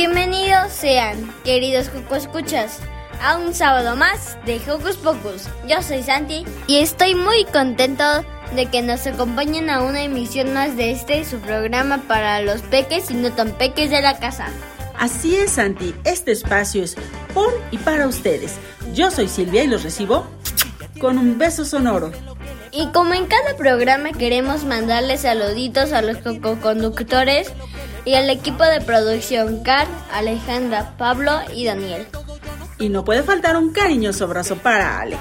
Bienvenidos 0.00 0.72
sean, 0.72 1.30
queridos 1.44 1.90
Coco 1.90 2.14
Escuchas, 2.14 2.78
a 3.22 3.36
un 3.36 3.52
sábado 3.52 3.96
más 3.96 4.38
de 4.46 4.58
Hocus 4.66 4.96
Pocus. 4.96 5.46
Yo 5.68 5.82
soy 5.82 6.02
Santi 6.02 6.46
y 6.66 6.78
estoy 6.78 7.14
muy 7.14 7.44
contento 7.44 8.02
de 8.56 8.64
que 8.70 8.80
nos 8.80 9.06
acompañen 9.06 9.68
a 9.68 9.82
una 9.82 10.02
emisión 10.02 10.54
más 10.54 10.74
de 10.74 10.92
este 10.92 11.22
su 11.26 11.38
programa 11.40 11.98
para 12.08 12.40
los 12.40 12.62
peques 12.62 13.10
y 13.10 13.14
no 13.14 13.30
tan 13.32 13.52
peques 13.52 13.90
de 13.90 14.00
la 14.00 14.18
casa. 14.18 14.46
Así 14.98 15.36
es, 15.36 15.50
Santi. 15.50 15.94
Este 16.04 16.32
espacio 16.32 16.82
es 16.82 16.96
por 17.34 17.52
y 17.70 17.76
para 17.76 18.06
ustedes. 18.06 18.54
Yo 18.94 19.10
soy 19.10 19.28
Silvia 19.28 19.64
y 19.64 19.66
los 19.66 19.82
recibo 19.82 20.26
con 20.98 21.18
un 21.18 21.36
beso 21.36 21.66
sonoro. 21.66 22.10
Y 22.72 22.86
como 22.92 23.12
en 23.12 23.26
cada 23.26 23.54
programa 23.54 24.12
queremos 24.12 24.64
mandarles 24.64 25.20
saluditos 25.20 25.92
a 25.92 26.00
los 26.00 26.16
coconductores 26.16 27.52
y 28.04 28.14
al 28.14 28.30
equipo 28.30 28.64
de 28.64 28.80
producción 28.80 29.62
Car, 29.62 29.86
Alejandra, 30.12 30.94
Pablo 30.96 31.32
y 31.54 31.64
Daniel. 31.64 32.06
Y 32.78 32.88
no 32.88 33.04
puede 33.04 33.22
faltar 33.22 33.56
un 33.56 33.72
cariñoso 33.72 34.24
abrazo 34.24 34.56
para 34.56 35.00
Alex. 35.00 35.20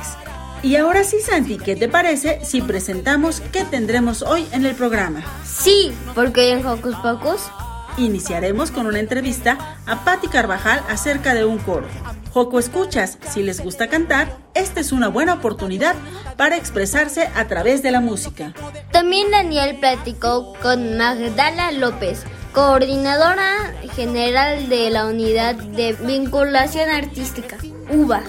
Y 0.61 0.75
ahora 0.75 1.03
sí, 1.03 1.17
Santi, 1.21 1.57
¿qué 1.57 1.75
te 1.75 1.87
parece 1.87 2.43
si 2.43 2.61
presentamos 2.61 3.41
qué 3.51 3.63
tendremos 3.63 4.21
hoy 4.21 4.45
en 4.51 4.65
el 4.65 4.75
programa? 4.75 5.23
Sí, 5.45 5.93
porque 6.15 6.41
hoy 6.41 6.59
en 6.59 6.65
Hocus 6.65 6.95
Pocus 6.95 7.41
Iniciaremos 7.99 8.71
con 8.71 8.87
una 8.87 8.99
entrevista 8.99 9.77
a 9.85 10.05
Patti 10.05 10.29
Carvajal 10.29 10.81
acerca 10.89 11.33
de 11.33 11.43
un 11.43 11.57
coro. 11.57 11.87
Joco 12.31 12.59
Escuchas, 12.59 13.17
si 13.29 13.43
les 13.43 13.61
gusta 13.61 13.87
cantar, 13.87 14.37
esta 14.53 14.79
es 14.79 14.93
una 14.93 15.09
buena 15.09 15.33
oportunidad 15.33 15.95
para 16.37 16.55
expresarse 16.55 17.29
a 17.35 17.47
través 17.47 17.83
de 17.83 17.91
la 17.91 17.99
música. 17.99 18.53
También 18.91 19.31
Daniel 19.31 19.77
platicó 19.79 20.53
con 20.61 20.97
Magdala 20.97 21.71
López, 21.71 22.23
coordinadora 22.59 23.73
general 23.95 24.67
de 24.67 24.89
la 24.89 25.05
Unidad 25.05 25.55
de 25.55 25.93
Vinculación 25.93 26.89
Artística, 26.89 27.55
UBA, 27.89 28.21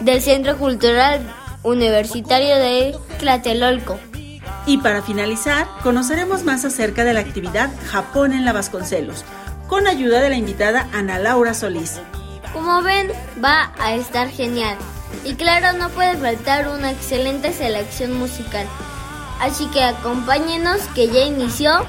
del 0.00 0.20
Centro 0.20 0.58
Cultural 0.58 1.22
Universitario 1.62 2.56
de 2.56 2.94
Tlatelolco. 3.18 3.98
Y 4.66 4.76
para 4.78 5.00
finalizar, 5.00 5.66
conoceremos 5.82 6.44
más 6.44 6.66
acerca 6.66 7.04
de 7.04 7.14
la 7.14 7.20
actividad 7.20 7.70
Japón 7.86 8.34
en 8.34 8.44
la 8.44 8.52
Vasconcelos, 8.52 9.24
con 9.66 9.86
ayuda 9.86 10.20
de 10.20 10.28
la 10.28 10.36
invitada 10.36 10.86
Ana 10.92 11.18
Laura 11.18 11.54
Solís. 11.54 12.00
Como 12.52 12.82
ven, 12.82 13.10
va 13.42 13.72
a 13.80 13.94
estar 13.94 14.28
genial. 14.28 14.76
Y 15.24 15.36
claro, 15.36 15.72
no 15.78 15.88
puede 15.88 16.18
faltar 16.18 16.68
una 16.68 16.90
excelente 16.90 17.54
selección 17.54 18.12
musical. 18.18 18.66
Así 19.40 19.64
que 19.68 19.82
acompáñenos 19.82 20.82
que 20.94 21.08
ya 21.08 21.20
inició 21.20 21.86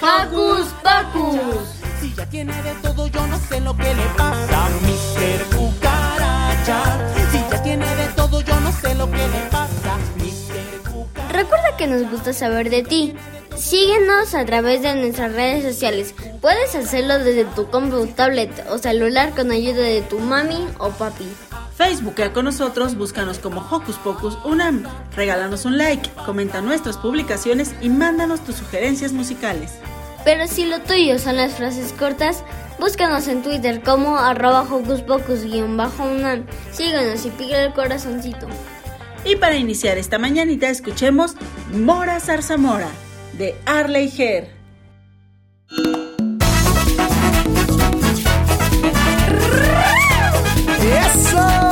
Hocus 0.00 0.66
Pocus. 0.82 1.68
Si 2.00 2.14
ya 2.14 2.26
tiene 2.26 2.62
de 2.62 2.74
todo, 2.82 3.06
yo 3.06 3.26
no 3.26 3.38
sé 3.38 3.60
lo 3.60 3.76
que 3.76 3.94
le 3.94 4.02
pasa 4.16 4.68
Mr. 4.82 5.56
Cucaracha. 5.56 6.82
Si 7.30 7.38
ya 7.50 7.62
tiene 7.62 7.96
de 7.96 8.06
todo, 8.16 8.40
yo 8.40 8.60
no 8.60 8.72
sé 8.72 8.94
lo 8.94 9.10
que 9.10 9.16
le 9.16 9.40
pasa 9.50 9.96
Mr. 10.16 10.90
Cucaracha. 10.92 11.32
Recuerda 11.32 11.76
que 11.76 11.86
nos 11.86 12.10
gusta 12.10 12.32
saber 12.32 12.70
de 12.70 12.82
ti. 12.82 13.14
Síguenos 13.56 14.34
a 14.34 14.44
través 14.44 14.82
de 14.82 14.94
nuestras 14.94 15.32
redes 15.32 15.64
sociales. 15.64 16.14
Puedes 16.40 16.74
hacerlo 16.74 17.18
desde 17.18 17.44
tu 17.44 17.68
compu, 17.70 18.06
tablet 18.06 18.50
o 18.70 18.78
celular 18.78 19.32
con 19.34 19.50
ayuda 19.50 19.82
de 19.82 20.02
tu 20.02 20.20
mami 20.20 20.68
o 20.78 20.90
papi. 20.90 21.26
Facebook 21.78 22.16
con 22.34 22.44
nosotros, 22.44 22.96
búscanos 22.96 23.38
como 23.38 23.60
Hocus 23.60 23.94
Pocus 23.98 24.36
Unam. 24.44 24.82
Regálanos 25.14 25.64
un 25.64 25.78
like, 25.78 26.10
comenta 26.26 26.60
nuestras 26.60 26.98
publicaciones 26.98 27.72
y 27.80 27.88
mándanos 27.88 28.44
tus 28.44 28.56
sugerencias 28.56 29.12
musicales. 29.12 29.74
Pero 30.24 30.48
si 30.48 30.66
lo 30.66 30.80
tuyo 30.80 31.20
son 31.20 31.36
las 31.36 31.54
frases 31.54 31.94
cortas, 31.96 32.42
búscanos 32.80 33.28
en 33.28 33.44
Twitter 33.44 33.80
como 33.84 34.18
arroba 34.18 34.62
hocus 34.62 35.02
pocus-unam. 35.02 36.44
Síganos 36.72 37.24
y 37.24 37.30
pica 37.30 37.62
el 37.62 37.72
corazoncito. 37.72 38.48
Y 39.24 39.36
para 39.36 39.54
iniciar 39.54 39.98
esta 39.98 40.18
mañanita, 40.18 40.68
escuchemos 40.68 41.36
Mora 41.72 42.18
Zarzamora 42.18 42.88
de 43.34 43.54
Arley 43.66 44.12
Her. 44.18 44.48
¡Eso! 50.80 51.67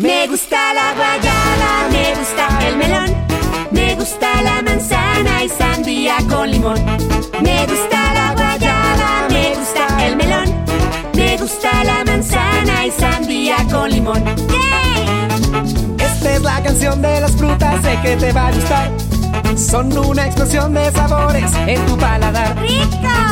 Me 0.00 0.26
gusta 0.28 0.56
la 0.72 0.94
guayaba, 0.94 1.88
me 1.92 2.14
gusta 2.14 2.68
el 2.68 2.76
melón, 2.78 3.14
me 3.70 3.94
gusta 3.96 4.40
la 4.40 4.62
manzana 4.62 5.44
y 5.44 5.48
sandía 5.50 6.16
con 6.26 6.50
limón. 6.50 6.82
Me 7.42 7.66
gusta 7.66 8.14
la 8.14 8.32
guayaba, 8.32 9.28
me 9.28 9.54
gusta 9.56 10.06
el 10.06 10.16
melón, 10.16 10.64
me 11.14 11.36
gusta 11.36 11.84
la 11.84 12.02
manzana 12.06 12.86
y 12.86 12.90
sandía 12.92 13.56
con 13.70 13.90
limón. 13.90 14.24
¡Yay! 14.24 15.98
Esta 15.98 16.32
es 16.32 16.40
la 16.40 16.62
canción 16.62 17.02
de 17.02 17.20
las 17.20 17.32
frutas, 17.32 17.82
sé 17.82 17.98
que 18.02 18.16
te 18.16 18.32
va 18.32 18.48
a 18.48 18.52
gustar. 18.52 18.90
Son 19.58 19.98
una 19.98 20.24
explosión 20.24 20.72
de 20.72 20.90
sabores 20.92 21.52
en 21.66 21.84
tu 21.84 21.98
paladar. 21.98 22.58
¡Rico! 22.58 22.86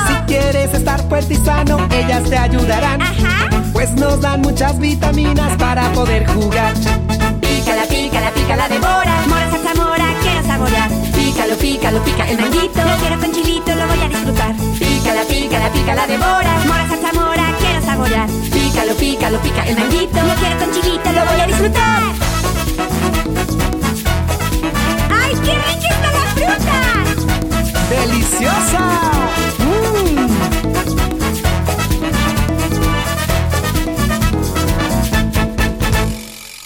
Si 0.06 0.14
quieres 0.26 0.74
estar 0.74 1.00
fuerte 1.08 1.32
y 1.32 1.36
sano, 1.38 1.78
ellas 1.90 2.24
te 2.28 2.36
ayudarán. 2.36 3.00
Ajá. 3.00 3.57
Pues 3.78 3.92
nos 3.92 4.20
dan 4.20 4.40
muchas 4.40 4.76
vitaminas 4.80 5.56
para 5.56 5.88
poder 5.92 6.26
jugar. 6.26 6.74
Pícala, 7.40 7.84
pícala, 7.84 8.32
pícala, 8.32 8.68
devora. 8.68 9.22
Mora, 9.28 9.50
salsa, 9.52 9.72
mora, 9.76 10.14
quiero 10.20 10.42
saborear. 10.42 10.90
Pícalo, 11.14 11.54
pícalo, 11.54 12.02
pica 12.02 12.28
el 12.28 12.40
manguito. 12.40 12.82
Lo 12.82 12.96
quiero 12.96 13.20
con 13.20 13.32
chilito, 13.32 13.72
lo 13.76 13.86
voy 13.86 14.00
a 14.00 14.08
disfrutar. 14.08 14.54
Pícala, 14.80 15.22
pícala, 15.28 15.70
pícala, 15.70 16.06
devora. 16.08 16.58
Mora, 16.66 16.88
salsa, 16.88 17.12
mora, 17.12 17.54
quiero 17.60 17.80
saborear. 17.82 18.28
Pícalo, 18.52 18.94
pícalo, 18.94 19.38
pica 19.42 19.62
el 19.64 19.76
manguito. 19.78 20.22
Lo 20.26 20.34
quiero 20.34 20.58
con 20.58 20.72
chilito, 20.72 21.12
lo 21.12 21.24
voy 21.24 21.40
a 21.40 21.46
disfrutar. 21.46 22.02
¡Ay, 25.22 25.34
qué 25.44 25.54
rica 25.54 25.88
está 25.94 26.10
la 26.18 26.24
fruta! 26.34 26.78
¡Deliciosa! 27.90 28.82
¡Mmm! 29.60 30.37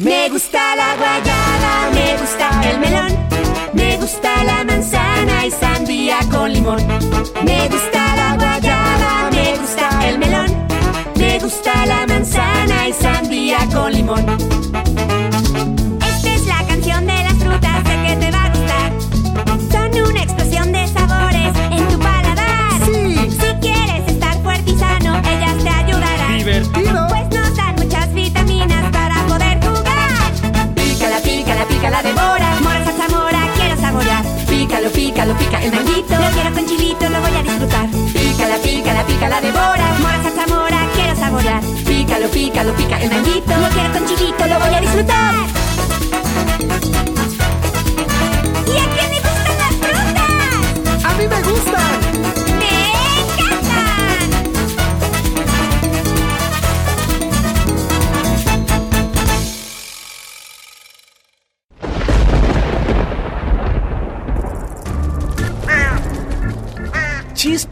Me 0.02 0.28
gusta 0.31 0.75
la 0.75 0.96
guayaba, 0.96 1.90
me 1.94 2.16
gusta 2.16 2.49
el 2.69 2.81
melón, 2.81 3.28
me 3.72 3.96
gusta 3.99 4.43
la 4.43 4.64
manzana 4.64 5.46
y 5.46 5.50
sandía 5.52 6.19
con 6.28 6.52
limón. 6.52 6.84
Me 7.44 7.69
gusta 7.69 8.16
la 8.16 8.34
guayaba, 8.34 9.31
me 9.31 9.56
gusta 9.58 10.08
el 10.08 10.19
melón, 10.19 10.66
me 11.14 11.38
gusta 11.38 11.87
la 11.87 12.04
manzana 12.08 12.88
y 12.88 12.93
sandía 12.93 13.58
con 13.72 13.93
limón. 13.93 14.26
pica 35.38 35.62
el 35.62 35.73
manguito. 35.73 36.14
Lo 36.14 36.31
quiero 36.31 36.52
con 36.52 36.67
chilito, 36.67 37.08
lo 37.08 37.20
voy 37.20 37.34
a 37.37 37.43
disfrutar. 37.43 37.88
Pícala, 38.12 38.56
pícala, 38.56 39.06
pícala, 39.06 39.40
devora. 39.40 39.87
Mora, 40.00 40.23
salsa 40.23 40.46
mora, 40.46 40.88
quiero 40.94 41.17
saborear. 41.17 41.62
Pícalo, 41.87 42.29
pícalo, 42.29 42.73
pica 42.75 43.00
el 43.00 43.11
manguito. 43.11 43.56
Lo 43.56 43.69
quiero 43.69 43.93
con 43.93 44.06
chilito, 44.06 44.46
lo 44.46 44.58
voy 44.58 44.75
a 44.75 44.81
disfrutar. 44.81 45.61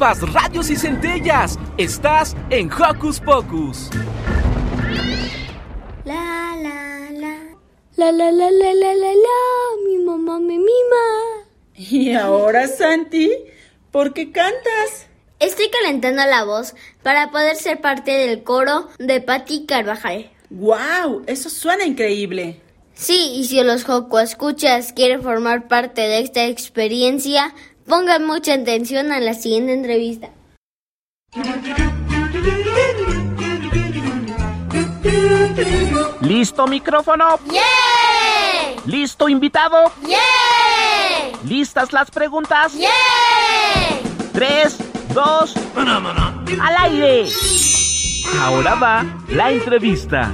Chispas, 0.01 0.33
radios 0.33 0.71
y 0.71 0.77
centellas. 0.77 1.59
Estás 1.77 2.35
en 2.49 2.71
Hocus 2.73 3.21
Pocus. 3.21 3.91
La 6.07 6.57
la 6.57 7.11
la. 7.13 7.37
La 7.97 8.11
la 8.11 8.31
la 8.31 8.51
la 8.51 8.73
la 8.73 8.95
la 8.95 9.13
la. 9.13 9.87
Mi 9.87 9.99
mamá 9.99 10.39
me 10.39 10.57
mima. 10.57 11.45
Y 11.75 12.15
ahora, 12.15 12.67
Santi, 12.67 13.31
¿por 13.91 14.15
qué 14.15 14.33
cantas? 14.33 15.07
Estoy 15.39 15.69
calentando 15.69 16.25
la 16.25 16.45
voz 16.45 16.75
para 17.03 17.31
poder 17.31 17.57
ser 17.57 17.83
parte 17.83 18.11
del 18.11 18.43
coro 18.43 18.89
de 18.99 19.21
Patti 19.21 19.67
Carvajal. 19.67 20.31
¡Wow! 20.49 21.25
Eso 21.27 21.51
suena 21.51 21.85
increíble. 21.85 22.59
Sí, 22.95 23.33
y 23.35 23.45
si 23.45 23.63
los 23.63 23.85
Joco 23.85 24.21
escuchas 24.21 24.93
quieren 24.93 25.23
formar 25.23 25.69
parte 25.69 26.03
de 26.03 26.21
esta 26.21 26.45
experiencia, 26.45 27.55
pongan 27.91 28.25
mucha 28.25 28.55
atención 28.55 29.11
a 29.11 29.19
la 29.19 29.35
siguiente 29.35 29.73
entrevista. 29.73 30.31
¿Listo 36.21 36.69
micrófono? 36.69 37.41
¡Yeah! 37.51 37.61
¿Listo 38.87 39.29
invitado? 39.29 39.93
¡Yeah! 40.07 40.19
¿Listas 41.45 41.93
las 41.93 42.11
preguntas? 42.13 42.73
¡Yeah! 42.75 42.89
Tres, 44.33 44.79
dos, 45.13 45.55
al 45.75 46.77
aire. 46.79 47.29
Ahora 48.41 48.77
va 48.77 49.05
la 49.29 49.51
entrevista. 49.51 50.33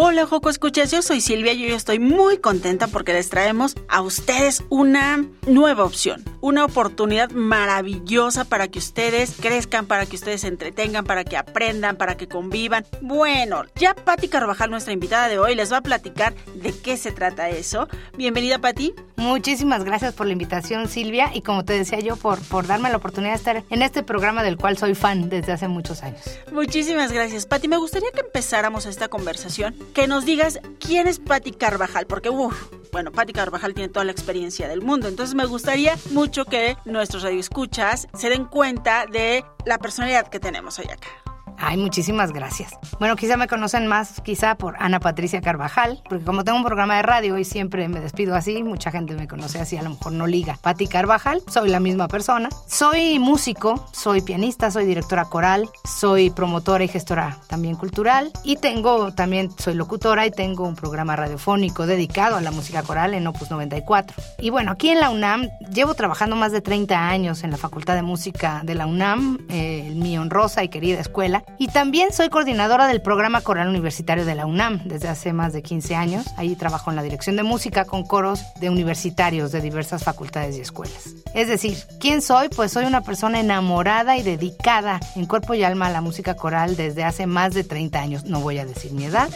Hola, 0.00 0.26
Joco 0.26 0.48
Escuchas, 0.48 0.92
yo 0.92 1.02
soy 1.02 1.20
Silvia 1.20 1.54
y 1.54 1.68
yo 1.68 1.74
estoy 1.74 1.98
muy 1.98 2.38
contenta 2.38 2.86
porque 2.86 3.12
les 3.12 3.30
traemos 3.30 3.74
a 3.88 4.00
ustedes 4.00 4.62
una 4.68 5.26
nueva 5.44 5.82
opción, 5.82 6.22
una 6.40 6.64
oportunidad 6.64 7.30
maravillosa 7.30 8.44
para 8.44 8.68
que 8.68 8.78
ustedes 8.78 9.34
crezcan, 9.40 9.86
para 9.86 10.06
que 10.06 10.14
ustedes 10.14 10.42
se 10.42 10.46
entretengan, 10.46 11.04
para 11.04 11.24
que 11.24 11.36
aprendan, 11.36 11.96
para 11.96 12.16
que 12.16 12.28
convivan. 12.28 12.86
Bueno, 13.00 13.64
ya 13.74 13.92
Patti 13.96 14.28
Carvajal, 14.28 14.70
nuestra 14.70 14.92
invitada 14.92 15.26
de 15.26 15.40
hoy, 15.40 15.56
les 15.56 15.72
va 15.72 15.78
a 15.78 15.82
platicar 15.82 16.32
de 16.54 16.72
qué 16.72 16.96
se 16.96 17.10
trata 17.10 17.48
eso. 17.48 17.88
Bienvenida, 18.16 18.60
Patti. 18.60 18.94
Muchísimas 19.16 19.82
gracias 19.82 20.14
por 20.14 20.26
la 20.26 20.32
invitación, 20.32 20.86
Silvia, 20.86 21.32
y 21.34 21.42
como 21.42 21.64
te 21.64 21.72
decía 21.72 21.98
yo, 21.98 22.14
por, 22.14 22.40
por 22.42 22.68
darme 22.68 22.88
la 22.88 22.98
oportunidad 22.98 23.32
de 23.32 23.38
estar 23.38 23.64
en 23.68 23.82
este 23.82 24.04
programa 24.04 24.44
del 24.44 24.56
cual 24.56 24.78
soy 24.78 24.94
fan 24.94 25.28
desde 25.28 25.50
hace 25.50 25.66
muchos 25.66 26.04
años. 26.04 26.20
Muchísimas 26.52 27.10
gracias, 27.10 27.46
Patti. 27.46 27.66
Me 27.66 27.78
gustaría 27.78 28.12
que 28.12 28.20
empezáramos 28.20 28.86
esta 28.86 29.08
conversación, 29.08 29.74
que 29.94 30.06
nos 30.06 30.24
digas 30.24 30.60
quién 30.80 31.06
es 31.06 31.18
Patti 31.18 31.52
Carvajal, 31.52 32.06
porque, 32.06 32.30
uff, 32.30 32.70
bueno, 32.92 33.12
Patti 33.12 33.32
Carvajal 33.32 33.74
tiene 33.74 33.88
toda 33.88 34.04
la 34.04 34.12
experiencia 34.12 34.68
del 34.68 34.82
mundo, 34.82 35.08
entonces 35.08 35.34
me 35.34 35.46
gustaría 35.46 35.96
mucho 36.10 36.44
que 36.44 36.76
nuestros 36.84 37.22
radioescuchas 37.22 38.08
se 38.14 38.30
den 38.30 38.44
cuenta 38.44 39.06
de 39.06 39.44
la 39.64 39.78
personalidad 39.78 40.28
que 40.28 40.40
tenemos 40.40 40.78
hoy 40.78 40.86
acá. 40.86 41.27
Ay, 41.60 41.76
muchísimas 41.76 42.32
gracias. 42.32 42.72
Bueno, 43.00 43.16
quizá 43.16 43.36
me 43.36 43.48
conocen 43.48 43.88
más 43.88 44.20
quizá 44.20 44.54
por 44.54 44.76
Ana 44.78 45.00
Patricia 45.00 45.40
Carvajal, 45.40 46.00
porque 46.08 46.24
como 46.24 46.44
tengo 46.44 46.56
un 46.56 46.64
programa 46.64 46.96
de 46.96 47.02
radio 47.02 47.36
y 47.36 47.44
siempre 47.44 47.88
me 47.88 48.00
despido 48.00 48.36
así, 48.36 48.62
mucha 48.62 48.92
gente 48.92 49.14
me 49.14 49.26
conoce 49.26 49.58
así, 49.58 49.76
a 49.76 49.82
lo 49.82 49.90
mejor 49.90 50.12
no 50.12 50.28
liga. 50.28 50.56
Patti 50.62 50.86
Carvajal, 50.86 51.42
soy 51.48 51.68
la 51.68 51.80
misma 51.80 52.06
persona. 52.06 52.48
Soy 52.68 53.18
músico, 53.18 53.88
soy 53.92 54.20
pianista, 54.20 54.70
soy 54.70 54.86
directora 54.86 55.24
coral, 55.24 55.68
soy 55.84 56.30
promotora 56.30 56.84
y 56.84 56.88
gestora 56.88 57.38
también 57.48 57.74
cultural 57.74 58.30
y 58.44 58.56
tengo 58.56 59.12
también 59.12 59.50
soy 59.58 59.74
locutora 59.74 60.26
y 60.26 60.30
tengo 60.30 60.66
un 60.66 60.76
programa 60.76 61.16
radiofónico 61.16 61.86
dedicado 61.86 62.36
a 62.36 62.40
la 62.40 62.52
música 62.52 62.82
coral 62.84 63.14
en 63.14 63.26
Opus 63.26 63.50
94. 63.50 64.16
Y 64.38 64.50
bueno, 64.50 64.70
aquí 64.70 64.90
en 64.90 65.00
la 65.00 65.10
UNAM 65.10 65.48
llevo 65.72 65.94
trabajando 65.94 66.36
más 66.36 66.52
de 66.52 66.60
30 66.60 67.08
años 67.08 67.42
en 67.42 67.50
la 67.50 67.56
Facultad 67.56 67.96
de 67.96 68.02
Música 68.02 68.62
de 68.64 68.76
la 68.76 68.86
UNAM, 68.86 69.38
eh, 69.48 69.92
mi 69.96 70.16
honrosa 70.18 70.62
y 70.62 70.68
querida 70.68 71.00
escuela 71.00 71.42
y 71.58 71.68
también 71.68 72.12
soy 72.12 72.28
coordinadora 72.28 72.86
del 72.86 73.00
programa 73.00 73.40
coral 73.40 73.68
universitario 73.68 74.24
de 74.24 74.34
la 74.34 74.46
UNAM 74.46 74.82
desde 74.84 75.08
hace 75.08 75.32
más 75.32 75.52
de 75.52 75.62
15 75.62 75.94
años. 75.94 76.26
Ahí 76.36 76.54
trabajo 76.56 76.90
en 76.90 76.96
la 76.96 77.02
dirección 77.02 77.36
de 77.36 77.42
música 77.42 77.84
con 77.84 78.04
coros 78.04 78.42
de 78.60 78.70
universitarios 78.70 79.52
de 79.52 79.60
diversas 79.60 80.04
facultades 80.04 80.56
y 80.56 80.60
escuelas. 80.60 81.14
Es 81.34 81.48
decir, 81.48 81.76
¿quién 82.00 82.22
soy? 82.22 82.48
Pues 82.48 82.72
soy 82.72 82.84
una 82.84 83.02
persona 83.02 83.40
enamorada 83.40 84.16
y 84.16 84.22
dedicada 84.22 85.00
en 85.16 85.26
cuerpo 85.26 85.54
y 85.54 85.62
alma 85.62 85.86
a 85.86 85.90
la 85.90 86.00
música 86.00 86.34
coral 86.34 86.76
desde 86.76 87.04
hace 87.04 87.26
más 87.26 87.54
de 87.54 87.64
30 87.64 88.00
años. 88.00 88.24
No 88.24 88.40
voy 88.40 88.58
a 88.58 88.66
decir 88.66 88.92
mi 88.92 89.04
edad, 89.04 89.28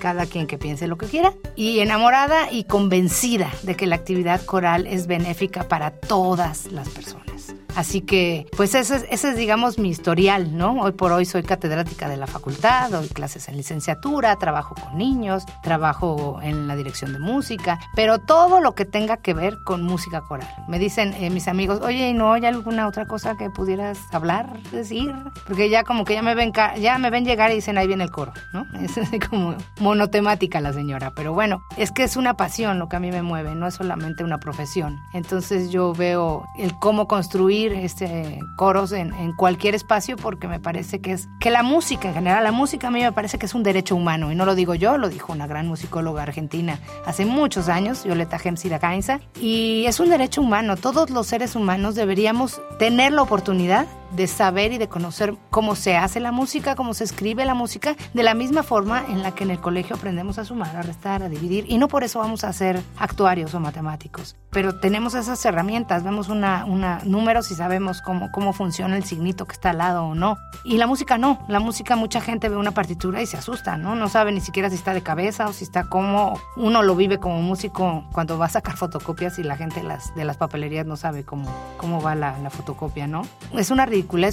cada 0.00 0.26
quien 0.26 0.46
que 0.46 0.58
piense 0.58 0.86
lo 0.86 0.98
que 0.98 1.06
quiera. 1.06 1.32
Y 1.54 1.80
enamorada 1.80 2.50
y 2.50 2.64
convencida 2.64 3.50
de 3.62 3.76
que 3.76 3.86
la 3.86 3.96
actividad 3.96 4.40
coral 4.42 4.86
es 4.86 5.06
benéfica 5.06 5.64
para 5.64 5.90
todas 5.90 6.70
las 6.72 6.88
personas. 6.88 7.35
Así 7.76 8.00
que, 8.00 8.46
pues 8.56 8.74
ese 8.74 8.96
es, 8.96 9.06
ese 9.10 9.28
es, 9.28 9.36
digamos, 9.36 9.78
mi 9.78 9.90
historial, 9.90 10.56
¿no? 10.56 10.80
Hoy 10.80 10.92
por 10.92 11.12
hoy 11.12 11.26
soy 11.26 11.42
catedrática 11.42 12.08
de 12.08 12.16
la 12.16 12.26
facultad, 12.26 12.90
doy 12.90 13.06
clases 13.08 13.48
en 13.48 13.56
licenciatura, 13.58 14.34
trabajo 14.36 14.74
con 14.74 14.96
niños, 14.96 15.44
trabajo 15.62 16.40
en 16.42 16.68
la 16.68 16.74
dirección 16.74 17.12
de 17.12 17.18
música, 17.18 17.78
pero 17.94 18.18
todo 18.18 18.62
lo 18.62 18.74
que 18.74 18.86
tenga 18.86 19.18
que 19.18 19.34
ver 19.34 19.58
con 19.62 19.82
música 19.82 20.22
coral. 20.22 20.48
Me 20.68 20.78
dicen 20.78 21.12
eh, 21.20 21.28
mis 21.28 21.48
amigos, 21.48 21.82
oye, 21.82 22.08
¿y 22.08 22.14
no 22.14 22.32
hay 22.32 22.46
alguna 22.46 22.88
otra 22.88 23.04
cosa 23.04 23.36
que 23.36 23.50
pudieras 23.50 23.98
hablar, 24.10 24.58
decir? 24.72 25.14
Porque 25.46 25.68
ya 25.68 25.84
como 25.84 26.06
que 26.06 26.14
ya 26.14 26.22
me 26.22 26.34
ven, 26.34 26.54
ya 26.80 26.96
me 26.96 27.10
ven 27.10 27.26
llegar 27.26 27.50
y 27.50 27.56
dicen, 27.56 27.76
ahí 27.76 27.86
viene 27.86 28.04
el 28.04 28.10
coro, 28.10 28.32
¿no? 28.54 28.64
Es 28.80 28.96
así 28.96 29.18
como 29.18 29.54
monotemática 29.80 30.62
la 30.62 30.72
señora, 30.72 31.12
pero 31.14 31.34
bueno, 31.34 31.60
es 31.76 31.92
que 31.92 32.04
es 32.04 32.16
una 32.16 32.38
pasión 32.38 32.78
lo 32.78 32.88
que 32.88 32.96
a 32.96 33.00
mí 33.00 33.10
me 33.10 33.20
mueve, 33.20 33.54
no 33.54 33.66
es 33.66 33.74
solamente 33.74 34.24
una 34.24 34.38
profesión. 34.38 34.98
Entonces 35.12 35.70
yo 35.70 35.92
veo 35.92 36.46
el 36.56 36.72
cómo 36.78 37.06
construir 37.06 37.65
este, 37.72 38.38
coros 38.56 38.92
en, 38.92 39.12
cualquier 39.36 39.74
espacio 39.74 40.16
porque 40.16 40.48
me 40.48 40.60
parece 40.60 41.00
que 41.00 41.12
es 41.12 41.28
que 41.40 41.50
la 41.50 41.62
música 41.62 42.08
en 42.08 42.14
general, 42.14 42.44
la 42.44 42.52
música 42.52 42.88
a 42.88 42.90
mí 42.90 43.02
me 43.02 43.12
parece 43.12 43.38
que 43.38 43.46
es 43.46 43.54
un 43.54 43.62
derecho 43.62 43.96
humano 43.96 44.32
y 44.32 44.34
no 44.34 44.44
lo 44.44 44.54
digo 44.54 44.74
yo, 44.74 44.98
lo 44.98 45.08
dijo 45.08 45.32
una 45.32 45.46
gran 45.46 45.66
musicóloga 45.66 46.22
argentina 46.22 46.78
hace 47.04 47.26
muchos 47.26 47.68
años, 47.68 48.04
Violeta 48.04 48.38
Gemsida 48.38 48.78
Gainza, 48.78 49.20
y 49.40 49.84
es 49.86 50.00
un 50.00 50.10
derecho 50.10 50.40
humano. 50.40 50.76
Todos 50.76 51.10
los 51.10 51.26
seres 51.26 51.56
humanos 51.56 51.94
deberíamos 51.94 52.60
tener 52.78 53.12
la 53.12 53.22
oportunidad 53.22 53.86
de 54.12 54.26
saber 54.26 54.72
y 54.72 54.78
de 54.78 54.88
conocer 54.88 55.34
cómo 55.50 55.74
se 55.74 55.96
hace 55.96 56.20
la 56.20 56.32
música, 56.32 56.74
cómo 56.74 56.94
se 56.94 57.04
escribe 57.04 57.44
la 57.44 57.54
música, 57.54 57.96
de 58.14 58.22
la 58.22 58.34
misma 58.34 58.62
forma 58.62 59.04
en 59.08 59.22
la 59.22 59.34
que 59.34 59.44
en 59.44 59.50
el 59.50 59.60
colegio 59.60 59.96
aprendemos 59.96 60.38
a 60.38 60.44
sumar, 60.44 60.76
a 60.76 60.82
restar, 60.82 61.22
a 61.22 61.28
dividir, 61.28 61.64
y 61.68 61.78
no 61.78 61.88
por 61.88 62.04
eso 62.04 62.18
vamos 62.18 62.44
a 62.44 62.52
ser 62.52 62.82
actuarios 62.98 63.54
o 63.54 63.60
matemáticos. 63.60 64.36
Pero 64.50 64.80
tenemos 64.80 65.14
esas 65.14 65.44
herramientas, 65.44 66.02
vemos 66.02 66.28
una, 66.28 66.64
una 66.64 67.00
números 67.04 67.50
y 67.50 67.54
sabemos 67.54 68.00
cómo, 68.00 68.30
cómo 68.32 68.52
funciona 68.52 68.96
el 68.96 69.04
signito 69.04 69.46
que 69.46 69.52
está 69.52 69.70
al 69.70 69.78
lado 69.78 70.04
o 70.04 70.14
no. 70.14 70.36
Y 70.64 70.78
la 70.78 70.86
música 70.86 71.18
no, 71.18 71.44
la 71.48 71.60
música 71.60 71.96
mucha 71.96 72.20
gente 72.20 72.48
ve 72.48 72.56
una 72.56 72.70
partitura 72.70 73.20
y 73.22 73.26
se 73.26 73.36
asusta, 73.36 73.76
¿no? 73.76 73.94
No 73.94 74.08
sabe 74.08 74.32
ni 74.32 74.40
siquiera 74.40 74.70
si 74.70 74.76
está 74.76 74.94
de 74.94 75.02
cabeza 75.02 75.46
o 75.48 75.52
si 75.52 75.64
está 75.64 75.84
como 75.84 76.40
uno 76.56 76.82
lo 76.82 76.96
vive 76.96 77.18
como 77.18 77.42
músico 77.42 78.04
cuando 78.12 78.38
va 78.38 78.46
a 78.46 78.50
sacar 78.50 78.76
fotocopias 78.76 79.38
y 79.38 79.42
la 79.42 79.56
gente 79.56 79.82
las, 79.82 80.14
de 80.14 80.24
las 80.24 80.36
papelerías 80.36 80.86
no 80.86 80.96
sabe 80.96 81.24
cómo, 81.24 81.48
cómo 81.76 82.00
va 82.00 82.14
la, 82.14 82.38
la 82.38 82.50
fotocopia, 82.50 83.06
¿no? 83.06 83.22
Es 83.52 83.70
una 83.70 83.86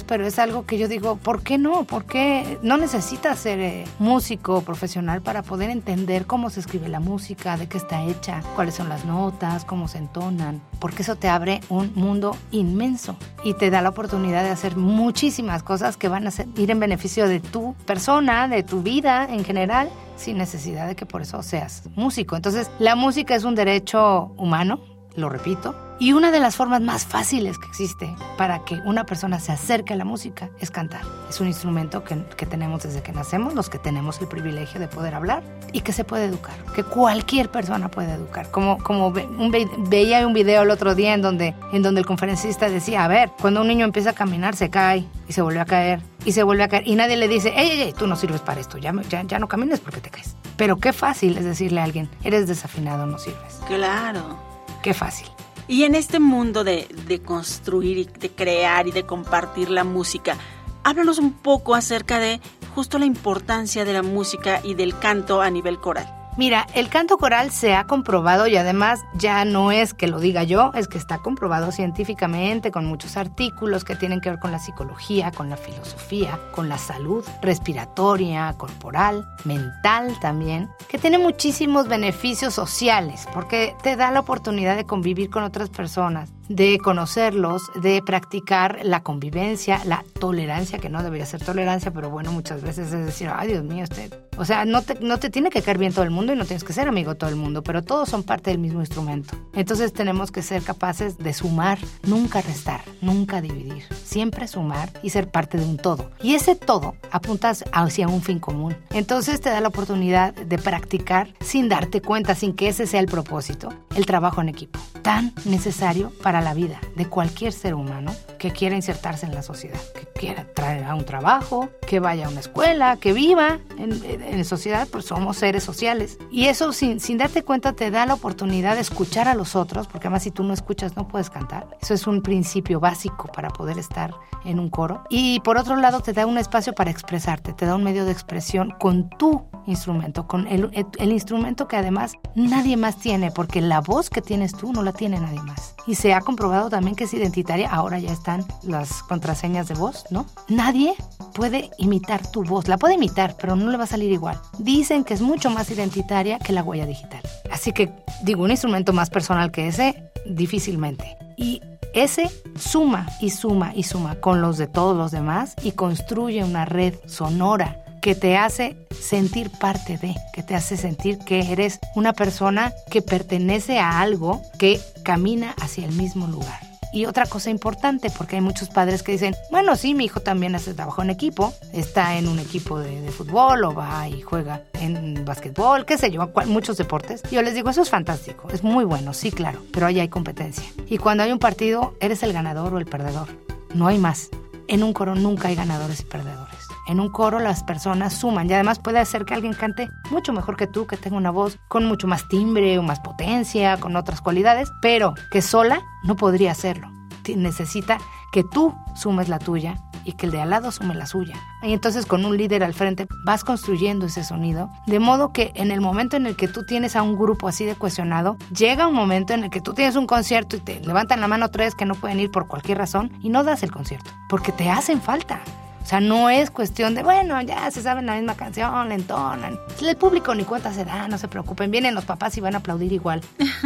pero 0.06 0.26
es 0.26 0.38
algo 0.38 0.66
que 0.66 0.78
yo 0.78 0.88
digo, 0.88 1.16
¿por 1.16 1.42
qué 1.42 1.58
no? 1.58 1.84
¿Por 1.84 2.04
qué 2.04 2.58
no 2.62 2.76
necesitas 2.76 3.38
ser 3.38 3.60
eh, 3.60 3.84
músico 3.98 4.62
profesional 4.62 5.22
para 5.22 5.42
poder 5.42 5.70
entender 5.70 6.26
cómo 6.26 6.50
se 6.50 6.60
escribe 6.60 6.88
la 6.88 7.00
música, 7.00 7.56
de 7.56 7.68
qué 7.68 7.78
está 7.78 8.02
hecha, 8.04 8.42
cuáles 8.54 8.74
son 8.74 8.88
las 8.88 9.04
notas, 9.04 9.64
cómo 9.64 9.88
se 9.88 9.98
entonan? 9.98 10.60
Porque 10.80 11.02
eso 11.02 11.16
te 11.16 11.28
abre 11.28 11.60
un 11.68 11.92
mundo 11.94 12.36
inmenso 12.50 13.16
y 13.42 13.54
te 13.54 13.70
da 13.70 13.80
la 13.80 13.90
oportunidad 13.90 14.42
de 14.42 14.50
hacer 14.50 14.76
muchísimas 14.76 15.62
cosas 15.62 15.96
que 15.96 16.08
van 16.08 16.26
a 16.26 16.30
ser, 16.30 16.46
ir 16.56 16.70
en 16.70 16.80
beneficio 16.80 17.28
de 17.28 17.40
tu 17.40 17.74
persona, 17.86 18.48
de 18.48 18.62
tu 18.62 18.82
vida 18.82 19.26
en 19.30 19.44
general, 19.44 19.88
sin 20.16 20.38
necesidad 20.38 20.86
de 20.86 20.96
que 20.96 21.06
por 21.06 21.22
eso 21.22 21.42
seas 21.42 21.82
músico. 21.96 22.36
Entonces, 22.36 22.70
la 22.78 22.96
música 22.96 23.34
es 23.34 23.44
un 23.44 23.54
derecho 23.54 24.32
humano, 24.36 24.80
lo 25.16 25.28
repito, 25.28 25.74
y 25.98 26.12
una 26.12 26.30
de 26.30 26.40
las 26.40 26.56
formas 26.56 26.80
más 26.80 27.06
fáciles 27.06 27.58
que 27.58 27.66
existe 27.66 28.16
para 28.36 28.64
que 28.64 28.80
una 28.84 29.04
persona 29.04 29.38
se 29.38 29.52
acerque 29.52 29.94
a 29.94 29.96
la 29.96 30.04
música 30.04 30.50
es 30.60 30.70
cantar. 30.70 31.02
Es 31.28 31.40
un 31.40 31.46
instrumento 31.46 32.04
que, 32.04 32.24
que, 32.36 32.46
tenemos 32.46 32.82
desde 32.82 33.02
que 33.02 33.12
nacemos, 33.12 33.54
los 33.54 33.68
que 33.68 33.78
tenemos 33.78 34.20
el 34.20 34.28
privilegio 34.28 34.80
de 34.80 34.88
poder 34.88 35.14
hablar 35.14 35.42
y 35.72 35.80
que 35.80 35.92
se 35.92 36.04
puede 36.04 36.26
educar, 36.26 36.54
que 36.74 36.82
cualquier 36.82 37.50
persona 37.50 37.90
puede 37.90 38.12
educar. 38.12 38.50
Como, 38.50 38.78
como 38.78 39.12
ve, 39.12 39.26
un, 39.26 39.52
veía 39.88 40.26
un 40.26 40.34
video 40.34 40.62
el 40.62 40.70
otro 40.70 40.94
día 40.94 41.14
en 41.14 41.22
donde, 41.22 41.54
en 41.72 41.82
donde 41.82 42.00
el 42.00 42.06
conferencista 42.06 42.68
decía, 42.68 43.04
a 43.04 43.08
ver, 43.08 43.30
cuando 43.40 43.60
un 43.60 43.68
niño 43.68 43.84
empieza 43.84 44.10
a 44.10 44.14
caminar 44.14 44.56
se 44.56 44.70
cae 44.70 45.06
y 45.28 45.32
se 45.32 45.42
vuelve 45.42 45.60
a 45.60 45.64
caer 45.64 46.02
y 46.24 46.32
se 46.32 46.42
vuelve 46.42 46.64
a 46.64 46.68
caer 46.68 46.86
y 46.86 46.94
nadie 46.96 47.16
le 47.16 47.28
dice, 47.28 47.52
ey, 47.56 47.70
ey, 47.70 47.82
ey 47.82 47.92
tú 47.92 48.06
no 48.06 48.16
sirves 48.16 48.40
para 48.40 48.60
esto, 48.60 48.78
ya, 48.78 48.92
ya, 49.08 49.22
ya 49.22 49.38
no 49.38 49.48
camines 49.48 49.80
porque 49.80 50.00
te 50.00 50.10
caes. 50.10 50.36
Pero 50.56 50.76
qué 50.76 50.92
fácil 50.92 51.36
es 51.36 51.44
decirle 51.44 51.80
a 51.80 51.84
alguien, 51.84 52.08
eres 52.22 52.46
desafinado, 52.46 53.06
no 53.06 53.18
sirves. 53.18 53.60
Claro. 53.66 54.38
Qué 54.82 54.94
fácil. 54.94 55.28
Y 55.66 55.84
en 55.84 55.94
este 55.94 56.20
mundo 56.20 56.62
de, 56.64 56.88
de, 57.06 57.22
construir 57.22 57.98
y 57.98 58.04
de 58.04 58.30
crear 58.30 58.86
y 58.86 58.92
de 58.92 59.04
compartir 59.04 59.70
la 59.70 59.84
música, 59.84 60.36
háblanos 60.82 61.18
un 61.18 61.32
poco 61.32 61.74
acerca 61.74 62.18
de 62.18 62.40
justo 62.74 62.98
la 62.98 63.06
importancia 63.06 63.84
de 63.84 63.92
la 63.92 64.02
música 64.02 64.60
y 64.62 64.74
del 64.74 64.98
canto 64.98 65.40
a 65.40 65.50
nivel 65.50 65.78
coral. 65.78 66.23
Mira, 66.36 66.66
el 66.74 66.88
canto 66.88 67.16
coral 67.16 67.52
se 67.52 67.76
ha 67.76 67.84
comprobado 67.84 68.48
y 68.48 68.56
además 68.56 69.04
ya 69.14 69.44
no 69.44 69.70
es 69.70 69.94
que 69.94 70.08
lo 70.08 70.18
diga 70.18 70.42
yo, 70.42 70.72
es 70.74 70.88
que 70.88 70.98
está 70.98 71.18
comprobado 71.18 71.70
científicamente 71.70 72.72
con 72.72 72.86
muchos 72.86 73.16
artículos 73.16 73.84
que 73.84 73.94
tienen 73.94 74.20
que 74.20 74.30
ver 74.30 74.40
con 74.40 74.50
la 74.50 74.58
psicología, 74.58 75.30
con 75.30 75.48
la 75.48 75.56
filosofía, 75.56 76.40
con 76.50 76.68
la 76.68 76.76
salud 76.76 77.24
respiratoria, 77.40 78.52
corporal, 78.58 79.24
mental 79.44 80.18
también, 80.20 80.68
que 80.88 80.98
tiene 80.98 81.18
muchísimos 81.18 81.86
beneficios 81.86 82.52
sociales 82.52 83.28
porque 83.32 83.76
te 83.84 83.94
da 83.94 84.10
la 84.10 84.20
oportunidad 84.20 84.74
de 84.74 84.86
convivir 84.86 85.30
con 85.30 85.44
otras 85.44 85.70
personas, 85.70 86.30
de 86.48 86.78
conocerlos, 86.78 87.62
de 87.80 88.02
practicar 88.02 88.80
la 88.82 89.02
convivencia, 89.02 89.80
la 89.84 90.04
tolerancia, 90.18 90.78
que 90.78 90.88
no 90.88 91.02
debería 91.02 91.26
ser 91.26 91.42
tolerancia, 91.42 91.90
pero 91.90 92.10
bueno, 92.10 92.32
muchas 92.32 92.62
veces 92.62 92.92
es 92.92 93.06
decir, 93.06 93.30
ay 93.34 93.48
Dios 93.48 93.64
mío, 93.64 93.84
usted. 93.84 94.12
O 94.36 94.44
sea, 94.44 94.64
no 94.64 94.82
te, 94.82 94.98
no 95.00 95.18
te 95.18 95.30
tiene 95.30 95.50
que 95.50 95.62
caer 95.62 95.78
bien 95.78 95.92
todo 95.92 96.04
el 96.04 96.10
mundo 96.10 96.32
y 96.32 96.36
no 96.36 96.44
tienes 96.44 96.64
que 96.64 96.72
ser 96.72 96.88
amigo 96.88 97.14
todo 97.14 97.30
el 97.30 97.36
mundo, 97.36 97.62
pero 97.62 97.82
todos 97.82 98.08
son 98.08 98.24
parte 98.24 98.50
del 98.50 98.58
mismo 98.58 98.80
instrumento. 98.80 99.36
Entonces 99.54 99.92
tenemos 99.92 100.32
que 100.32 100.42
ser 100.42 100.62
capaces 100.62 101.18
de 101.18 101.32
sumar, 101.32 101.78
nunca 102.02 102.40
restar, 102.42 102.80
nunca 103.00 103.40
dividir, 103.40 103.84
siempre 104.04 104.48
sumar 104.48 104.90
y 105.02 105.10
ser 105.10 105.28
parte 105.28 105.58
de 105.58 105.64
un 105.64 105.76
todo. 105.76 106.10
Y 106.20 106.34
ese 106.34 106.56
todo 106.56 106.96
apuntas 107.12 107.64
hacia 107.72 108.08
un 108.08 108.22
fin 108.22 108.40
común. 108.40 108.76
Entonces 108.90 109.40
te 109.40 109.50
da 109.50 109.60
la 109.60 109.68
oportunidad 109.68 110.34
de 110.34 110.58
practicar 110.58 111.28
sin 111.40 111.68
darte 111.68 112.00
cuenta, 112.00 112.34
sin 112.34 112.54
que 112.54 112.68
ese 112.68 112.86
sea 112.86 113.00
el 113.00 113.06
propósito, 113.06 113.72
el 113.94 114.06
trabajo 114.06 114.40
en 114.40 114.48
equipo, 114.48 114.80
tan 115.02 115.32
necesario 115.44 116.12
para 116.22 116.33
la 116.40 116.54
vida 116.54 116.80
de 116.96 117.06
cualquier 117.06 117.52
ser 117.52 117.74
humano 117.74 118.12
que 118.38 118.50
quiera 118.50 118.76
insertarse 118.76 119.26
en 119.26 119.34
la 119.34 119.42
sociedad, 119.42 119.80
que 119.94 120.06
quiera 120.06 120.46
traer 120.54 120.84
a 120.84 120.94
un 120.94 121.04
trabajo, 121.04 121.70
que 121.86 122.00
vaya 122.00 122.26
a 122.26 122.28
una 122.28 122.40
escuela, 122.40 122.96
que 122.96 123.12
viva 123.12 123.58
en, 123.78 124.02
en 124.04 124.44
sociedad, 124.44 124.86
pues 124.90 125.06
somos 125.06 125.36
seres 125.36 125.64
sociales. 125.64 126.18
Y 126.30 126.46
eso 126.46 126.72
sin, 126.72 127.00
sin 127.00 127.18
darte 127.18 127.42
cuenta 127.42 127.72
te 127.72 127.90
da 127.90 128.06
la 128.06 128.14
oportunidad 128.14 128.74
de 128.74 128.80
escuchar 128.80 129.28
a 129.28 129.34
los 129.34 129.56
otros, 129.56 129.86
porque 129.86 130.08
además 130.08 130.24
si 130.24 130.30
tú 130.30 130.42
no 130.44 130.52
escuchas 130.52 130.96
no 130.96 131.08
puedes 131.08 131.30
cantar. 131.30 131.66
Eso 131.80 131.94
es 131.94 132.06
un 132.06 132.22
principio 132.22 132.80
básico 132.80 133.28
para 133.32 133.50
poder 133.50 133.78
estar 133.78 134.14
en 134.44 134.58
un 134.58 134.70
coro. 134.70 135.04
Y 135.08 135.40
por 135.40 135.56
otro 135.56 135.76
lado 135.76 136.00
te 136.00 136.12
da 136.12 136.26
un 136.26 136.38
espacio 136.38 136.74
para 136.74 136.90
expresarte, 136.90 137.52
te 137.52 137.66
da 137.66 137.74
un 137.74 137.84
medio 137.84 138.04
de 138.04 138.12
expresión 138.12 138.72
con 138.78 139.08
tu 139.10 139.46
instrumento, 139.66 140.26
con 140.26 140.46
el, 140.46 140.70
el, 140.72 140.86
el 140.98 141.12
instrumento 141.12 141.68
que 141.68 141.76
además 141.76 142.14
nadie 142.34 142.76
más 142.76 142.96
tiene, 142.96 143.30
porque 143.30 143.60
la 143.60 143.80
voz 143.80 144.10
que 144.10 144.20
tienes 144.20 144.52
tú 144.52 144.72
no 144.72 144.82
la 144.82 144.92
tiene 144.92 145.20
nadie 145.20 145.42
más. 145.42 145.74
Y 145.86 145.94
se 145.96 146.14
ha 146.14 146.20
comprobado 146.24 146.70
también 146.70 146.96
que 146.96 147.04
es 147.04 147.14
identitaria, 147.14 147.70
ahora 147.70 147.98
ya 147.98 148.12
están 148.12 148.44
las 148.62 149.02
contraseñas 149.02 149.68
de 149.68 149.74
voz, 149.74 150.04
¿no? 150.10 150.26
Nadie 150.48 150.94
puede 151.34 151.70
imitar 151.78 152.26
tu 152.30 152.42
voz, 152.42 152.68
la 152.68 152.78
puede 152.78 152.94
imitar, 152.94 153.36
pero 153.40 153.56
no 153.56 153.70
le 153.70 153.76
va 153.76 153.84
a 153.84 153.88
salir 153.88 154.10
igual. 154.10 154.40
Dicen 154.58 155.04
que 155.04 155.14
es 155.14 155.20
mucho 155.20 155.50
más 155.50 155.70
identitaria 155.70 156.38
que 156.38 156.52
la 156.52 156.62
huella 156.62 156.86
digital. 156.86 157.20
Así 157.50 157.72
que 157.72 157.92
digo, 158.22 158.42
un 158.42 158.50
instrumento 158.50 158.92
más 158.92 159.10
personal 159.10 159.50
que 159.50 159.68
ese, 159.68 160.10
difícilmente. 160.26 161.16
Y 161.36 161.60
ese 161.94 162.30
suma 162.56 163.06
y 163.20 163.30
suma 163.30 163.72
y 163.74 163.84
suma 163.84 164.16
con 164.16 164.40
los 164.40 164.58
de 164.58 164.66
todos 164.66 164.96
los 164.96 165.12
demás 165.12 165.54
y 165.62 165.72
construye 165.72 166.42
una 166.42 166.64
red 166.64 166.94
sonora 167.06 167.83
que 168.04 168.14
te 168.14 168.36
hace 168.36 168.76
sentir 168.90 169.48
parte 169.48 169.96
de, 169.96 170.14
que 170.34 170.42
te 170.42 170.54
hace 170.54 170.76
sentir 170.76 171.16
que 171.16 171.50
eres 171.50 171.80
una 171.94 172.12
persona 172.12 172.70
que 172.90 173.00
pertenece 173.00 173.78
a 173.78 174.02
algo 174.02 174.42
que 174.58 174.78
camina 175.02 175.54
hacia 175.58 175.86
el 175.86 175.92
mismo 175.92 176.26
lugar. 176.26 176.60
Y 176.92 177.06
otra 177.06 177.24
cosa 177.24 177.48
importante, 177.48 178.10
porque 178.10 178.36
hay 178.36 178.42
muchos 178.42 178.68
padres 178.68 179.02
que 179.02 179.12
dicen, 179.12 179.34
bueno, 179.50 179.74
sí, 179.74 179.94
mi 179.94 180.04
hijo 180.04 180.20
también 180.20 180.54
hace 180.54 180.74
trabajo 180.74 181.00
en 181.00 181.08
equipo, 181.08 181.54
está 181.72 182.18
en 182.18 182.28
un 182.28 182.38
equipo 182.38 182.78
de, 182.78 183.10
fútbol 183.10 183.64
o 183.64 183.72
va 183.72 184.06
y 184.06 184.20
juega 184.20 184.64
en 184.74 185.24
básquetbol, 185.24 185.86
qué 185.86 185.96
sé 185.96 186.10
yo, 186.10 186.30
muchos 186.44 186.76
deportes. 186.76 187.22
Yo 187.30 187.40
les 187.40 187.54
digo, 187.54 187.70
eso 187.70 187.80
es 187.80 187.88
fantástico, 187.88 188.50
es 188.52 188.62
muy 188.62 188.84
bueno, 188.84 189.14
sí, 189.14 189.32
claro, 189.32 189.62
pero 189.72 189.86
ahí 189.86 189.98
hay 189.98 190.08
competencia. 190.08 190.64
Y 190.90 190.98
cuando 190.98 191.22
hay 191.22 191.32
un 191.32 191.38
partido, 191.38 191.94
eres 192.00 192.22
el 192.22 192.34
ganador 192.34 192.74
o 192.74 192.78
el 192.78 192.84
perdedor, 192.84 193.28
no 193.72 193.86
hay 193.86 193.96
más. 193.96 194.28
En 194.68 194.82
un 194.82 194.92
coro 194.92 195.14
nunca 195.14 195.48
hay 195.48 195.54
ganadores 195.54 196.00
y 196.00 196.04
perdedores. 196.04 196.63
En 196.86 197.00
un 197.00 197.10
coro 197.10 197.38
las 197.38 197.62
personas 197.64 198.14
suman 198.14 198.48
y 198.48 198.52
además 198.52 198.78
puede 198.78 198.98
hacer 198.98 199.24
que 199.24 199.34
alguien 199.34 199.54
cante 199.54 199.88
mucho 200.10 200.32
mejor 200.32 200.56
que 200.56 200.66
tú, 200.66 200.86
que 200.86 200.96
tenga 200.96 201.16
una 201.16 201.30
voz 201.30 201.58
con 201.68 201.86
mucho 201.86 202.06
más 202.06 202.28
timbre 202.28 202.78
o 202.78 202.82
más 202.82 203.00
potencia, 203.00 203.78
con 203.78 203.96
otras 203.96 204.20
cualidades, 204.20 204.70
pero 204.82 205.14
que 205.30 205.42
sola 205.42 205.80
no 206.04 206.16
podría 206.16 206.52
hacerlo. 206.52 206.90
Necesita 207.34 207.98
que 208.32 208.44
tú 208.44 208.74
sumes 208.94 209.28
la 209.28 209.38
tuya 209.38 209.76
y 210.04 210.12
que 210.12 210.26
el 210.26 210.32
de 210.32 210.42
al 210.42 210.50
lado 210.50 210.70
sume 210.70 210.94
la 210.94 211.06
suya. 211.06 211.36
Y 211.62 211.72
entonces 211.72 212.06
con 212.06 212.24
un 212.24 212.36
líder 212.36 212.62
al 212.62 212.74
frente 212.74 213.06
vas 213.24 213.44
construyendo 213.44 214.06
ese 214.06 214.22
sonido, 214.24 214.70
de 214.86 214.98
modo 214.98 215.32
que 215.32 215.52
en 215.54 215.70
el 215.70 215.80
momento 215.80 216.16
en 216.16 216.26
el 216.26 216.36
que 216.36 216.48
tú 216.48 216.64
tienes 216.64 216.96
a 216.96 217.02
un 217.02 217.16
grupo 217.16 217.48
así 217.48 217.64
de 217.64 217.74
cuestionado, 217.74 218.36
llega 218.54 218.86
un 218.86 218.94
momento 218.94 219.32
en 219.32 219.44
el 219.44 219.50
que 219.50 219.60
tú 219.60 219.72
tienes 219.72 219.96
un 219.96 220.06
concierto 220.06 220.56
y 220.56 220.60
te 220.60 220.80
levantan 220.80 221.20
la 221.20 221.28
mano 221.28 221.48
tres 221.48 221.74
que 221.74 221.86
no 221.86 221.94
pueden 221.94 222.20
ir 222.20 222.30
por 222.30 222.46
cualquier 222.46 222.78
razón 222.78 223.12
y 223.22 223.30
no 223.30 223.42
das 223.44 223.62
el 223.62 223.72
concierto, 223.72 224.10
porque 224.28 224.52
te 224.52 224.70
hacen 224.70 225.00
falta. 225.00 225.40
O 225.84 225.86
sea, 225.86 226.00
no 226.00 226.30
es 226.30 226.50
cuestión 226.50 226.94
de, 226.94 227.02
bueno, 227.02 227.38
ya 227.42 227.70
se 227.70 227.82
saben 227.82 228.06
la 228.06 228.14
misma 228.14 228.34
canción, 228.34 228.88
la 228.88 228.94
entonan. 228.94 229.58
El 229.82 229.96
público 229.96 230.34
ni 230.34 230.44
cuenta 230.44 230.72
se 230.72 230.86
da, 230.86 231.08
no 231.08 231.18
se 231.18 231.28
preocupen. 231.28 231.70
Vienen 231.70 231.94
los 231.94 232.06
papás 232.06 232.38
y 232.38 232.40
van 232.40 232.54
a 232.54 232.58
aplaudir 232.58 232.92
igual. 232.92 233.20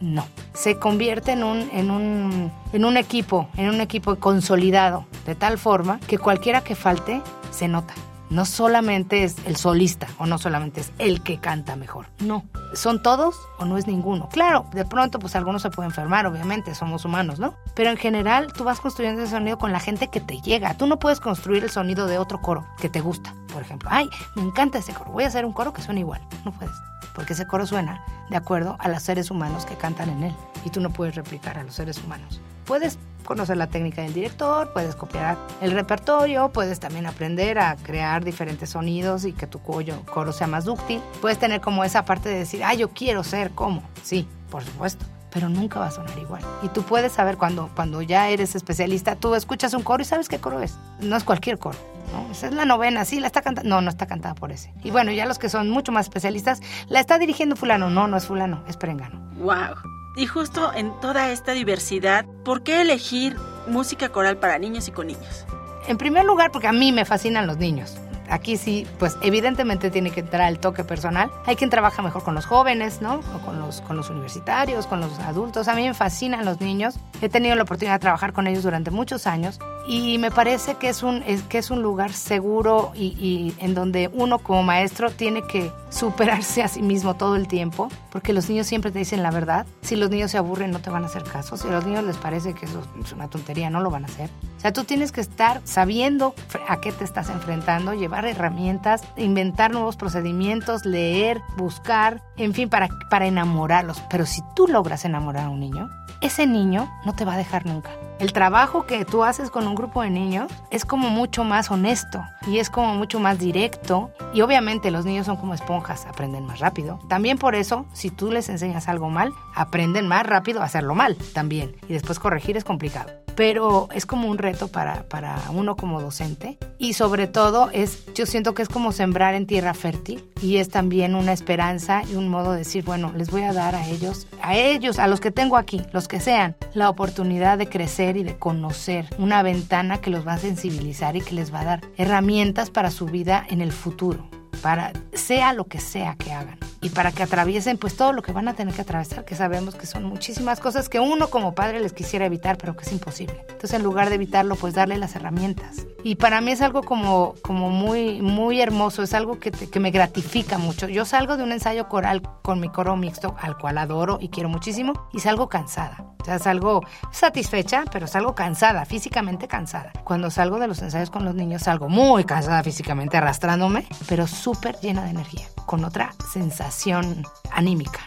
No, 0.00 0.26
se 0.54 0.78
convierte 0.78 1.32
en 1.32 1.44
un, 1.44 1.68
en, 1.74 1.90
un, 1.90 2.50
en 2.72 2.84
un 2.86 2.96
equipo, 2.96 3.50
en 3.58 3.68
un 3.68 3.82
equipo 3.82 4.16
consolidado, 4.16 5.04
de 5.26 5.34
tal 5.34 5.58
forma 5.58 6.00
que 6.06 6.16
cualquiera 6.16 6.62
que 6.62 6.74
falte 6.74 7.20
se 7.50 7.68
nota. 7.68 7.92
No 8.30 8.44
solamente 8.44 9.24
es 9.24 9.36
el 9.44 9.56
solista 9.56 10.06
o 10.18 10.26
no 10.26 10.38
solamente 10.38 10.80
es 10.80 10.92
el 10.98 11.22
que 11.22 11.38
canta 11.38 11.74
mejor. 11.74 12.06
No, 12.20 12.44
son 12.74 13.02
todos 13.02 13.36
o 13.58 13.64
no 13.64 13.76
es 13.76 13.88
ninguno. 13.88 14.28
Claro, 14.28 14.66
de 14.72 14.84
pronto 14.84 15.18
pues 15.18 15.34
algunos 15.34 15.62
se 15.62 15.70
pueden 15.70 15.90
enfermar, 15.90 16.26
obviamente, 16.26 16.74
somos 16.76 17.04
humanos, 17.04 17.40
¿no? 17.40 17.54
Pero 17.74 17.90
en 17.90 17.96
general 17.96 18.52
tú 18.52 18.62
vas 18.62 18.80
construyendo 18.80 19.22
ese 19.22 19.32
sonido 19.32 19.58
con 19.58 19.72
la 19.72 19.80
gente 19.80 20.08
que 20.08 20.20
te 20.20 20.40
llega. 20.40 20.74
Tú 20.74 20.86
no 20.86 21.00
puedes 21.00 21.18
construir 21.18 21.64
el 21.64 21.70
sonido 21.70 22.06
de 22.06 22.18
otro 22.18 22.40
coro 22.40 22.64
que 22.80 22.88
te 22.88 23.00
gusta. 23.00 23.34
Por 23.52 23.62
ejemplo, 23.62 23.88
ay, 23.92 24.08
me 24.36 24.42
encanta 24.42 24.78
ese 24.78 24.94
coro, 24.94 25.10
voy 25.10 25.24
a 25.24 25.26
hacer 25.26 25.44
un 25.44 25.52
coro 25.52 25.72
que 25.72 25.82
suene 25.82 26.00
igual. 26.00 26.20
No 26.44 26.52
puedes, 26.52 26.74
porque 27.14 27.32
ese 27.32 27.48
coro 27.48 27.66
suena 27.66 28.04
de 28.30 28.36
acuerdo 28.36 28.76
a 28.78 28.88
los 28.88 29.02
seres 29.02 29.32
humanos 29.32 29.66
que 29.66 29.74
cantan 29.74 30.08
en 30.08 30.22
él. 30.22 30.34
Y 30.64 30.70
tú 30.70 30.80
no 30.80 30.90
puedes 30.90 31.16
replicar 31.16 31.58
a 31.58 31.64
los 31.64 31.74
seres 31.74 31.98
humanos. 31.98 32.40
Puedes 32.64 32.96
conocer 33.24 33.56
la 33.56 33.68
técnica 33.68 34.02
del 34.02 34.14
director, 34.14 34.72
puedes 34.72 34.96
copiar 34.96 35.36
el 35.60 35.72
repertorio, 35.72 36.50
puedes 36.50 36.80
también 36.80 37.06
aprender 37.06 37.58
a 37.58 37.76
crear 37.76 38.24
diferentes 38.24 38.70
sonidos 38.70 39.24
y 39.24 39.32
que 39.32 39.46
tu 39.46 39.60
coro, 39.60 40.02
coro 40.06 40.32
sea 40.32 40.46
más 40.46 40.64
dúctil. 40.64 41.00
Puedes 41.20 41.38
tener 41.38 41.60
como 41.60 41.84
esa 41.84 42.04
parte 42.04 42.28
de 42.28 42.38
decir, 42.40 42.62
ah, 42.64 42.74
yo 42.74 42.90
quiero 42.90 43.24
ser 43.24 43.50
como. 43.50 43.82
Sí, 44.02 44.26
por 44.50 44.64
supuesto 44.64 45.04
pero 45.32 45.48
nunca 45.48 45.80
va 45.80 45.86
a 45.86 45.90
sonar 45.90 46.18
igual. 46.18 46.42
Y 46.62 46.68
tú 46.68 46.82
puedes 46.82 47.12
saber 47.12 47.36
cuando, 47.36 47.70
cuando 47.74 48.02
ya 48.02 48.28
eres 48.28 48.54
especialista, 48.54 49.16
tú 49.16 49.34
escuchas 49.34 49.74
un 49.74 49.82
coro 49.82 50.02
y 50.02 50.04
sabes 50.04 50.28
qué 50.28 50.38
coro 50.38 50.60
es. 50.60 50.78
No 51.00 51.16
es 51.16 51.24
cualquier 51.24 51.58
coro. 51.58 51.78
¿no? 52.12 52.30
Esa 52.32 52.48
es 52.48 52.54
la 52.54 52.64
novena, 52.64 53.04
sí, 53.04 53.20
la 53.20 53.28
está 53.28 53.42
cantando. 53.42 53.68
No, 53.68 53.80
no 53.80 53.90
está 53.90 54.06
cantada 54.06 54.34
por 54.34 54.52
ese. 54.52 54.72
Y 54.82 54.90
bueno, 54.90 55.12
ya 55.12 55.26
los 55.26 55.38
que 55.38 55.48
son 55.48 55.70
mucho 55.70 55.92
más 55.92 56.06
especialistas, 56.06 56.60
la 56.88 57.00
está 57.00 57.18
dirigiendo 57.18 57.56
fulano. 57.56 57.90
No, 57.90 58.08
no 58.08 58.16
es 58.16 58.26
fulano, 58.26 58.64
es 58.68 58.76
perengano. 58.76 59.20
¡Wow! 59.36 59.99
Y 60.16 60.26
justo 60.26 60.72
en 60.74 60.98
toda 61.00 61.30
esta 61.30 61.52
diversidad, 61.52 62.24
¿por 62.44 62.62
qué 62.62 62.80
elegir 62.80 63.36
música 63.66 64.08
coral 64.08 64.38
para 64.38 64.58
niños 64.58 64.88
y 64.88 64.92
con 64.92 65.06
niños? 65.06 65.46
En 65.86 65.98
primer 65.98 66.24
lugar, 66.24 66.50
porque 66.50 66.66
a 66.66 66.72
mí 66.72 66.92
me 66.92 67.04
fascinan 67.04 67.46
los 67.46 67.58
niños. 67.58 67.96
Aquí 68.30 68.56
sí, 68.56 68.86
pues 68.98 69.16
evidentemente 69.22 69.90
tiene 69.90 70.10
que 70.10 70.20
entrar 70.20 70.48
el 70.48 70.60
toque 70.60 70.84
personal. 70.84 71.30
Hay 71.46 71.56
quien 71.56 71.68
trabaja 71.68 72.00
mejor 72.00 72.22
con 72.22 72.34
los 72.34 72.46
jóvenes, 72.46 73.02
¿no? 73.02 73.20
O 73.34 73.38
con 73.44 73.58
los, 73.58 73.80
con 73.80 73.96
los 73.96 74.08
universitarios, 74.08 74.86
con 74.86 75.00
los 75.00 75.18
adultos. 75.18 75.66
A 75.68 75.74
mí 75.74 75.86
me 75.86 75.94
fascinan 75.94 76.44
los 76.44 76.60
niños. 76.60 76.98
He 77.20 77.28
tenido 77.28 77.56
la 77.56 77.64
oportunidad 77.64 77.94
de 77.94 78.00
trabajar 78.00 78.32
con 78.32 78.46
ellos 78.46 78.62
durante 78.62 78.90
muchos 78.90 79.26
años 79.26 79.58
y 79.86 80.18
me 80.18 80.30
parece 80.30 80.76
que 80.76 80.88
es 80.88 81.02
un, 81.02 81.22
es, 81.26 81.42
que 81.42 81.58
es 81.58 81.70
un 81.70 81.82
lugar 81.82 82.12
seguro 82.12 82.92
y, 82.94 83.16
y 83.18 83.54
en 83.58 83.74
donde 83.74 84.08
uno 84.12 84.38
como 84.38 84.62
maestro 84.62 85.10
tiene 85.10 85.42
que 85.42 85.72
superarse 85.90 86.62
a 86.62 86.68
sí 86.68 86.82
mismo 86.82 87.14
todo 87.14 87.34
el 87.36 87.48
tiempo, 87.48 87.88
porque 88.10 88.32
los 88.32 88.48
niños 88.48 88.66
siempre 88.66 88.90
te 88.92 89.00
dicen 89.00 89.22
la 89.22 89.30
verdad. 89.30 89.66
Si 89.82 89.96
los 89.96 90.10
niños 90.10 90.30
se 90.30 90.38
aburren, 90.38 90.70
no 90.70 90.80
te 90.80 90.90
van 90.90 91.02
a 91.02 91.06
hacer 91.06 91.24
caso. 91.24 91.56
Si 91.56 91.66
a 91.66 91.72
los 91.72 91.84
niños 91.84 92.04
les 92.04 92.16
parece 92.16 92.54
que 92.54 92.66
eso 92.66 92.82
es 93.04 93.12
una 93.12 93.28
tontería, 93.28 93.70
no 93.70 93.80
lo 93.80 93.90
van 93.90 94.04
a 94.04 94.06
hacer. 94.06 94.30
O 94.60 94.62
sea, 94.62 94.74
tú 94.74 94.84
tienes 94.84 95.10
que 95.10 95.22
estar 95.22 95.62
sabiendo 95.64 96.34
a 96.68 96.82
qué 96.82 96.92
te 96.92 97.02
estás 97.02 97.30
enfrentando, 97.30 97.94
llevar 97.94 98.26
herramientas, 98.26 99.00
inventar 99.16 99.70
nuevos 99.70 99.96
procedimientos, 99.96 100.84
leer, 100.84 101.40
buscar, 101.56 102.20
en 102.36 102.52
fin, 102.52 102.68
para, 102.68 102.90
para 103.08 103.26
enamorarlos. 103.26 104.02
Pero 104.10 104.26
si 104.26 104.42
tú 104.54 104.68
logras 104.68 105.06
enamorar 105.06 105.46
a 105.46 105.48
un 105.48 105.60
niño, 105.60 105.88
ese 106.20 106.46
niño 106.46 106.92
no 107.06 107.14
te 107.14 107.24
va 107.24 107.32
a 107.32 107.38
dejar 107.38 107.64
nunca. 107.64 107.88
El 108.20 108.34
trabajo 108.34 108.84
que 108.84 109.06
tú 109.06 109.24
haces 109.24 109.50
con 109.50 109.66
un 109.66 109.74
grupo 109.74 110.02
de 110.02 110.10
niños 110.10 110.52
es 110.70 110.84
como 110.84 111.08
mucho 111.08 111.42
más 111.42 111.70
honesto 111.70 112.22
y 112.46 112.58
es 112.58 112.68
como 112.68 112.94
mucho 112.94 113.18
más 113.18 113.38
directo. 113.38 114.10
Y 114.34 114.42
obviamente 114.42 114.90
los 114.90 115.06
niños 115.06 115.24
son 115.24 115.38
como 115.38 115.54
esponjas, 115.54 116.04
aprenden 116.04 116.44
más 116.44 116.60
rápido. 116.60 116.98
También 117.08 117.38
por 117.38 117.54
eso, 117.54 117.86
si 117.94 118.10
tú 118.10 118.30
les 118.30 118.50
enseñas 118.50 118.88
algo 118.88 119.08
mal, 119.08 119.32
aprenden 119.54 120.06
más 120.06 120.26
rápido 120.26 120.60
a 120.60 120.64
hacerlo 120.64 120.94
mal 120.94 121.16
también. 121.32 121.74
Y 121.88 121.94
después 121.94 122.18
corregir 122.18 122.58
es 122.58 122.64
complicado. 122.64 123.10
Pero 123.36 123.88
es 123.94 124.04
como 124.04 124.28
un 124.28 124.36
reto 124.36 124.68
para, 124.68 125.04
para 125.04 125.38
uno 125.54 125.74
como 125.74 126.02
docente. 126.02 126.58
Y 126.78 126.92
sobre 126.92 127.26
todo 127.26 127.70
es, 127.72 128.04
yo 128.14 128.26
siento 128.26 128.52
que 128.54 128.62
es 128.62 128.68
como 128.68 128.92
sembrar 128.92 129.34
en 129.34 129.46
tierra 129.46 129.72
fértil 129.72 130.28
y 130.42 130.56
es 130.56 130.68
también 130.68 131.14
una 131.14 131.32
esperanza 131.32 132.02
y 132.10 132.16
un 132.16 132.28
modo 132.28 132.52
de 132.52 132.58
decir, 132.58 132.84
bueno, 132.84 133.12
les 133.16 133.30
voy 133.30 133.42
a 133.42 133.52
dar 133.52 133.74
a 133.74 133.86
ellos, 133.86 134.26
a 134.42 134.56
ellos, 134.56 134.98
a 134.98 135.06
los 135.06 135.20
que 135.20 135.30
tengo 135.30 135.56
aquí, 135.56 135.82
los 135.92 136.08
que 136.08 136.20
sean, 136.20 136.56
la 136.74 136.90
oportunidad 136.90 137.56
de 137.56 137.68
crecer 137.68 138.09
y 138.16 138.22
de 138.22 138.36
conocer 138.36 139.06
una 139.18 139.42
ventana 139.42 140.00
que 140.00 140.10
los 140.10 140.26
va 140.26 140.34
a 140.34 140.38
sensibilizar 140.38 141.16
y 141.16 141.20
que 141.20 141.34
les 141.34 141.52
va 141.52 141.60
a 141.60 141.64
dar 141.64 141.80
herramientas 141.96 142.70
para 142.70 142.90
su 142.90 143.06
vida 143.06 143.44
en 143.48 143.60
el 143.60 143.72
futuro 143.72 144.39
para 144.62 144.92
sea 145.12 145.52
lo 145.52 145.64
que 145.64 145.80
sea 145.80 146.16
que 146.16 146.32
hagan 146.32 146.58
y 146.80 146.90
para 146.90 147.12
que 147.12 147.22
atraviesen 147.22 147.78
pues 147.78 147.96
todo 147.96 148.12
lo 148.12 148.22
que 148.22 148.32
van 148.32 148.48
a 148.48 148.54
tener 148.54 148.74
que 148.74 148.82
atravesar, 148.82 149.24
que 149.24 149.34
sabemos 149.34 149.74
que 149.74 149.86
son 149.86 150.04
muchísimas 150.04 150.60
cosas 150.60 150.88
que 150.88 150.98
uno 150.98 151.28
como 151.28 151.54
padre 151.54 151.80
les 151.80 151.92
quisiera 151.92 152.26
evitar, 152.26 152.56
pero 152.56 152.76
que 152.76 152.84
es 152.84 152.92
imposible. 152.92 153.36
Entonces 153.40 153.74
en 153.74 153.82
lugar 153.82 154.08
de 154.08 154.14
evitarlo, 154.14 154.56
pues 154.56 154.74
darle 154.74 154.96
las 154.96 155.14
herramientas. 155.14 155.86
Y 156.02 156.14
para 156.14 156.40
mí 156.40 156.52
es 156.52 156.62
algo 156.62 156.82
como, 156.82 157.34
como 157.42 157.70
muy, 157.70 158.22
muy 158.22 158.60
hermoso, 158.60 159.02
es 159.02 159.12
algo 159.12 159.38
que, 159.38 159.50
que 159.50 159.80
me 159.80 159.90
gratifica 159.90 160.56
mucho. 160.56 160.88
Yo 160.88 161.04
salgo 161.04 161.36
de 161.36 161.42
un 161.42 161.52
ensayo 161.52 161.88
coral 161.88 162.22
con 162.42 162.60
mi 162.60 162.70
coro 162.70 162.96
mixto, 162.96 163.36
al 163.40 163.58
cual 163.58 163.76
adoro 163.78 164.18
y 164.20 164.30
quiero 164.30 164.48
muchísimo, 164.48 165.08
y 165.12 165.20
salgo 165.20 165.48
cansada. 165.48 166.04
O 166.20 166.24
sea, 166.24 166.38
salgo 166.38 166.82
satisfecha, 167.12 167.84
pero 167.90 168.06
salgo 168.06 168.34
cansada, 168.34 168.84
físicamente 168.84 169.48
cansada. 169.48 169.92
Cuando 170.04 170.30
salgo 170.30 170.58
de 170.58 170.68
los 170.68 170.82
ensayos 170.82 171.10
con 171.10 171.24
los 171.24 171.34
niños, 171.34 171.62
salgo 171.62 171.88
muy 171.88 172.24
cansada 172.24 172.62
físicamente, 172.62 173.16
arrastrándome, 173.16 173.86
pero 174.06 174.26
súper 174.40 174.78
llena 174.80 175.04
de 175.04 175.10
energía, 175.10 175.46
con 175.66 175.84
otra 175.84 176.14
sensación 176.32 177.24
anímica. 177.52 178.00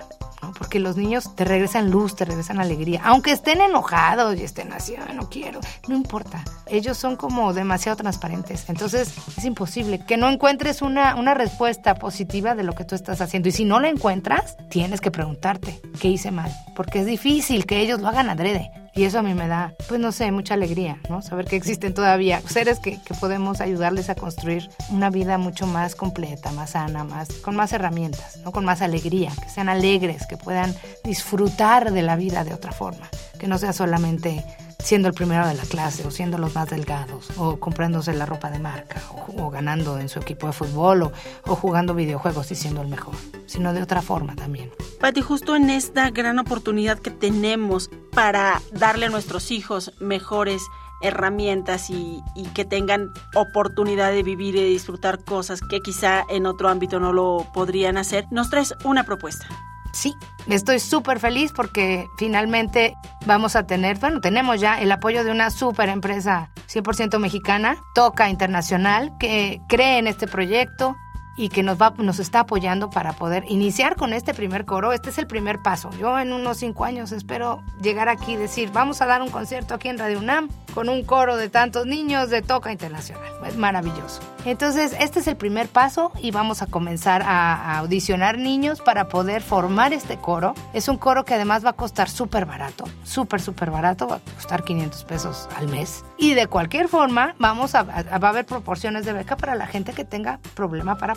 Porque 0.58 0.78
los 0.80 0.98
niños 0.98 1.36
te 1.36 1.46
regresan 1.46 1.90
luz, 1.90 2.18
te 2.18 2.25
regresan 2.25 2.60
alegría. 2.60 3.02
Aunque 3.06 3.32
estén 3.32 3.62
enojados 3.62 4.38
y 4.38 4.44
estén 4.44 4.74
así, 4.74 4.94
"Ay, 4.96 5.16
no 5.16 5.30
quiero, 5.30 5.62
no 5.88 5.96
importa. 5.96 6.44
Ellos 6.66 6.98
son 6.98 7.16
como 7.16 7.54
demasiado 7.54 7.96
transparentes. 7.96 8.66
Entonces 8.68 9.13
es 9.38 9.46
imposible 9.46 10.04
que 10.06 10.18
no 10.18 10.30
encuentres 10.30 10.82
una, 10.82 11.16
una 11.16 11.34
respuesta 11.34 11.96
positiva 11.96 12.56
de 12.56 12.63
lo 12.63 12.74
que 12.74 12.84
tú 12.84 12.94
estás 12.94 13.22
haciendo. 13.22 13.48
Y 13.48 13.54
si 13.54 13.63
no 13.63 13.80
la 13.80 13.88
encuentras, 13.88 14.58
tienes 14.70 15.00
que 15.00 15.12
preguntarte, 15.12 15.82
¿qué 16.02 16.10
hice 16.10 16.30
mal? 16.32 16.52
Porque 16.75 17.00
es 17.00 17.06
difícil 17.06 17.66
que 17.66 17.80
ellos 17.80 18.02
lo 18.02 18.10
hagan 18.10 18.30
adrede. 18.30 18.70
Y 18.96 19.06
eso 19.06 19.20
a 19.20 19.24
mí 19.24 19.34
me 19.34 19.48
da, 19.48 19.74
pues 19.88 20.00
no 20.00 20.12
sé, 20.12 20.32
mucha 20.32 20.54
alegría, 20.54 21.00
¿no? 21.10 21.24
Saber 21.24 21.46
que 21.46 21.56
existen 21.56 21.96
todavía 21.96 22.42
seres 22.42 22.80
que, 22.80 23.02
que 23.02 23.14
podemos 23.16 23.60
ayudarles 23.60 24.10
a 24.10 24.16
construir 24.16 24.70
una 24.90 25.10
vida 25.10 25.40
mucho 25.40 25.66
más 25.66 25.96
completa, 25.96 26.52
más 26.52 26.72
sana, 26.72 27.04
más, 27.04 27.30
con 27.34 27.56
más 27.56 27.74
herramientas, 27.74 28.38
¿no? 28.44 28.52
Con 28.52 28.66
más 28.66 28.84
alegría, 28.84 29.32
que 29.42 29.50
sean 29.50 29.68
alegres, 29.68 30.28
que 30.28 30.38
puedan 30.38 30.76
disfrutar 31.04 31.92
de 31.92 32.04
la 32.04 32.16
vida 32.16 32.44
de 32.44 32.54
otra 32.54 32.72
forma, 32.72 33.10
que 33.40 33.48
no 33.48 33.58
sea 33.58 33.74
solamente 33.74 34.44
siendo 34.84 35.08
el 35.08 35.13
primero 35.13 35.48
de 35.48 35.54
la 35.54 35.63
clase 35.63 36.06
o 36.06 36.12
siendo 36.12 36.38
los 36.38 36.54
más 36.54 36.70
delgados 36.70 37.30
o 37.38 37.58
comprándose 37.58 38.13
la 38.13 38.26
ropa 38.26 38.52
de 38.52 38.60
marca 38.60 39.02
o, 39.38 39.50
ganando 39.50 39.98
en 39.98 40.10
su 40.10 40.19
equipo 40.19 40.48
de 40.48 40.54
fútbol 40.54 41.04
o, 41.04 41.56
jugando 41.56 41.96
videojuegos 41.96 42.52
y 42.52 42.56
siendo 42.56 42.82
el 42.82 42.89
mejor, 42.89 43.15
sino 43.46 43.74
de 43.74 43.82
otra 43.82 44.02
forma 44.02 44.36
también. 44.36 44.72
Pati, 45.00 45.22
justo 45.22 45.56
en 45.56 45.69
esta 45.69 46.10
gran 46.12 46.38
oportunidad 46.38 47.00
que 47.00 47.12
tenemos 47.12 47.89
para 48.12 48.62
darle 48.74 49.06
a 49.06 49.10
nuestros 49.10 49.52
hijos 49.52 49.93
mejores 50.00 50.62
herramientas 51.02 51.89
y, 51.89 52.22
y, 52.36 52.46
que 52.54 52.63
tengan 52.63 53.10
oportunidad 53.36 54.12
de 54.12 54.24
vivir 54.24 54.56
y 54.56 54.62
de 54.62 54.67
disfrutar 54.67 55.24
cosas 55.24 55.62
que 55.62 55.82
quizá 55.82 56.24
en 56.30 56.46
otro 56.46 56.69
ámbito 56.69 57.00
no 57.00 57.12
lo 57.12 57.46
podrían 57.54 57.98
hacer, 57.98 58.26
nos 58.32 58.50
traes 58.50 58.74
una 58.86 59.04
propuesta. 59.04 59.46
Sí, 59.93 60.15
estoy 60.47 60.79
súper 60.79 61.19
feliz 61.19 61.51
porque 61.56 62.08
finalmente 62.17 62.95
vamos 63.27 63.56
a 63.56 63.67
tener, 63.67 63.99
bueno, 63.99 64.21
tenemos 64.21 64.60
ya 64.60 64.82
el 64.82 64.91
apoyo 64.91 65.23
de 65.23 65.32
una 65.32 65.51
súper 65.51 65.89
empresa 65.89 66.49
100% 66.67 67.19
mexicana, 67.19 67.77
Toca 67.93 68.29
Internacional, 68.29 69.12
que 69.19 69.62
cree 69.69 69.99
en 69.99 70.08
este 70.08 70.27
proyecto 70.27 70.95
y 71.36 71.50
que 71.50 71.63
nos, 71.63 71.82
va, 71.82 71.93
nos 71.98 72.19
está 72.19 72.41
apoyando 72.41 72.89
para 72.89 73.13
poder 73.13 73.46
iniciar 73.48 73.96
con 73.96 74.13
este 74.13 74.34
primer 74.34 74.65
coro. 74.65 74.93
Este 74.93 75.10
es 75.10 75.17
el 75.17 75.28
primer 75.28 75.60
paso. 75.60 75.89
Yo 76.00 76.17
en 76.19 76.34
unos 76.34 76.58
cinco 76.58 76.86
años 76.86 77.12
espero 77.12 77.63
llegar 77.82 78.10
aquí 78.10 78.34
y 78.34 78.38
decir, 78.38 78.72
vamos 78.72 79.02
a 79.02 79.06
dar 79.06 79.22
un 79.22 79.30
concierto 79.30 79.74
aquí 79.74 79.89
en 79.89 79.98
Radio 79.98 80.19
UNAM 80.19 80.50
con 80.74 80.89
un 80.89 81.04
coro 81.04 81.38
de 81.38 81.50
tantos 81.50 81.86
niños 81.86 82.30
de 82.30 82.41
Toca 82.41 82.72
Internacional. 82.72 83.32
Es 83.48 83.58
maravilloso. 83.58 84.22
Entonces, 84.46 84.96
este 85.00 85.19
es 85.19 85.28
el 85.28 85.38
primer 85.38 85.69
paso 85.69 86.12
y 86.19 86.32
vamos 86.32 86.62
a 86.62 86.65
comenzar 86.65 87.22
a, 87.22 87.54
a 87.54 87.78
audicionar 87.80 88.38
niños 88.38 88.82
para 88.82 89.08
poder 89.08 89.41
formar 89.41 89.93
este 89.93 90.17
coro. 90.17 90.54
Es 90.74 90.88
un 90.88 90.98
coro 90.98 91.24
que 91.24 91.34
además 91.34 91.63
va 91.63 91.72
a 91.72 91.74
costar 91.74 92.10
súper 92.10 92.46
barato, 92.46 92.86
súper, 93.04 93.41
súper 93.41 93.72
barato, 93.72 94.08
va 94.08 94.15
a 94.15 94.34
costar 94.36 94.63
500 94.63 95.04
pesos 95.06 95.48
al 95.56 95.69
mes. 95.69 96.04
Y 96.17 96.34
de 96.34 96.48
cualquier 96.48 96.88
forma, 96.88 97.36
vamos 97.39 97.76
a, 97.76 97.80
a, 97.80 98.17
va 98.17 98.28
a 98.28 98.32
haber 98.32 98.46
proporciones 98.46 99.06
de 99.06 99.13
beca 99.13 99.38
para 99.38 99.56
la 99.56 99.67
gente 99.67 99.93
que 99.93 100.04
tenga 100.04 100.39
problema 100.56 100.98
para 100.98 101.15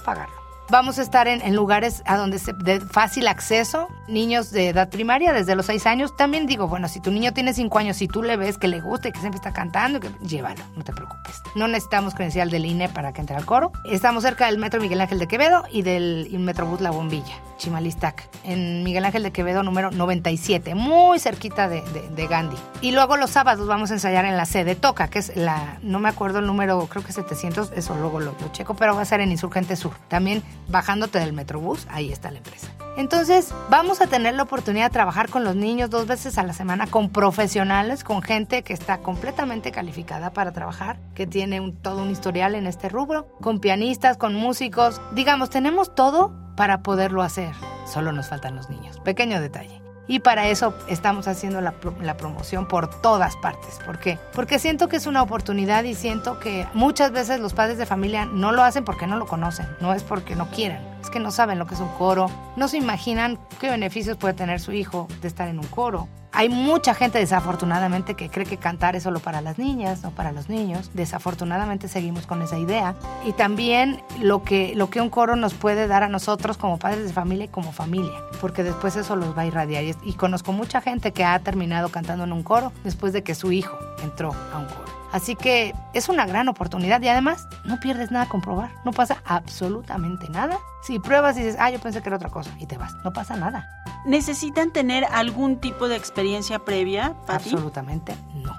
Vamos 0.68 0.98
a 0.98 1.02
estar 1.02 1.28
en, 1.28 1.54
lugares 1.54 2.02
a 2.06 2.16
donde 2.16 2.40
se, 2.40 2.52
de 2.52 2.80
fácil 2.80 3.28
acceso, 3.28 3.88
niños 4.08 4.50
de 4.50 4.70
edad 4.70 4.88
primaria, 4.88 5.32
desde 5.32 5.54
los 5.54 5.66
6 5.66 5.86
años. 5.86 6.16
También 6.16 6.46
digo, 6.46 6.66
bueno, 6.66 6.88
si 6.88 7.00
tu 7.00 7.12
niño 7.12 7.32
tiene 7.32 7.54
5 7.54 7.78
años, 7.78 7.96
si 7.96 8.08
tú 8.08 8.24
le 8.24 8.36
ves 8.36 8.58
que 8.58 8.66
le 8.66 8.80
gusta 8.80 9.08
y 9.08 9.12
que 9.12 9.20
siempre 9.20 9.36
está 9.36 9.52
cantando, 9.52 10.00
que, 10.00 10.10
llévalo, 10.22 10.64
no 10.74 10.82
te 10.82 10.92
preocupes. 10.92 11.40
No 11.54 11.68
necesitamos 11.68 12.14
credencial 12.14 12.50
del 12.50 12.66
INE 12.66 12.88
para 12.88 13.12
que 13.12 13.20
entre 13.20 13.36
al 13.36 13.46
coro. 13.46 13.70
Estamos 13.84 14.24
cerca 14.24 14.46
del 14.46 14.58
Metro 14.58 14.80
Miguel 14.80 15.00
Ángel 15.00 15.20
de 15.20 15.28
Quevedo 15.28 15.62
y 15.70 15.82
del 15.82 16.36
Metrobús 16.40 16.80
La 16.80 16.90
Bombilla, 16.90 17.36
Chimalistac, 17.56 18.28
en 18.44 18.82
Miguel 18.82 19.04
Ángel 19.04 19.22
de 19.22 19.32
Quevedo 19.32 19.62
número 19.62 19.90
97, 19.90 20.74
muy 20.74 21.18
cerquita 21.18 21.68
de, 21.68 21.82
de, 21.82 22.26
Gandhi. 22.26 22.56
Y 22.80 22.92
luego 22.92 23.16
los 23.16 23.30
sábados 23.30 23.66
vamos 23.66 23.90
a 23.90 23.94
ensayar 23.94 24.24
en 24.24 24.36
la 24.36 24.46
sede 24.46 24.74
Toca, 24.74 25.08
que 25.08 25.18
es 25.18 25.36
la, 25.36 25.78
no 25.82 25.98
me 25.98 26.08
acuerdo 26.08 26.38
el 26.40 26.46
número, 26.46 26.86
creo 26.86 27.04
que 27.04 27.12
700, 27.12 27.72
eso 27.72 27.96
luego 27.96 28.20
lo, 28.20 28.34
lo 28.40 28.52
checo, 28.52 28.74
pero 28.74 28.94
va 28.94 29.02
a 29.02 29.04
ser 29.04 29.20
en 29.20 29.30
Insurgente 29.30 29.76
Sur. 29.76 29.92
También 30.08 30.42
bajándote 30.68 31.18
del 31.18 31.32
Metrobús, 31.32 31.86
ahí 31.90 32.12
está 32.12 32.30
la 32.30 32.38
empresa. 32.38 32.68
Entonces, 32.96 33.52
vamos 33.68 34.00
a 34.00 34.06
tener 34.06 34.34
la 34.34 34.44
oportunidad 34.44 34.86
de 34.86 34.92
trabajar 34.94 35.28
con 35.28 35.44
los 35.44 35.54
niños 35.54 35.90
dos 35.90 36.06
veces 36.06 36.38
a 36.38 36.42
la 36.42 36.54
semana, 36.54 36.86
con 36.86 37.10
profesionales, 37.10 38.02
con 38.02 38.22
gente 38.22 38.62
que 38.62 38.72
está 38.72 38.98
completamente 38.98 39.70
calificada 39.70 40.30
para 40.30 40.52
trabajar, 40.52 40.98
que 41.14 41.26
tiene 41.26 41.74
todo 41.82 42.02
un 42.02 42.10
historial 42.10 42.54
en 42.54 42.66
este 42.66 42.88
rubro, 42.88 43.26
con 43.42 43.60
pianistas, 43.60 44.16
con 44.16 44.34
músicos. 44.34 45.02
Digamos, 45.12 45.50
tenemos 45.50 45.94
todo 45.94 46.45
para 46.56 46.82
poderlo 46.82 47.22
hacer. 47.22 47.54
Solo 47.86 48.12
nos 48.12 48.28
faltan 48.28 48.56
los 48.56 48.68
niños. 48.68 48.98
Pequeño 49.00 49.40
detalle. 49.40 49.80
Y 50.08 50.20
para 50.20 50.46
eso 50.46 50.74
estamos 50.88 51.26
haciendo 51.26 51.60
la, 51.60 51.72
promoción 52.16 52.68
por 52.68 52.88
todas 53.00 53.36
partes. 53.36 53.80
¿Por 53.84 53.98
qué? 53.98 54.18
Porque 54.34 54.58
siento 54.58 54.88
que 54.88 54.96
es 54.96 55.06
una 55.06 55.22
oportunidad 55.22 55.82
y 55.84 55.94
siento 55.94 56.38
que 56.38 56.66
muchas 56.74 57.10
veces 57.10 57.40
los 57.40 57.54
padres 57.54 57.76
de 57.76 57.86
familia 57.86 58.24
no 58.24 58.52
lo 58.52 58.62
hacen 58.62 58.84
porque 58.84 59.06
no 59.06 59.16
lo 59.16 59.26
conocen, 59.26 59.66
no 59.80 59.94
es 59.94 60.04
porque 60.04 60.36
no 60.36 60.48
quieran, 60.50 60.80
es 61.02 61.10
que 61.10 61.18
no 61.18 61.32
saben 61.32 61.58
lo 61.58 61.66
que 61.66 61.74
es 61.74 61.80
un 61.80 61.88
coro, 61.88 62.30
no 62.54 62.68
se 62.68 62.76
imaginan 62.76 63.38
qué 63.58 63.68
beneficios 63.68 64.16
puede 64.16 64.34
tener 64.34 64.60
su 64.60 64.72
hijo 64.72 65.08
de 65.22 65.28
estar 65.28 65.48
en 65.48 65.58
un 65.58 65.66
coro. 65.66 66.08
Hay 66.38 66.50
mucha 66.50 66.92
gente 66.92 67.18
desafortunadamente 67.18 68.12
que 68.12 68.28
cree 68.28 68.44
que 68.44 68.58
cantar 68.58 68.94
es 68.94 69.04
solo 69.04 69.20
para 69.20 69.40
las 69.40 69.56
niñas, 69.58 70.02
no 70.02 70.10
para 70.10 70.32
los 70.32 70.50
niños. 70.50 70.90
Desafortunadamente 70.92 71.88
seguimos 71.88 72.26
con 72.26 72.42
esa 72.42 72.58
idea. 72.58 72.94
Y 73.24 73.32
también 73.32 74.02
lo 74.20 74.42
que, 74.42 74.74
lo 74.76 74.90
que 74.90 75.00
un 75.00 75.08
coro 75.08 75.34
nos 75.34 75.54
puede 75.54 75.86
dar 75.86 76.02
a 76.02 76.10
nosotros 76.10 76.58
como 76.58 76.78
padres 76.78 77.06
de 77.06 77.12
familia 77.14 77.46
y 77.46 77.48
como 77.48 77.72
familia, 77.72 78.12
porque 78.38 78.62
después 78.62 78.96
eso 78.96 79.16
los 79.16 79.34
va 79.34 79.42
a 79.42 79.46
irradiar. 79.46 79.84
Y, 79.84 79.94
y 80.04 80.12
conozco 80.12 80.52
mucha 80.52 80.82
gente 80.82 81.12
que 81.12 81.24
ha 81.24 81.38
terminado 81.38 81.88
cantando 81.88 82.24
en 82.24 82.32
un 82.34 82.42
coro 82.42 82.70
después 82.84 83.14
de 83.14 83.22
que 83.22 83.34
su 83.34 83.50
hijo 83.50 83.78
entró 84.02 84.34
a 84.52 84.58
un 84.58 84.66
coro. 84.66 84.95
Así 85.16 85.34
que 85.34 85.74
es 85.94 86.10
una 86.10 86.26
gran 86.26 86.46
oportunidad 86.46 87.00
y 87.00 87.08
además 87.08 87.48
no 87.64 87.80
pierdes 87.80 88.10
nada 88.10 88.26
con 88.26 88.42
probar. 88.42 88.70
No 88.84 88.92
pasa 88.92 89.22
absolutamente 89.24 90.28
nada. 90.28 90.58
Si 90.82 90.98
pruebas 90.98 91.38
y 91.38 91.40
dices, 91.40 91.56
ah, 91.58 91.70
yo 91.70 91.80
pensé 91.80 92.02
que 92.02 92.10
era 92.10 92.16
otra 92.16 92.28
cosa 92.28 92.50
y 92.58 92.66
te 92.66 92.76
vas, 92.76 92.94
no 93.02 93.14
pasa 93.14 93.34
nada. 93.34 93.66
¿Necesitan 94.04 94.72
tener 94.72 95.06
algún 95.06 95.58
tipo 95.58 95.88
de 95.88 95.96
experiencia 95.96 96.58
previa, 96.58 97.14
Pati? 97.26 97.48
Absolutamente 97.48 98.14
no. 98.34 98.54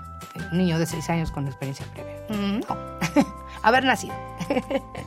Un 0.51 0.57
niño 0.57 0.79
de 0.79 0.87
6 0.87 1.07
años 1.11 1.31
con 1.31 1.45
experiencia 1.45 1.85
previa. 1.93 2.15
No. 2.67 2.75
Haber 3.61 3.83
nacido. 3.83 4.15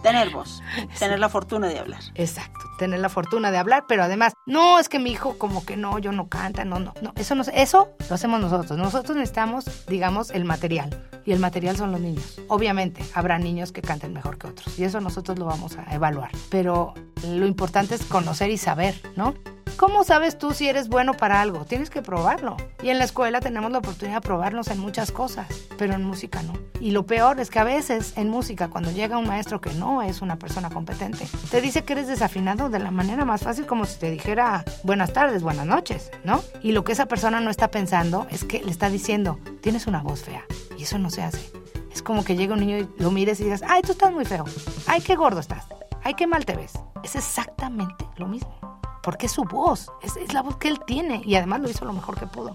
tener 0.04 0.30
voz. 0.30 0.62
Tener 1.00 1.16
sí. 1.16 1.20
la 1.20 1.28
fortuna 1.28 1.66
de 1.66 1.80
hablar. 1.80 2.00
Exacto. 2.14 2.60
Tener 2.80 3.00
la 3.00 3.10
fortuna 3.10 3.50
de 3.50 3.58
hablar, 3.58 3.84
pero 3.86 4.04
además, 4.04 4.32
no, 4.46 4.78
es 4.78 4.88
que 4.88 4.98
mi 4.98 5.10
hijo 5.10 5.36
como 5.36 5.66
que 5.66 5.76
no, 5.76 5.98
yo 5.98 6.12
no 6.12 6.30
canta, 6.30 6.64
no, 6.64 6.78
no, 6.78 6.94
no. 7.02 7.12
Eso, 7.16 7.34
no, 7.34 7.42
eso 7.52 7.90
lo 8.08 8.14
hacemos 8.14 8.40
nosotros. 8.40 8.78
Nosotros 8.78 9.18
necesitamos, 9.18 9.66
digamos, 9.86 10.30
el 10.30 10.46
material. 10.46 10.88
Y 11.26 11.32
el 11.32 11.40
material 11.40 11.76
son 11.76 11.92
los 11.92 12.00
niños. 12.00 12.40
Obviamente, 12.48 13.04
habrá 13.12 13.38
niños 13.38 13.70
que 13.70 13.82
canten 13.82 14.14
mejor 14.14 14.38
que 14.38 14.46
otros. 14.46 14.78
Y 14.78 14.84
eso 14.84 14.98
nosotros 15.02 15.38
lo 15.38 15.44
vamos 15.44 15.76
a 15.76 15.94
evaluar. 15.94 16.30
Pero 16.48 16.94
lo 17.22 17.46
importante 17.46 17.96
es 17.96 18.02
conocer 18.06 18.48
y 18.48 18.56
saber, 18.56 18.98
¿no? 19.14 19.34
¿Cómo 19.76 20.04
sabes 20.04 20.38
tú 20.38 20.52
si 20.52 20.68
eres 20.68 20.88
bueno 20.88 21.14
para 21.14 21.42
algo? 21.42 21.66
Tienes 21.66 21.90
que 21.90 22.00
probarlo. 22.00 22.56
Y 22.82 22.88
en 22.88 22.98
la 22.98 23.04
escuela 23.04 23.40
tenemos 23.40 23.70
la 23.70 23.78
oportunidad 23.78 24.16
de 24.16 24.26
probarnos 24.26 24.68
en 24.68 24.78
muchas 24.78 25.12
cosas, 25.12 25.46
pero 25.76 25.92
en 25.94 26.02
música 26.02 26.42
no. 26.42 26.54
Y 26.80 26.92
lo 26.92 27.04
peor 27.04 27.40
es 27.40 27.50
que 27.50 27.58
a 27.58 27.64
veces 27.64 28.14
en 28.16 28.30
música, 28.30 28.68
cuando 28.68 28.90
llega 28.90 29.18
un 29.18 29.26
maestro 29.28 29.60
que 29.60 29.72
no 29.74 30.02
es 30.02 30.22
una 30.22 30.38
persona 30.38 30.70
competente, 30.70 31.26
te 31.50 31.60
dice 31.60 31.84
que 31.84 31.92
eres 31.94 32.08
desafinado 32.08 32.69
de 32.70 32.78
la 32.78 32.90
manera 32.90 33.24
más 33.24 33.42
fácil 33.42 33.66
como 33.66 33.84
si 33.84 33.98
te 33.98 34.10
dijera 34.10 34.64
buenas 34.82 35.12
tardes, 35.12 35.42
buenas 35.42 35.66
noches, 35.66 36.10
¿no? 36.24 36.42
Y 36.62 36.72
lo 36.72 36.84
que 36.84 36.92
esa 36.92 37.06
persona 37.06 37.40
no 37.40 37.50
está 37.50 37.70
pensando 37.70 38.26
es 38.30 38.44
que 38.44 38.62
le 38.62 38.70
está 38.70 38.88
diciendo, 38.88 39.38
tienes 39.60 39.86
una 39.86 40.02
voz 40.02 40.22
fea. 40.22 40.44
Y 40.78 40.84
eso 40.84 40.98
no 40.98 41.10
se 41.10 41.22
hace. 41.22 41.50
Es 41.92 42.02
como 42.02 42.24
que 42.24 42.36
llega 42.36 42.54
un 42.54 42.60
niño 42.60 42.78
y 42.78 42.88
lo 43.02 43.10
mires 43.10 43.40
y 43.40 43.44
digas, 43.44 43.62
ay, 43.68 43.82
tú 43.82 43.92
estás 43.92 44.12
muy 44.12 44.24
feo. 44.24 44.44
Ay, 44.86 45.00
qué 45.00 45.16
gordo 45.16 45.40
estás. 45.40 45.66
Ay, 46.02 46.14
qué 46.14 46.26
mal 46.26 46.46
te 46.46 46.56
ves. 46.56 46.72
Es 47.02 47.16
exactamente 47.16 48.06
lo 48.16 48.26
mismo 48.26 48.60
porque 49.02 49.26
es 49.26 49.32
su 49.32 49.44
voz, 49.44 49.90
es, 50.02 50.16
es, 50.16 50.32
la 50.32 50.42
voz 50.42 50.56
que 50.56 50.68
él 50.68 50.80
tiene 50.86 51.22
y 51.24 51.34
además 51.34 51.60
lo 51.60 51.70
hizo 51.70 51.84
lo 51.84 51.92
mejor 51.92 52.18
que 52.18 52.26
pudo. 52.26 52.54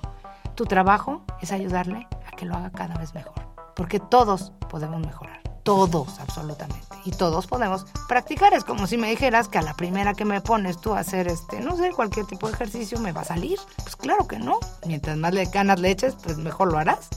Tu 0.55 0.65
trabajo 0.65 1.21
es 1.41 1.51
ayudarle 1.51 2.07
a 2.27 2.31
que 2.31 2.45
lo 2.45 2.55
haga 2.55 2.71
cada 2.71 2.95
vez 2.95 3.13
mejor, 3.13 3.33
porque 3.75 3.99
todos 3.99 4.51
podemos 4.69 5.01
mejorar, 5.01 5.41
todos 5.65 6.19
absolutamente, 6.19 6.85
y 7.05 7.11
todos 7.11 7.47
podemos 7.47 7.85
practicar. 8.07 8.53
Es 8.53 8.63
como 8.63 8.85
si 8.85 8.97
me 8.97 9.09
dijeras 9.09 9.49
que 9.49 9.57
a 9.57 9.63
la 9.63 9.73
primera 9.73 10.13
que 10.13 10.23
me 10.23 10.39
pones 10.39 10.79
tú 10.79 10.93
a 10.93 10.99
hacer, 10.99 11.27
este, 11.27 11.59
no 11.59 11.75
sé, 11.75 11.91
cualquier 11.91 12.27
tipo 12.27 12.47
de 12.47 12.53
ejercicio 12.53 12.99
me 12.99 13.11
va 13.11 13.21
a 13.21 13.25
salir. 13.25 13.59
Pues 13.77 13.95
claro 13.95 14.27
que 14.27 14.37
no, 14.37 14.59
mientras 14.85 15.17
más 15.17 15.33
le 15.33 15.45
ganas 15.45 15.79
leches, 15.79 16.15
pues 16.23 16.37
mejor 16.37 16.71
lo 16.71 16.77
harás. 16.77 17.09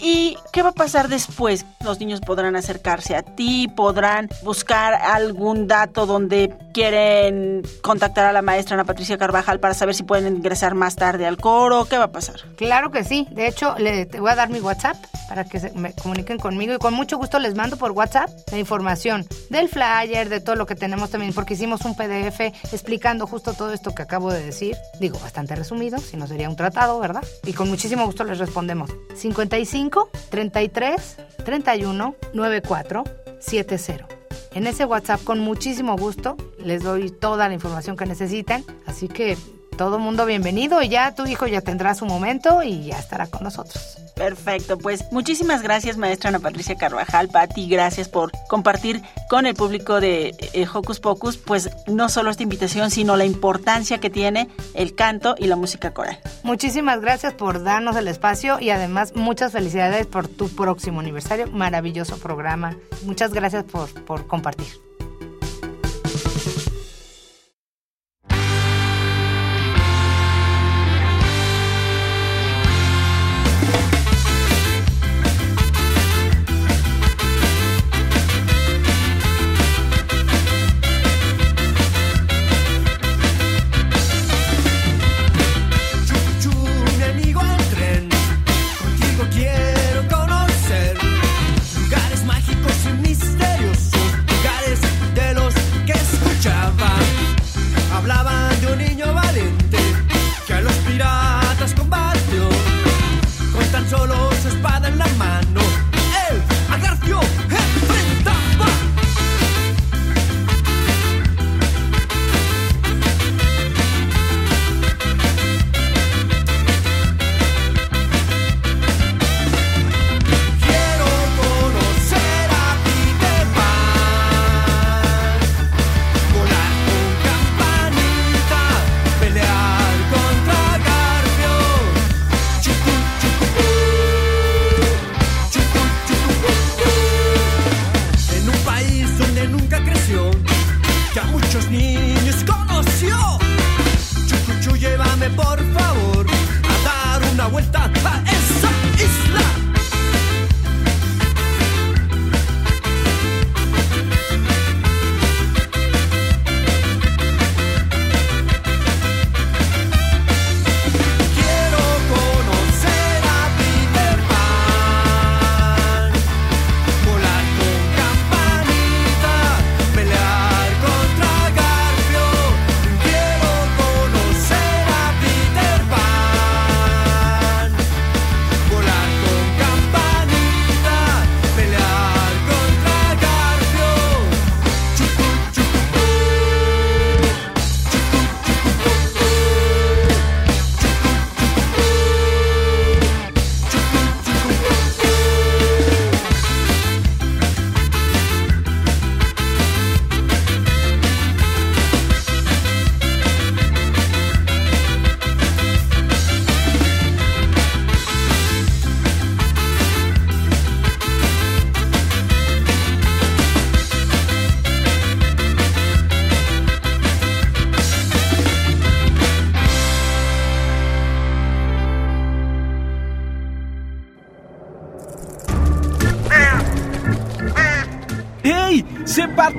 ¿Y 0.00 0.36
qué 0.52 0.62
va 0.62 0.70
a 0.70 0.74
pasar 0.74 1.08
después? 1.08 1.64
Los 1.82 2.00
niños 2.00 2.20
podrán 2.20 2.56
acercarse 2.56 3.16
a 3.16 3.22
ti, 3.22 3.68
podrán 3.68 4.28
buscar 4.42 4.94
algún 4.94 5.66
dato 5.66 6.06
donde 6.06 6.54
quieren 6.72 7.62
contactar 7.82 8.26
a 8.26 8.32
la 8.32 8.42
maestra 8.42 8.74
Ana 8.74 8.84
Patricia 8.84 9.18
Carvajal 9.18 9.60
para 9.60 9.74
saber 9.74 9.94
si 9.94 10.02
pueden 10.02 10.36
ingresar 10.36 10.74
más 10.74 10.96
tarde 10.96 11.26
al 11.26 11.36
coro. 11.36 11.84
¿Qué 11.86 11.98
va 11.98 12.04
a 12.04 12.12
pasar? 12.12 12.36
Claro 12.56 12.90
que 12.90 13.04
sí. 13.04 13.28
De 13.30 13.46
hecho, 13.46 13.74
le, 13.78 14.06
te 14.06 14.20
voy 14.20 14.30
a 14.30 14.34
dar 14.34 14.50
mi 14.50 14.60
WhatsApp 14.60 14.96
para 15.28 15.44
que 15.44 15.60
se, 15.60 15.70
me 15.72 15.92
comuniquen 15.92 16.38
conmigo 16.38 16.74
y 16.74 16.78
con 16.78 16.94
mucho 16.94 17.16
gusto 17.16 17.38
les 17.38 17.54
mando 17.54 17.76
por 17.76 17.92
WhatsApp 17.92 18.30
la 18.50 18.58
información 18.58 19.26
del 19.50 19.68
flyer, 19.68 20.28
de 20.28 20.40
todo 20.40 20.56
lo 20.56 20.66
que 20.66 20.74
tenemos 20.74 21.10
también, 21.10 21.32
porque 21.32 21.54
hicimos 21.54 21.84
un 21.84 21.94
PDF 21.94 22.40
explicando 22.72 23.26
justo 23.26 23.54
todo 23.54 23.72
esto 23.72 23.94
que 23.94 24.02
acabo 24.02 24.32
de 24.32 24.44
decir. 24.44 24.76
Digo, 25.00 25.18
bastante 25.18 25.54
resumido, 25.54 25.98
si 25.98 26.16
no 26.16 26.26
sería 26.26 26.48
un 26.48 26.56
tratado, 26.56 26.98
¿verdad? 26.98 27.24
Y 27.44 27.52
con 27.52 27.68
muchísimo 27.68 28.04
gusto 28.06 28.24
les 28.24 28.38
respondemos. 28.38 28.90
55 29.14 29.83
33 30.30 31.16
31 31.44 32.14
94 32.32 33.04
70. 33.40 34.06
En 34.54 34.66
ese 34.66 34.84
WhatsApp 34.84 35.22
con 35.24 35.40
muchísimo 35.40 35.96
gusto 35.96 36.36
les 36.58 36.82
doy 36.82 37.10
toda 37.10 37.48
la 37.48 37.54
información 37.54 37.96
que 37.96 38.06
necesiten, 38.06 38.64
así 38.86 39.08
que 39.08 39.36
todo 39.76 39.98
mundo 39.98 40.24
bienvenido 40.26 40.80
y 40.82 40.88
ya 40.88 41.14
tu 41.14 41.26
hijo 41.26 41.46
ya 41.46 41.60
tendrá 41.60 41.94
su 41.94 42.06
momento 42.06 42.62
y 42.62 42.84
ya 42.84 42.98
estará 42.98 43.26
con 43.26 43.42
nosotros. 43.42 43.93
Perfecto, 44.14 44.78
pues 44.78 45.04
muchísimas 45.10 45.62
gracias 45.62 45.96
maestra 45.96 46.28
Ana 46.28 46.38
Patricia 46.38 46.76
Carvajal, 46.76 47.28
Pati, 47.28 47.68
gracias 47.68 48.08
por 48.08 48.30
compartir 48.48 49.02
con 49.28 49.44
el 49.44 49.54
público 49.54 50.00
de 50.00 50.34
eh, 50.52 50.66
Hocus 50.72 51.00
Pocus, 51.00 51.36
pues 51.36 51.70
no 51.88 52.08
solo 52.08 52.30
esta 52.30 52.44
invitación, 52.44 52.90
sino 52.92 53.16
la 53.16 53.24
importancia 53.24 53.98
que 53.98 54.10
tiene 54.10 54.48
el 54.74 54.94
canto 54.94 55.34
y 55.36 55.46
la 55.46 55.56
música 55.56 55.92
coral. 55.92 56.20
Muchísimas 56.44 57.00
gracias 57.00 57.34
por 57.34 57.64
darnos 57.64 57.96
el 57.96 58.06
espacio 58.06 58.60
y 58.60 58.70
además 58.70 59.16
muchas 59.16 59.52
felicidades 59.52 60.06
por 60.06 60.28
tu 60.28 60.48
próximo 60.48 61.00
aniversario, 61.00 61.48
maravilloso 61.48 62.16
programa. 62.18 62.76
Muchas 63.02 63.32
gracias 63.32 63.64
por, 63.64 63.88
por 64.04 64.26
compartir. 64.28 64.93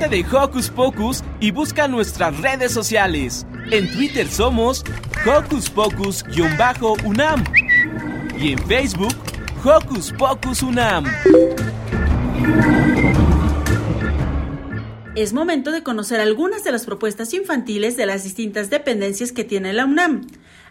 De 0.09 0.23
Hocus 0.31 0.69
Pocus 0.69 1.23
y 1.39 1.51
busca 1.51 1.87
nuestras 1.87 2.39
redes 2.39 2.71
sociales. 2.71 3.47
En 3.71 3.91
Twitter 3.91 4.27
somos 4.27 4.83
Hocus 5.25 5.69
Pocus-UNAM 5.71 7.43
y 8.37 8.51
en 8.51 8.59
Facebook 8.67 9.15
Hocus 9.63 10.11
Pocus 10.11 10.61
UNAM. 10.61 11.05
Es 15.15 15.33
momento 15.33 15.71
de 15.71 15.81
conocer 15.81 16.19
algunas 16.19 16.63
de 16.63 16.71
las 16.71 16.85
propuestas 16.85 17.33
infantiles 17.33 17.97
de 17.97 18.05
las 18.05 18.23
distintas 18.23 18.69
dependencias 18.69 19.31
que 19.31 19.43
tiene 19.43 19.73
la 19.73 19.85
UNAM. 19.85 20.27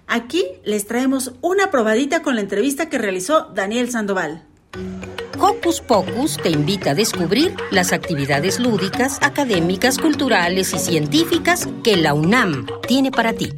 Aquí 0.06 0.44
les 0.64 0.86
traemos 0.86 1.32
una 1.40 1.70
probadita 1.70 2.22
con 2.22 2.36
la 2.36 2.42
entrevista 2.42 2.88
que 2.88 2.98
realizó 2.98 3.50
Daniel 3.54 3.90
Sandoval. 3.90 4.46
Hocus 5.46 5.82
Pocus 5.82 6.38
te 6.38 6.48
invita 6.48 6.92
a 6.92 6.94
descubrir 6.94 7.54
las 7.70 7.92
actividades 7.92 8.58
lúdicas, 8.58 9.18
académicas, 9.20 9.98
culturales 9.98 10.72
y 10.72 10.78
científicas 10.78 11.68
que 11.82 11.98
la 11.98 12.14
UNAM 12.14 12.66
tiene 12.88 13.10
para 13.10 13.34
ti. 13.34 13.52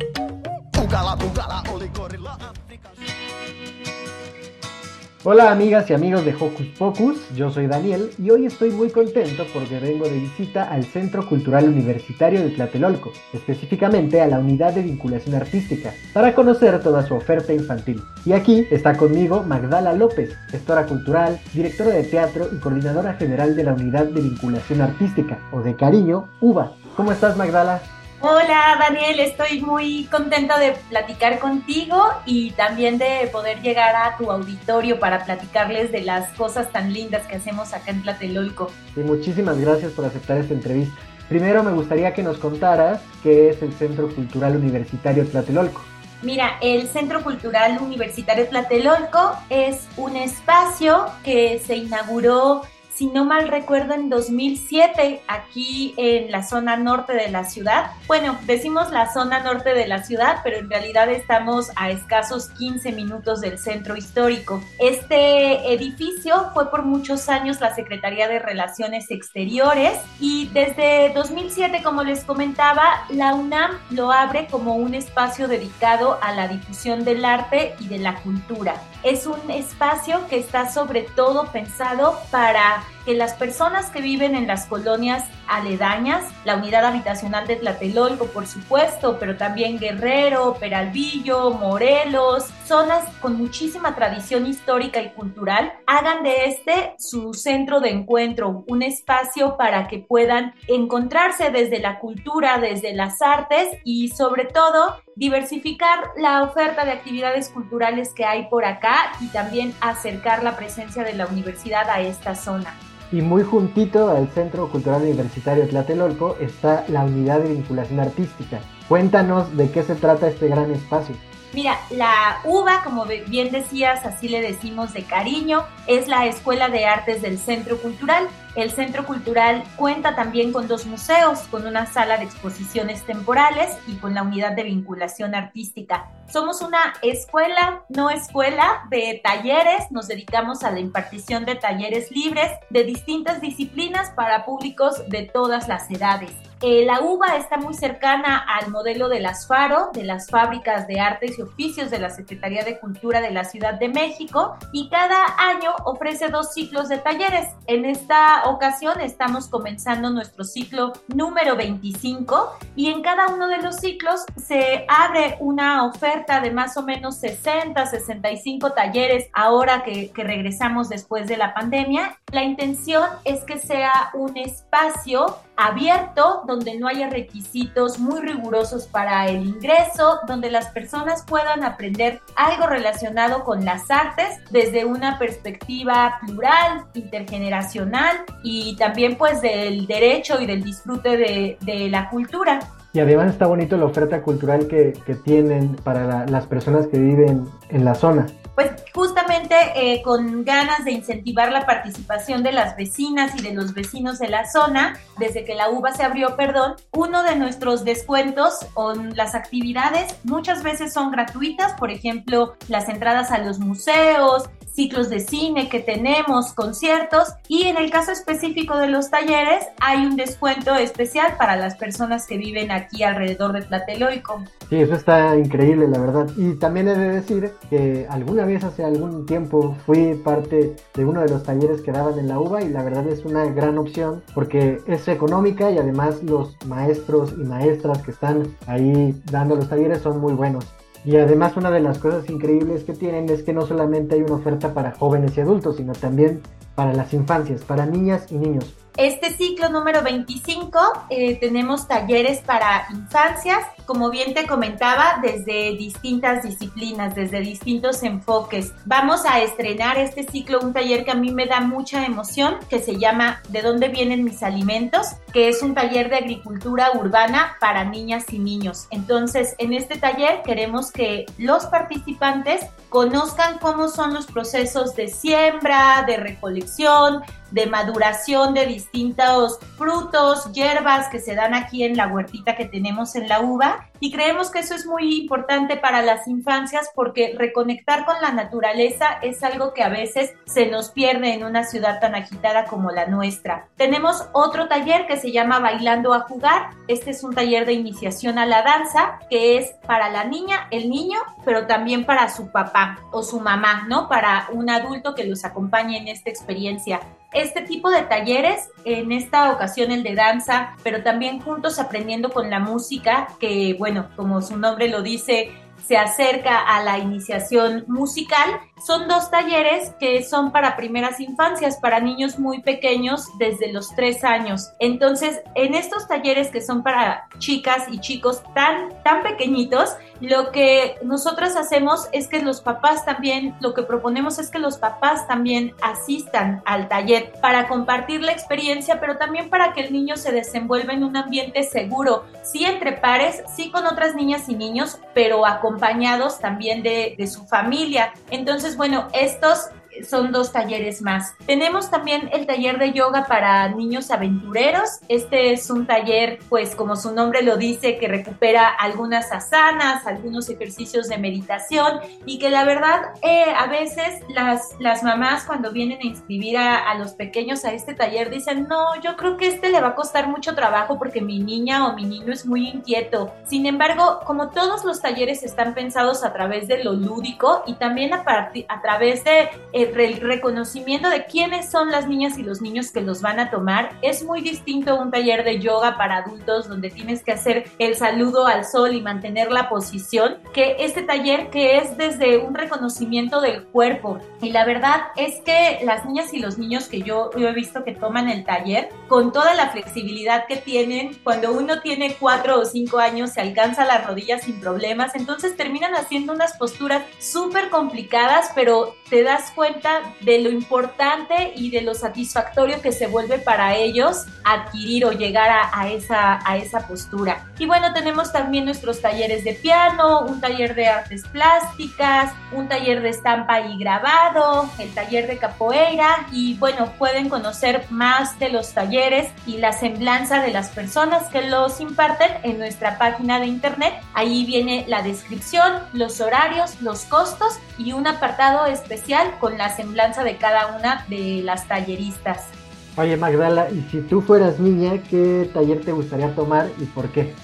Hola 5.29 5.51
amigas 5.51 5.91
y 5.91 5.93
amigos 5.93 6.25
de 6.25 6.33
Hocus 6.33 6.69
Pocus, 6.79 7.35
yo 7.35 7.51
soy 7.51 7.67
Daniel 7.67 8.13
y 8.17 8.31
hoy 8.31 8.47
estoy 8.47 8.71
muy 8.71 8.91
contento 8.91 9.45
porque 9.53 9.81
vengo 9.81 10.05
de 10.05 10.21
visita 10.21 10.71
al 10.71 10.85
Centro 10.85 11.29
Cultural 11.29 11.69
Universitario 11.69 12.45
de 12.45 12.51
Tlatelolco, 12.51 13.11
específicamente 13.33 14.21
a 14.21 14.29
la 14.29 14.39
Unidad 14.39 14.73
de 14.73 14.83
Vinculación 14.83 15.35
Artística, 15.35 15.93
para 16.15 16.33
conocer 16.33 16.81
toda 16.81 17.05
su 17.05 17.17
oferta 17.17 17.53
infantil. 17.53 18.01
Y 18.25 18.35
aquí 18.35 18.69
está 18.71 18.97
conmigo 18.97 19.43
Magdala 19.43 19.95
López, 19.95 20.31
gestora 20.49 20.87
cultural, 20.87 21.41
directora 21.53 21.91
de 21.91 22.05
teatro 22.05 22.47
y 22.53 22.61
coordinadora 22.61 23.15
general 23.15 23.57
de 23.57 23.65
la 23.65 23.75
Unidad 23.75 24.07
de 24.07 24.21
Vinculación 24.21 24.81
Artística, 24.81 25.41
o 25.51 25.61
de 25.61 25.75
cariño, 25.75 26.29
UBA. 26.41 26.71
¿Cómo 26.95 27.11
estás 27.11 27.37
Magdala? 27.37 27.81
Hola 28.21 28.79
Daniel, 28.81 29.21
estoy 29.21 29.61
muy 29.61 30.05
contenta 30.11 30.59
de 30.59 30.73
platicar 30.89 31.39
contigo 31.39 32.03
y 32.25 32.51
también 32.53 32.97
de 32.97 33.29
poder 33.31 33.61
llegar 33.61 33.95
a 33.95 34.17
tu 34.17 34.33
auditorio 34.33 34.99
para 34.99 35.27
platicarles 35.27 35.93
de 35.93 36.01
las 36.01 36.33
cosas 36.33 36.73
tan 36.73 36.95
lindas 36.95 37.27
que 37.27 37.37
hacemos 37.37 37.75
acá 37.75 37.91
en 37.91 38.03
Tlatelolco. 38.03 38.73
Y 38.97 39.01
muchísimas 39.01 39.59
gracias 39.59 39.93
por 39.93 40.07
aceptar 40.07 40.39
esta 40.39 40.55
entrevista. 40.55 40.97
Primero 41.29 41.63
me 41.63 41.73
gustaría 41.73 42.15
que 42.15 42.23
nos 42.23 42.39
contaras 42.39 43.03
qué 43.23 43.51
es 43.51 43.61
el 43.61 43.75
Centro 43.75 44.09
Cultural 44.09 44.57
Universitario 44.57 45.27
Tlatelolco. 45.27 45.85
Mira, 46.23 46.57
el 46.63 46.89
Centro 46.89 47.23
Cultural 47.23 47.79
Universitario 47.83 48.49
Tlatelolco 48.49 49.37
es 49.51 49.87
un 49.99 50.17
espacio 50.17 51.05
que 51.23 51.59
se 51.59 51.77
inauguró 51.77 52.63
si 52.97 53.07
no 53.09 53.27
mal 53.27 53.49
recuerdo, 53.49 53.93
en 53.93 54.09
2007, 54.09 55.21
aquí 55.29 55.93
en 55.99 56.31
la 56.31 56.43
zona 56.43 56.79
norte 56.79 57.13
de 57.13 57.31
la 57.31 57.45
ciudad. 57.45 57.91
Bueno, 58.07 58.39
decimos 58.47 58.91
la 58.91 59.13
zona 59.13 59.41
norte 59.41 59.75
de 59.75 59.87
la 59.87 60.03
ciudad, 60.03 60.39
pero 60.43 60.57
en 60.57 60.71
realidad 60.71 61.11
estamos 61.11 61.71
a 61.77 61.91
escasos 61.91 62.49
15 62.59 62.93
minutos 62.93 63.43
del 63.43 63.59
centro 63.59 63.97
histórico. 63.97 64.63
Este 64.79 65.75
edificio 65.75 66.51
fue 66.55 66.71
por 66.71 66.85
muchos 66.85 67.29
años 67.29 67.61
la 67.61 67.75
Secretaría 67.75 68.29
de 68.29 68.39
Relaciones 68.39 69.11
Exteriores 69.11 69.99
y 70.19 70.49
desde 70.55 71.13
2007, 71.13 71.83
como 71.83 72.03
les 72.03 72.25
comentaba, 72.25 73.05
la 73.11 73.35
UNAM 73.35 73.73
lo 73.91 74.11
abre 74.11 74.47
como 74.51 74.75
un 74.75 74.95
espacio 74.95 75.49
dedicado 75.49 76.19
a 76.23 76.33
la 76.33 76.49
difusión 76.49 77.05
del 77.05 77.27
arte 77.27 77.75
y 77.79 77.89
de 77.89 77.99
la 77.99 78.15
cultura. 78.23 78.81
Es 79.07 79.25
un 79.29 79.53
espacio 79.53 80.27
que 80.27 80.37
está 80.37 80.69
sobre 80.69 81.03
todo 81.03 81.47
pensado 81.53 82.19
para 82.33 82.83
que 83.07 83.15
las 83.15 83.35
personas 83.35 83.89
que 83.91 84.03
viven 84.03 84.35
en 84.35 84.49
las 84.49 84.67
colonias 84.67 85.25
aledañas, 85.47 86.25
la 86.45 86.57
unidad 86.57 86.85
habitacional 86.85 87.47
de 87.47 87.55
Tlatelolco, 87.55 88.27
por 88.27 88.49
supuesto, 88.49 89.17
pero 89.21 89.37
también 89.37 89.79
Guerrero, 89.79 90.57
Peralvillo, 90.59 91.53
Morelos, 91.53 92.47
zonas 92.67 93.05
con 93.23 93.37
muchísima 93.39 93.95
tradición 93.95 94.47
histórica 94.47 95.01
y 95.01 95.11
cultural, 95.11 95.73
hagan 95.87 96.25
de 96.25 96.47
este 96.47 96.97
su 96.99 97.33
centro 97.33 97.81
de 97.81 97.91
encuentro, 97.91 98.65
un 98.67 98.83
espacio 98.83 99.57
para 99.57 99.87
que 99.87 100.01
puedan 100.01 100.55
encontrarse 100.67 101.51
desde 101.51 101.79
la 101.79 102.01
cultura, 102.01 102.59
desde 102.59 102.93
las 102.93 103.23
artes 103.23 103.69
y 103.85 104.09
sobre 104.09 104.47
todo 104.47 105.01
diversificar 105.15 106.11
la 106.17 106.43
oferta 106.43 106.85
de 106.85 106.91
actividades 106.91 107.51
culturales 107.51 108.13
que 108.13 108.25
hay 108.25 108.49
por 108.49 108.65
acá 108.65 109.13
y 109.21 109.29
también 109.29 109.73
acercar 109.81 110.43
la 110.43 110.57
presencia 110.57 111.05
de 111.05 111.13
la 111.13 111.27
universidad 111.27 111.89
a 111.89 112.01
esta 112.01 112.35
zona. 112.35 112.75
Y 113.13 113.23
muy 113.23 113.45
juntito 113.45 114.11
al 114.11 114.29
Centro 114.29 114.69
Cultural 114.69 115.03
Universitario 115.03 115.69
Tlatelolco 115.69 116.37
está 116.41 116.85
la 116.89 117.05
Unidad 117.05 117.41
de 117.41 117.55
Vinculación 117.55 118.01
Artística. 118.01 118.61
Cuéntanos 118.89 119.57
de 119.57 119.71
qué 119.71 119.83
se 119.85 119.95
trata 119.95 120.29
este 120.29 120.49
gran 120.49 120.73
espacio. 120.73 121.15
Mira, 121.57 121.81
la 121.89 122.41
UBA, 122.45 122.85
como 122.85 123.07
bien 123.07 123.51
decías, 123.51 124.05
así 124.05 124.29
le 124.29 124.43
decimos 124.43 124.93
de 124.93 125.05
cariño, 125.05 125.65
es 125.87 126.07
la 126.07 126.27
Escuela 126.27 126.69
de 126.69 126.85
Artes 126.85 127.23
del 127.23 127.39
Centro 127.39 127.81
Cultural. 127.81 128.29
El 128.57 128.71
Centro 128.71 129.07
Cultural 129.07 129.65
cuenta 129.77 130.15
también 130.15 130.53
con 130.53 130.69
dos 130.69 130.85
museos, 130.85 131.39
con 131.51 131.67
una 131.67 131.87
sala 131.87 132.19
de 132.19 132.25
exposiciones 132.25 133.05
temporales 133.07 133.75
y 133.87 133.95
con 133.95 134.13
la 134.13 134.23
unidad 134.23 134.53
de 134.53 134.65
vinculación 134.65 135.35
artística. 135.35 136.11
Somos 136.31 136.61
una 136.61 136.93
escuela, 137.01 137.85
no 137.89 138.11
escuela, 138.11 138.83
de 138.91 139.19
talleres. 139.25 139.91
Nos 139.91 140.09
dedicamos 140.09 140.63
a 140.63 140.71
la 140.71 140.81
impartición 140.81 141.47
de 141.47 141.55
talleres 141.55 142.11
libres 142.11 142.51
de 142.69 142.85
distintas 142.85 143.41
disciplinas 143.41 144.11
para 144.11 144.45
públicos 144.45 145.09
de 145.09 145.23
todas 145.23 145.69
las 145.69 145.91
edades. 145.91 146.33
Eh, 146.63 146.87
la 146.87 147.01
UBA 147.03 147.37
está 147.37 147.59
muy 147.59 147.75
cercana 147.75 148.39
al 148.39 148.71
modelo 148.71 149.09
de 149.09 149.21
las 149.21 149.47
FARO, 149.47 149.91
de 149.93 150.05
las 150.05 150.31
Fábricas 150.31 150.87
de 150.87 151.01
Artes 151.01 151.39
y 151.39 151.43
Oficios 151.43 151.91
de 151.91 151.99
la 151.99 152.09
Secretaría 152.09 152.65
de 152.65 152.79
Cultura 152.79 153.21
de 153.21 153.31
la 153.31 153.45
Ciudad 153.45 153.75
de 153.75 153.89
México, 153.89 154.57
y 154.73 154.89
cada 154.89 155.23
año 155.39 155.75
ofrece 155.85 156.29
dos 156.29 156.55
ciclos 156.55 156.89
de 156.89 156.97
talleres. 156.97 157.51
En 157.67 157.85
esta 157.85 158.45
ocasión 158.47 159.01
estamos 159.01 159.49
comenzando 159.49 160.09
nuestro 160.09 160.45
ciclo 160.45 160.95
número 161.09 161.57
25 161.57 162.59
y 162.75 162.91
en 162.91 163.03
cada 163.03 163.29
uno 163.29 163.49
de 163.49 163.59
los 163.59 163.77
ciclos 163.77 164.25
se 164.37 164.87
abre 164.89 165.37
una 165.41 165.85
oferta 165.85 166.41
de 166.41 166.53
más 166.53 166.77
o 166.79 166.83
menos 166.83 167.17
60, 167.17 167.85
65 167.85 168.73
talleres 168.73 169.29
ahora 169.35 169.83
que 169.85 170.11
regresamos 170.15 170.89
después 170.89 171.29
de 171.29 171.37
la 171.37 171.53
pandemia. 171.53 172.19
La 172.33 172.45
intención 172.45 173.09
es 173.25 173.45
que 173.45 173.59
sea 173.59 174.11
un 174.15 174.37
espacio 174.37 175.37
abierto, 175.57 176.43
donde 176.47 176.79
no 176.79 176.89
haya 176.89 177.09
requisitos 177.09 177.99
muy 177.99 178.21
rigurosos 178.21 178.87
para 178.87 179.29
el 179.29 179.45
ingreso, 179.45 180.21
donde 180.27 180.51
las 180.51 180.67
personas 180.69 181.25
puedan 181.27 181.65
aprender 181.65 182.21
algo 182.37 182.67
relacionado 182.67 183.45
con 183.45 183.65
las 183.65 183.91
artes 183.91 184.39
desde 184.51 184.85
una 184.85 185.19
perspectiva 185.19 186.19
plural, 186.25 186.85
intergeneracional 186.95 188.17
y 188.43 188.77
también 188.77 189.17
pues 189.17 189.41
del 189.41 189.87
derecho 189.87 190.41
y 190.41 190.47
del 190.47 190.63
disfrute 190.63 191.17
de, 191.17 191.59
de 191.63 191.89
la 191.89 192.11
cultura. 192.11 192.61
Y 192.93 193.01
además 193.01 193.33
está 193.33 193.47
bonito 193.47 193.77
la 193.77 193.85
oferta 193.85 194.23
cultural 194.23 194.69
que, 194.69 194.95
que 195.05 195.15
tienen 195.15 195.77
para 195.77 196.05
la, 196.05 196.27
las 196.27 196.47
personas 196.47 196.87
que 196.87 196.99
viven 196.99 197.47
en 197.69 197.85
la 197.85 197.95
zona 197.95 198.27
pues 198.57 198.73
justamente 198.95 199.55
eh, 199.77 200.03
con 200.03 200.43
ganas 200.43 200.85
de 200.87 200.93
incentivar 200.93 201.53
la 201.53 201.67
participación 201.67 202.43
de 202.43 202.53
las 202.53 202.75
vecinas 202.75 203.39
y 203.39 203.43
de 203.43 203.53
los 203.53 203.75
vecinos 203.75 204.19
de 204.19 204.29
la 204.29 204.51
zona, 204.51 204.99
desde 205.19 205.45
que 205.45 205.55
la 205.55 205.69
UBA 205.69 205.93
se 205.93 206.03
abrió, 206.03 206.37
perdón, 206.37 206.75
uno 206.91 207.23
de 207.23 207.37
nuestros 207.37 207.85
descuentos 207.85 208.67
o 208.73 208.95
las 208.95 209.35
actividades 209.35 210.17
muchas 210.25 210.63
veces 210.63 210.95
son 210.95 211.11
gratuitas, 211.11 211.75
por 211.75 211.91
ejemplo, 211.91 212.57
las 212.69 212.89
entradas 212.89 213.31
a 213.31 213.39
los 213.39 213.59
museos, 213.59 214.49
ciclos 214.77 215.09
de 215.09 215.21
cine 215.21 215.71
que 215.71 215.81
tenemos, 215.81 216.53
conciertos 216.53 217.35
y 217.49 217.63
en 217.63 217.79
el 217.79 217.91
caso 217.91 218.13
específico 218.13 218.77
de 218.77 218.89
los 218.89 219.11
talleres 219.11 219.65
hay 219.81 220.05
un 220.05 220.17
descuento 220.17 220.75
especial 220.75 221.35
para 221.39 221.57
las 221.57 221.77
personas 221.77 222.27
que 222.27 222.37
viven 222.37 222.71
aquí 222.71 223.03
alrededor 223.03 223.55
de 223.55 223.63
Tlatelolco. 223.63 224.45
Sí, 224.69 224.77
eso 224.77 224.95
está 224.95 225.35
increíble, 225.37 225.89
la 225.89 225.99
verdad. 225.99 226.29
Y 226.37 226.55
también 226.57 226.89
he 226.89 226.95
de 226.95 227.09
decir 227.09 227.53
que 227.71 228.07
alguna 228.11 228.45
vez 228.45 228.65
hace 228.65 228.85
algún 228.85 229.25
tiempo 229.25 229.75
fui 229.87 230.15
parte 230.15 230.77
de 230.95 231.05
uno 231.05 231.23
de 231.23 231.29
los 231.29 231.43
talleres 231.43 231.81
que 231.81 231.93
daban 231.93 232.19
en 232.19 232.29
la 232.29 232.39
UBA 232.39 232.65
y 232.65 232.69
la 232.69 232.83
verdad 232.83 233.09
es 233.09 233.25
una 233.25 233.47
gran 233.47 233.79
opción 233.79 234.23
porque 234.35 234.79
es 234.87 235.09
económica 235.09 235.71
y 235.71 235.79
además 235.79 236.23
los 236.23 236.55
maestros 236.67 237.33
y 237.33 237.45
maestras 237.45 238.03
que 238.03 238.11
están 238.11 238.55
ahí 238.67 239.19
dando 239.31 239.57
los 239.57 239.71
talleres 239.71 240.03
son 240.03 240.21
muy 240.21 240.35
buenos. 240.35 240.67
Y 241.07 241.17
además 241.17 241.57
una 241.57 241.71
de 241.71 241.79
las 241.79 241.99
cosas 241.99 242.29
increíbles 242.29 242.83
que 242.83 242.93
tienen 242.93 243.29
es 243.31 243.45
que 243.45 243.53
no 243.53 243.65
solamente 243.65 244.17
hay 244.17 244.23
una 244.23 244.35
oferta 244.35 244.75
para 244.75 244.91
jóvenes 244.91 245.37
y 245.37 245.41
adultos, 245.41 245.77
sino 245.77 245.93
también 245.93 246.41
para 246.75 246.93
las 246.93 247.15
infancias, 247.15 247.63
para 247.63 247.87
niñas 247.87 248.27
y 248.33 248.35
niños. 248.35 248.75
Este 248.97 249.31
ciclo 249.35 249.69
número 249.69 250.03
25 250.03 250.79
eh, 251.11 251.37
tenemos 251.37 251.87
talleres 251.87 252.39
para 252.39 252.87
infancias, 252.91 253.59
como 253.85 254.09
bien 254.09 254.33
te 254.33 254.47
comentaba, 254.47 255.19
desde 255.21 255.77
distintas 255.77 256.43
disciplinas, 256.43 257.15
desde 257.15 257.41
distintos 257.41 258.03
enfoques. 258.03 258.73
Vamos 258.87 259.27
a 259.27 259.43
estrenar 259.43 259.99
este 259.99 260.23
ciclo, 260.23 260.61
un 260.61 260.73
taller 260.73 261.05
que 261.05 261.11
a 261.11 261.15
mí 261.15 261.31
me 261.31 261.45
da 261.45 261.61
mucha 261.61 262.07
emoción, 262.07 262.57
que 262.71 262.79
se 262.79 262.97
llama 262.97 263.43
¿De 263.51 263.61
dónde 263.61 263.89
vienen 263.89 264.25
mis 264.25 264.43
alimentos? 264.43 265.17
que 265.37 265.51
es 265.51 265.63
un 265.63 265.75
taller 265.75 266.09
de 266.09 266.17
agricultura 266.17 266.93
urbana 266.95 267.59
para 267.61 267.85
niñas 267.85 268.25
y 268.33 268.39
niños. 268.39 268.87
Entonces, 268.91 269.55
en 269.59 269.75
este 269.75 269.99
taller 269.99 270.41
queremos 270.43 270.91
que 270.91 271.27
los 271.37 271.67
participantes 271.67 272.65
conozcan 272.89 273.59
cómo 273.59 273.91
son 273.91 274.15
los 274.15 274.25
procesos 274.25 274.97
de 274.97 275.09
siembra, 275.09 276.05
de 276.07 276.17
recolección, 276.17 277.21
de 277.57 277.67
maduración 277.67 278.53
de 278.53 278.67
distintos 278.67 279.59
frutos, 279.79 280.53
hierbas 280.53 281.09
que 281.09 281.19
se 281.19 281.35
dan 281.35 281.55
aquí 281.55 281.85
en 281.85 281.97
la 281.97 282.07
huertita 282.07 282.55
que 282.55 282.67
tenemos 282.67 283.17
en 283.17 283.29
la 283.29 283.41
uva 283.41 283.89
y 283.99 284.13
creemos 284.13 284.51
que 284.51 284.59
eso 284.59 284.75
es 284.75 284.85
muy 284.85 285.23
importante 285.23 285.79
para 285.79 286.03
las 286.03 286.29
infancias 286.29 286.91
porque 286.95 287.35
reconectar 287.39 288.05
con 288.05 288.17
la 288.21 288.31
naturaleza 288.31 289.19
es 289.23 289.43
algo 289.43 289.73
que 289.73 289.83
a 289.83 289.89
veces 289.89 290.35
se 290.45 290.67
nos 290.67 290.91
pierde 290.91 291.33
en 291.33 291.45
una 291.45 291.65
ciudad 291.65 291.99
tan 291.99 292.15
agitada 292.15 292.67
como 292.67 292.91
la 292.91 293.07
nuestra. 293.07 293.69
Tenemos 293.77 294.29
otro 294.33 294.69
taller 294.69 295.07
que 295.07 295.17
se 295.17 295.33
llama 295.33 295.59
Bailando 295.59 296.13
a 296.13 296.21
Jugar. 296.21 296.69
Este 296.89 297.13
es 297.13 297.25
un 297.25 297.35
taller 297.35 297.65
de 297.65 297.73
iniciación 297.73 298.39
a 298.39 298.45
la 298.45 298.63
danza 298.63 299.19
que 299.31 299.57
es 299.57 299.71
para 299.87 300.11
la 300.11 300.25
niña, 300.25 300.69
el 300.71 300.91
niño, 300.91 301.19
pero 301.47 301.67
también 301.67 302.05
para 302.05 302.29
su 302.29 302.51
papá 302.53 302.99
o 303.13 303.23
su 303.23 303.41
mamá, 303.41 303.87
¿no? 303.89 304.11
Para 304.11 304.49
un 304.53 304.69
adulto 304.69 305.15
que 305.15 305.25
los 305.25 305.47
acompañe 305.47 305.97
en 305.97 306.09
esta 306.09 306.29
experiencia 306.29 307.01
este 307.33 307.63
tipo 307.63 307.91
de 307.91 308.03
talleres, 308.03 308.71
en 308.85 309.13
esta 309.13 309.53
ocasión 309.53 309.91
el 309.91 310.03
de 310.03 310.15
danza, 310.15 310.75
pero 310.83 311.03
también 311.03 311.41
juntos 311.41 311.79
aprendiendo 311.79 312.31
con 312.31 312.51
la 312.51 312.61
música, 312.61 313.29
que 313.41 313.75
bueno, 313.79 314.09
como 314.17 314.43
su 314.43 314.57
nombre 314.57 314.89
lo 314.89 315.03
dice, 315.03 315.51
se 315.87 315.97
acerca 315.97 316.59
a 316.59 316.83
la 316.83 316.99
iniciación 316.99 317.85
musical. 317.87 318.61
Son 318.85 319.09
dos 319.09 319.31
talleres 319.31 319.95
que 319.99 320.23
son 320.23 320.53
para 320.53 320.77
primeras 320.77 321.19
infancias, 321.19 321.79
para 321.79 321.99
niños 321.99 322.39
muy 322.39 322.61
pequeños 322.61 323.27
desde 323.39 323.73
los 323.73 323.89
tres 323.97 324.23
años. 324.23 324.71
Entonces, 324.79 325.41
en 325.55 325.75
estos 325.75 326.07
talleres 326.07 326.49
que 326.49 326.61
son 326.61 326.83
para 326.83 327.27
chicas 327.39 327.85
y 327.91 327.99
chicos 328.01 328.43
tan, 328.55 328.91
tan 329.03 329.23
pequeñitos, 329.23 329.97
lo 330.21 330.51
que 330.51 330.97
nosotras 331.03 331.57
hacemos 331.57 332.09
es 332.13 332.29
que 332.29 332.43
los 332.43 332.61
papás 332.61 333.05
también, 333.07 333.55
lo 333.61 333.73
que 333.73 333.83
proponemos 333.83 334.39
es 334.39 334.51
que 334.51 334.59
los 334.59 334.77
papás 334.77 335.27
también 335.27 335.75
asistan 335.83 336.63
al 336.67 336.89
taller 336.89 337.33
para 337.41 337.69
compartir 337.69 338.23
la 338.23 338.33
experiencia, 338.33 339.01
pero 339.01 339.17
también 339.17 339.49
para 339.49 339.73
que 339.73 339.83
el 339.83 339.93
niño 339.93 340.17
se 340.17 340.33
desenvuelva 340.33 340.93
en 340.93 341.03
un 341.03 341.17
ambiente 341.17 341.63
seguro, 341.63 342.25
sí 342.43 342.65
entre 342.65 342.93
pares, 342.93 343.43
sí 343.55 343.71
con 343.71 343.87
otras 343.87 344.15
niñas 344.15 344.49
y 344.49 344.55
niños, 344.55 344.99
pero 345.15 345.47
acompañados 345.47 346.39
también 346.41 346.83
de, 346.83 347.15
de 347.17 347.27
su 347.27 347.47
familia. 347.47 348.13
Entonces, 348.31 348.66
bueno, 348.75 349.09
estos 349.13 349.69
son 350.05 350.33
dos 350.33 350.53
talleres 350.53 351.03
más. 351.03 351.35
Tenemos 351.47 351.91
también 351.91 352.29
el 352.33 352.47
taller 352.47 352.79
de 352.79 352.93
yoga 352.93 353.25
para 353.25 353.69
niños 353.69 354.11
aventureros. 354.11 355.01
Este 355.09 355.53
es 355.53 355.71
un 355.71 355.87
taller, 355.87 356.39
pues 356.49 356.75
como 356.75 356.97
su 356.97 357.13
nombre 357.13 357.43
lo 357.43 357.57
dice, 357.57 357.99
que 357.99 358.09
recupera 358.09 358.69
algunas 358.69 359.33
asanas, 359.33 360.07
algunos 360.07 360.49
ejercicios 360.49 361.09
de 361.09 361.19
meditación 361.19 362.01
y 362.25 362.39
que 362.39 362.51
la 362.51 362.65
verdad 362.65 363.13
eh, 363.23 363.47
a 363.57 363.67
veces 363.67 364.21
las, 364.29 364.75
las 364.79 365.03
mamás 365.03 365.45
cuando 365.45 365.73
vienen 365.73 365.99
a 366.01 366.07
inscribir 366.07 366.59
a, 366.59 366.91
a 366.91 366.95
los 366.97 367.13
pequeños 367.13 367.65
a 367.65 367.73
este 367.73 367.95
taller 367.95 368.31
dicen, 368.31 368.67
no, 368.69 369.01
yo 369.01 369.17
creo 369.17 369.37
que 369.37 369.49
este 369.49 369.71
le 369.71 369.81
va 369.81 369.89
a 369.89 369.95
costar 369.95 370.29
mucho 370.29 370.55
trabajo 370.55 370.99
porque 370.99 371.21
mi 371.21 371.39
niña 371.39 371.87
o 371.87 371.95
mi 371.95 372.05
niño 372.05 372.33
es 372.33 372.47
muy 372.47 372.69
inquieto. 372.69 373.33
Sin 373.47 373.67
embargo, 373.67 374.21
como 374.25 374.51
todos 374.51 374.85
los 374.85 375.01
talleres 375.01 375.43
están 375.43 375.75
pensados 375.75 376.25
a 376.25 376.33
través 376.33 376.69
de 376.69 376.83
lo 376.83 376.93
lúdico 376.93 377.63
y 377.67 377.75
también 377.75 378.13
a, 378.15 378.25
a 378.69 378.83
través 378.83 379.25
de... 379.25 379.49
Eh, 379.73 379.86
el 379.95 380.21
reconocimiento 380.21 381.09
de 381.09 381.27
quiénes 381.27 381.71
son 381.71 381.91
las 381.91 382.09
niñas 382.09 382.39
y 382.39 382.43
los 382.43 382.61
niños 382.61 382.91
que 382.91 383.01
los 383.01 383.23
van 383.23 383.41
a 383.41 383.51
tomar. 383.51 383.99
Es 384.03 384.25
muy 384.25 384.41
distinto 384.41 384.93
a 384.93 385.03
un 385.03 385.11
taller 385.11 385.45
de 385.45 385.59
yoga 385.59 385.97
para 385.97 386.19
adultos 386.19 386.69
donde 386.69 386.91
tienes 386.91 387.23
que 387.23 387.33
hacer 387.33 387.65
el 387.79 387.97
saludo 387.97 388.47
al 388.47 388.65
sol 388.65 388.95
y 388.95 389.01
mantener 389.01 389.51
la 389.51 389.69
posición, 389.69 390.39
que 390.53 390.77
este 390.81 391.03
taller 391.03 391.51
que 391.51 391.79
es 391.79 391.97
desde 391.97 392.39
un 392.39 392.55
reconocimiento 392.55 393.41
del 393.41 393.65
cuerpo. 393.65 394.19
Y 394.41 394.51
la 394.51 394.65
verdad 394.65 395.03
es 395.17 395.41
que 395.41 395.81
las 395.85 396.05
niñas 396.05 396.33
y 396.33 396.39
los 396.39 396.59
niños 396.59 396.89
que 396.89 397.03
yo, 397.03 397.31
he 397.37 397.53
visto 397.53 397.85
que 397.85 397.93
toman 397.93 398.29
el 398.29 398.45
taller, 398.45 398.89
con 399.09 399.33
toda 399.33 399.55
la 399.55 399.69
flexibilidad 399.69 400.47
que 400.47 400.57
tienen, 400.57 401.19
cuando 401.23 401.53
uno 401.53 401.81
tiene 401.81 402.17
cuatro 402.19 402.61
o 402.61 402.65
cinco 402.65 402.99
años 402.99 403.31
se 403.31 403.41
alcanza 403.41 403.85
las 403.85 404.07
rodillas 404.07 404.43
sin 404.43 404.61
problemas, 404.61 405.15
entonces 405.15 405.57
terminan 405.57 405.95
haciendo 405.95 406.33
unas 406.33 406.57
posturas 406.57 407.03
súper 407.19 407.71
complicadas, 407.71 408.51
pero 408.55 408.95
te 409.09 409.23
das 409.23 409.53
cuenta 409.55 409.76
de 410.21 410.41
lo 410.41 410.51
importante 410.51 411.53
y 411.55 411.71
de 411.71 411.83
lo 411.83 411.95
satisfactorio 411.95 412.81
que 412.81 412.93
se 412.93 413.07
vuelve 413.07 413.39
para 413.39 413.75
ellos 413.77 414.25
adquirir 414.45 415.05
o 415.05 415.13
llegar 415.13 415.51
a, 415.73 415.89
esa, 415.89 416.39
a 416.45 416.57
esa 416.57 416.87
postura. 416.87 417.47
Y 417.59 417.67
bueno, 417.67 417.93
tenemos 417.93 418.33
también 418.33 418.65
nuestros 418.65 419.01
talleres 419.01 419.45
de 419.45 419.55
piano, 419.55 420.21
un 420.21 420.41
taller 420.41 420.75
de 420.75 420.89
artes 420.89 421.23
plásticas, 421.29 422.33
un 422.53 422.69
taller 422.69 423.03
de 423.03 423.11
estampa 423.11 423.61
y 423.61 423.79
grabado, 423.79 424.71
el 424.79 424.93
taller 424.95 425.27
de 425.27 425.39
capoeira 425.39 426.27
y 426.31 426.55
bueno, 426.55 426.93
pueden 426.99 427.29
conocer 427.29 427.87
más 427.91 428.39
de 428.39 428.51
los 428.51 428.73
talleres 428.73 429.31
y 429.47 429.59
la 429.59 429.73
semblanza 429.73 430.43
de 430.43 430.53
las 430.53 430.69
personas 430.69 431.29
que 431.29 431.43
los 431.43 431.81
imparten 431.81 432.31
en 432.43 432.59
nuestra 432.59 432.99
página 432.99 433.41
de 433.41 433.47
internet. 433.47 433.95
Ahí 434.15 434.45
viene 434.45 434.85
la 434.89 435.03
descripción, 435.03 435.81
los 435.93 436.21
horarios, 436.21 436.81
los 436.81 437.05
costos 437.05 437.59
y 437.79 437.93
un 437.93 438.07
apartado 438.07 438.67
especial 438.67 439.39
con 439.39 439.59
la 439.59 439.66
semblanza 439.75 440.25
de 440.25 440.37
cada 440.37 440.77
una 440.77 441.05
de 441.09 441.41
las 441.43 441.67
talleristas. 441.67 442.49
Oye 442.97 443.17
Magdala, 443.17 443.69
y 443.71 443.87
si 443.91 444.01
tú 444.01 444.23
fueras 444.23 444.59
niña, 444.59 445.03
¿qué 445.11 445.51
taller 445.53 445.83
te 445.83 445.93
gustaría 445.93 446.35
tomar 446.35 446.69
y 446.79 446.85
por 446.85 447.11
qué? 447.11 447.35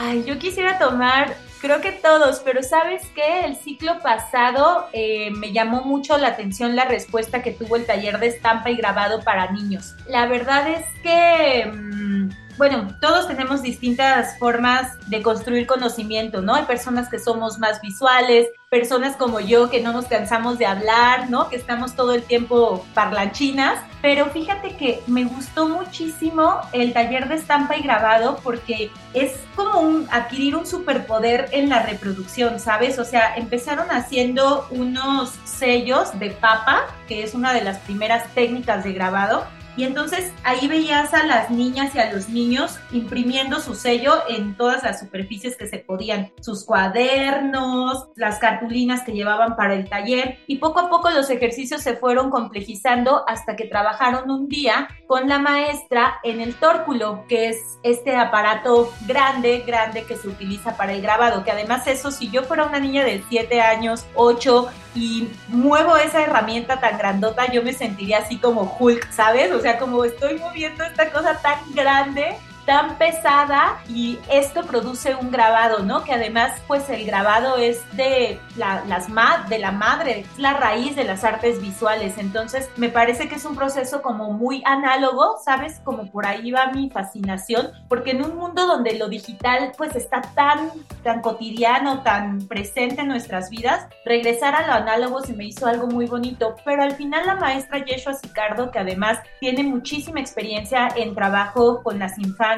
Ay, 0.00 0.24
yo 0.24 0.38
quisiera 0.38 0.78
tomar, 0.78 1.36
creo 1.60 1.80
que 1.80 1.92
todos, 1.92 2.40
pero 2.40 2.62
sabes 2.62 3.02
qué, 3.14 3.44
el 3.44 3.56
ciclo 3.56 3.98
pasado 4.00 4.88
eh, 4.92 5.30
me 5.32 5.52
llamó 5.52 5.84
mucho 5.84 6.16
la 6.16 6.28
atención 6.28 6.76
la 6.76 6.84
respuesta 6.86 7.42
que 7.42 7.52
tuvo 7.52 7.76
el 7.76 7.84
taller 7.84 8.20
de 8.20 8.28
estampa 8.28 8.70
y 8.70 8.76
grabado 8.76 9.20
para 9.20 9.50
niños. 9.50 9.94
La 10.08 10.26
verdad 10.26 10.68
es 10.68 10.84
que... 11.02 11.66
Mm, 11.66 12.30
bueno, 12.58 12.88
todos 13.00 13.26
tenemos 13.26 13.62
distintas 13.62 14.38
formas 14.38 14.96
de 15.08 15.22
construir 15.22 15.66
conocimiento, 15.66 16.42
¿no? 16.42 16.54
Hay 16.54 16.64
personas 16.64 17.08
que 17.08 17.18
somos 17.18 17.58
más 17.58 17.80
visuales, 17.80 18.48
personas 18.70 19.16
como 19.16 19.40
yo 19.40 19.70
que 19.70 19.82
no 19.82 19.92
nos 19.92 20.06
cansamos 20.06 20.58
de 20.58 20.66
hablar, 20.66 21.30
¿no? 21.30 21.48
Que 21.48 21.56
estamos 21.56 21.94
todo 21.94 22.14
el 22.14 22.22
tiempo 22.22 22.84
parlanchinas, 22.94 23.78
pero 24.00 24.26
fíjate 24.26 24.76
que 24.76 25.02
me 25.06 25.24
gustó 25.24 25.68
muchísimo 25.68 26.60
el 26.72 26.92
taller 26.92 27.28
de 27.28 27.36
estampa 27.36 27.76
y 27.76 27.82
grabado 27.82 28.38
porque 28.42 28.90
es 29.14 29.32
como 29.54 30.06
adquirir 30.10 30.56
un 30.56 30.66
superpoder 30.66 31.48
en 31.52 31.68
la 31.68 31.82
reproducción, 31.82 32.58
¿sabes? 32.60 32.98
O 32.98 33.04
sea, 33.04 33.36
empezaron 33.36 33.90
haciendo 33.90 34.66
unos 34.70 35.32
sellos 35.44 36.18
de 36.18 36.30
papa, 36.30 36.86
que 37.08 37.22
es 37.22 37.34
una 37.34 37.52
de 37.52 37.62
las 37.62 37.78
primeras 37.78 38.26
técnicas 38.34 38.84
de 38.84 38.92
grabado, 38.92 39.44
y 39.76 39.84
entonces 39.84 40.32
ahí 40.44 40.68
veías 40.68 41.14
a 41.14 41.24
las 41.26 41.50
niñas 41.50 41.94
y 41.94 41.98
a 41.98 42.12
los 42.12 42.28
niños 42.28 42.78
imprimiendo 42.92 43.60
su 43.60 43.74
sello 43.74 44.22
en 44.28 44.56
todas 44.56 44.82
las 44.82 45.00
superficies 45.00 45.56
que 45.56 45.66
se 45.66 45.78
podían, 45.78 46.32
sus 46.40 46.64
cuadernos, 46.64 48.08
las 48.16 48.38
cartulinas 48.38 49.02
que 49.02 49.12
llevaban 49.12 49.56
para 49.56 49.74
el 49.74 49.88
taller. 49.88 50.38
Y 50.46 50.56
poco 50.56 50.80
a 50.80 50.90
poco 50.90 51.10
los 51.10 51.30
ejercicios 51.30 51.82
se 51.82 51.96
fueron 51.96 52.30
complejizando 52.30 53.24
hasta 53.26 53.56
que 53.56 53.64
trabajaron 53.64 54.30
un 54.30 54.48
día 54.48 54.88
con 55.06 55.28
la 55.28 55.38
maestra 55.38 56.20
en 56.22 56.40
el 56.40 56.54
tórculo, 56.54 57.24
que 57.28 57.48
es 57.48 57.78
este 57.82 58.14
aparato 58.16 58.92
grande, 59.06 59.62
grande 59.66 60.04
que 60.04 60.16
se 60.16 60.28
utiliza 60.28 60.76
para 60.76 60.92
el 60.92 61.02
grabado, 61.02 61.44
que 61.44 61.50
además 61.50 61.86
eso, 61.86 62.10
si 62.10 62.30
yo 62.30 62.42
fuera 62.42 62.66
una 62.66 62.80
niña 62.80 63.04
de 63.04 63.22
7 63.28 63.60
años, 63.60 64.06
8 64.14 64.68
y 64.94 65.28
muevo 65.48 65.96
esa 65.96 66.22
herramienta 66.22 66.80
tan 66.80 66.98
grandota, 66.98 67.50
yo 67.50 67.62
me 67.62 67.72
sentiría 67.72 68.18
así 68.18 68.36
como 68.36 68.76
Hulk, 68.78 69.10
¿sabes? 69.10 69.52
O 69.52 69.60
sea, 69.60 69.78
como 69.78 70.04
estoy 70.04 70.38
moviendo 70.38 70.84
esta 70.84 71.10
cosa 71.10 71.40
tan 71.40 71.58
grande 71.74 72.36
tan 72.66 72.96
pesada 72.96 73.80
y 73.88 74.18
esto 74.30 74.62
produce 74.62 75.14
un 75.14 75.30
grabado, 75.30 75.80
¿no? 75.80 76.04
Que 76.04 76.12
además, 76.12 76.52
pues 76.66 76.88
el 76.90 77.04
grabado 77.04 77.56
es 77.56 77.82
de 77.96 78.40
la, 78.56 78.84
las 78.86 79.08
de 79.48 79.58
la 79.58 79.72
madre, 79.72 80.20
es 80.20 80.38
la 80.38 80.54
raíz 80.54 80.96
de 80.96 81.04
las 81.04 81.24
artes 81.24 81.60
visuales. 81.60 82.18
Entonces, 82.18 82.70
me 82.76 82.88
parece 82.88 83.28
que 83.28 83.36
es 83.36 83.44
un 83.44 83.56
proceso 83.56 84.02
como 84.02 84.32
muy 84.32 84.62
análogo, 84.64 85.38
¿sabes? 85.44 85.80
Como 85.84 86.06
por 86.10 86.26
ahí 86.26 86.50
va 86.50 86.72
mi 86.72 86.90
fascinación, 86.90 87.72
porque 87.88 88.12
en 88.12 88.24
un 88.24 88.36
mundo 88.36 88.66
donde 88.66 88.98
lo 88.98 89.08
digital 89.08 89.72
pues 89.76 89.94
está 89.96 90.22
tan, 90.34 90.70
tan 91.02 91.20
cotidiano, 91.20 92.02
tan 92.02 92.46
presente 92.48 93.02
en 93.02 93.08
nuestras 93.08 93.50
vidas, 93.50 93.86
regresar 94.04 94.54
a 94.54 94.66
lo 94.66 94.72
análogo 94.72 95.22
se 95.22 95.34
me 95.34 95.44
hizo 95.44 95.66
algo 95.66 95.86
muy 95.86 96.06
bonito, 96.06 96.56
pero 96.64 96.82
al 96.82 96.92
final 96.92 97.26
la 97.26 97.36
maestra 97.36 97.84
Yeshua 97.84 98.14
Sicardo, 98.14 98.70
que 98.70 98.78
además 98.78 99.18
tiene 99.40 99.62
muchísima 99.62 100.20
experiencia 100.20 100.88
en 100.96 101.14
trabajo 101.14 101.82
con 101.82 101.98
las 101.98 102.18
infancias, 102.18 102.51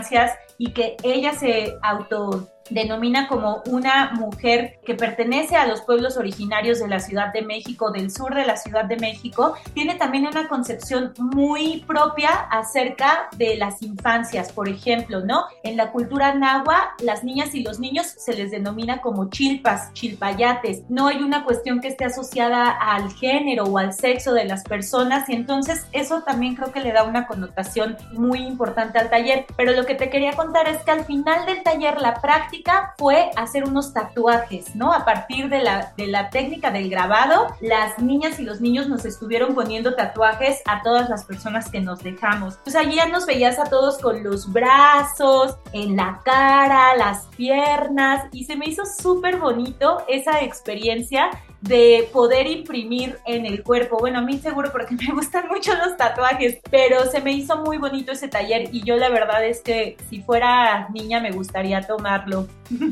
y 0.59 0.72
que 0.72 0.97
ella 1.03 1.34
se 1.34 1.74
auto 1.82 2.49
denomina 2.71 3.29
como 3.29 3.62
una 3.67 4.12
mujer 4.12 4.79
que 4.85 4.95
pertenece 4.95 5.57
a 5.57 5.67
los 5.67 5.83
pueblos 5.83 6.17
originarios 6.17 6.79
de 6.79 6.89
la 6.89 7.01
Ciudad 7.01 7.33
de 7.33 7.43
México, 7.43 7.91
del 7.91 8.11
sur 8.11 8.35
de 8.35 8.45
la 8.45 8.57
Ciudad 8.57 8.85
de 8.85 8.97
México, 8.97 9.55
tiene 9.75 9.95
también 9.97 10.27
una 10.27 10.49
concepción 10.49 11.12
muy 11.19 11.85
propia 11.87 12.31
acerca 12.51 13.29
de 13.37 13.57
las 13.57 13.83
infancias, 13.83 14.53
por 14.53 14.69
ejemplo, 14.69 15.21
¿no? 15.21 15.45
En 15.62 15.77
la 15.77 15.93
cultura 15.93 16.35
nahua, 16.35 16.95
las 17.03 17.25
niñas 17.25 17.55
y 17.55 17.62
los 17.62 17.79
niños 17.81 18.07
se 18.07 18.35
les 18.35 18.51
denomina 18.51 19.01
como 19.01 19.31
chilpas, 19.31 19.93
chilpayates. 19.93 20.83
No 20.89 21.09
hay 21.09 21.23
una 21.23 21.45
cuestión 21.45 21.81
que 21.81 21.89
esté 21.89 22.05
asociada 22.05 22.71
al 22.71 23.12
género 23.12 23.65
o 23.65 23.79
al 23.79 23.93
sexo 23.93 24.33
de 24.33 24.45
las 24.45 24.65
personas 24.65 25.29
y 25.29 25.35
entonces 25.35 25.87
eso 25.93 26.23
también 26.23 26.55
creo 26.55 26.73
que 26.73 26.81
le 26.81 26.93
da 26.93 27.05
una 27.05 27.27
connotación 27.27 27.97
muy 28.12 28.41
importante 28.41 28.99
al 28.99 29.11
taller. 29.11 29.47
Pero 29.57 29.73
lo 29.73 29.85
que 29.85 29.95
te 29.95 30.11
quería 30.11 30.33
contar 30.33 30.69
es 30.69 30.79
que 30.83 30.91
al 30.91 31.05
final 31.05 31.47
del 31.47 31.62
taller 31.62 32.01
la 32.01 32.15
práctica 32.15 32.53
fue 32.98 33.30
hacer 33.36 33.64
unos 33.64 33.92
tatuajes, 33.92 34.74
¿no? 34.74 34.92
A 34.92 35.05
partir 35.05 35.48
de 35.48 35.62
la, 35.62 35.92
de 35.96 36.07
la 36.07 36.30
técnica 36.30 36.70
del 36.70 36.88
grabado, 36.88 37.48
las 37.61 37.98
niñas 37.98 38.38
y 38.38 38.44
los 38.44 38.61
niños 38.61 38.88
nos 38.88 39.05
estuvieron 39.05 39.55
poniendo 39.55 39.94
tatuajes 39.94 40.61
a 40.66 40.82
todas 40.82 41.09
las 41.09 41.24
personas 41.24 41.70
que 41.70 41.80
nos 41.80 42.02
dejamos. 42.02 42.59
Pues 42.64 42.76
allí 42.76 42.96
ya 42.96 43.07
nos 43.07 43.26
veías 43.26 43.59
a 43.59 43.64
todos 43.64 43.98
con 43.98 44.22
los 44.22 44.52
brazos, 44.52 45.57
en 45.72 45.96
la 45.96 46.20
cara, 46.24 46.96
las 46.96 47.26
piernas 47.36 48.24
y 48.32 48.44
se 48.44 48.57
me 48.57 48.66
hizo 48.66 48.84
súper 48.84 49.38
bonito 49.38 50.05
esa 50.09 50.42
experiencia 50.42 51.30
de 51.69 52.09
poder 52.12 52.47
imprimir 52.47 53.19
en 53.27 53.47
el 53.47 53.62
cuerpo. 53.62 53.97
Bueno, 53.99 54.19
a 54.19 54.23
mí 54.23 54.39
seguro 54.39 54.71
porque 54.71 54.95
me 55.09 55.15
gustan 55.15 55.49
mucho 55.49 55.73
los 55.75 55.97
tatuajes, 55.97 56.59
pero 56.71 57.05
se 57.11 57.21
me 57.21 57.33
hizo 57.33 57.59
muy 57.62 57.79
bonito 57.79 58.12
ese 58.12 58.29
taller 58.29 58.69
y 58.73 58.83
yo 58.83 58.97
la 58.97 59.09
verdad 59.09 59.45
es 59.45 59.61
que 59.61 59.97
si 60.09 60.21
fuera 60.23 60.89
niña 60.91 61.21
me 61.21 61.33
gustaría 61.33 61.81
tomarlo. 61.83 62.47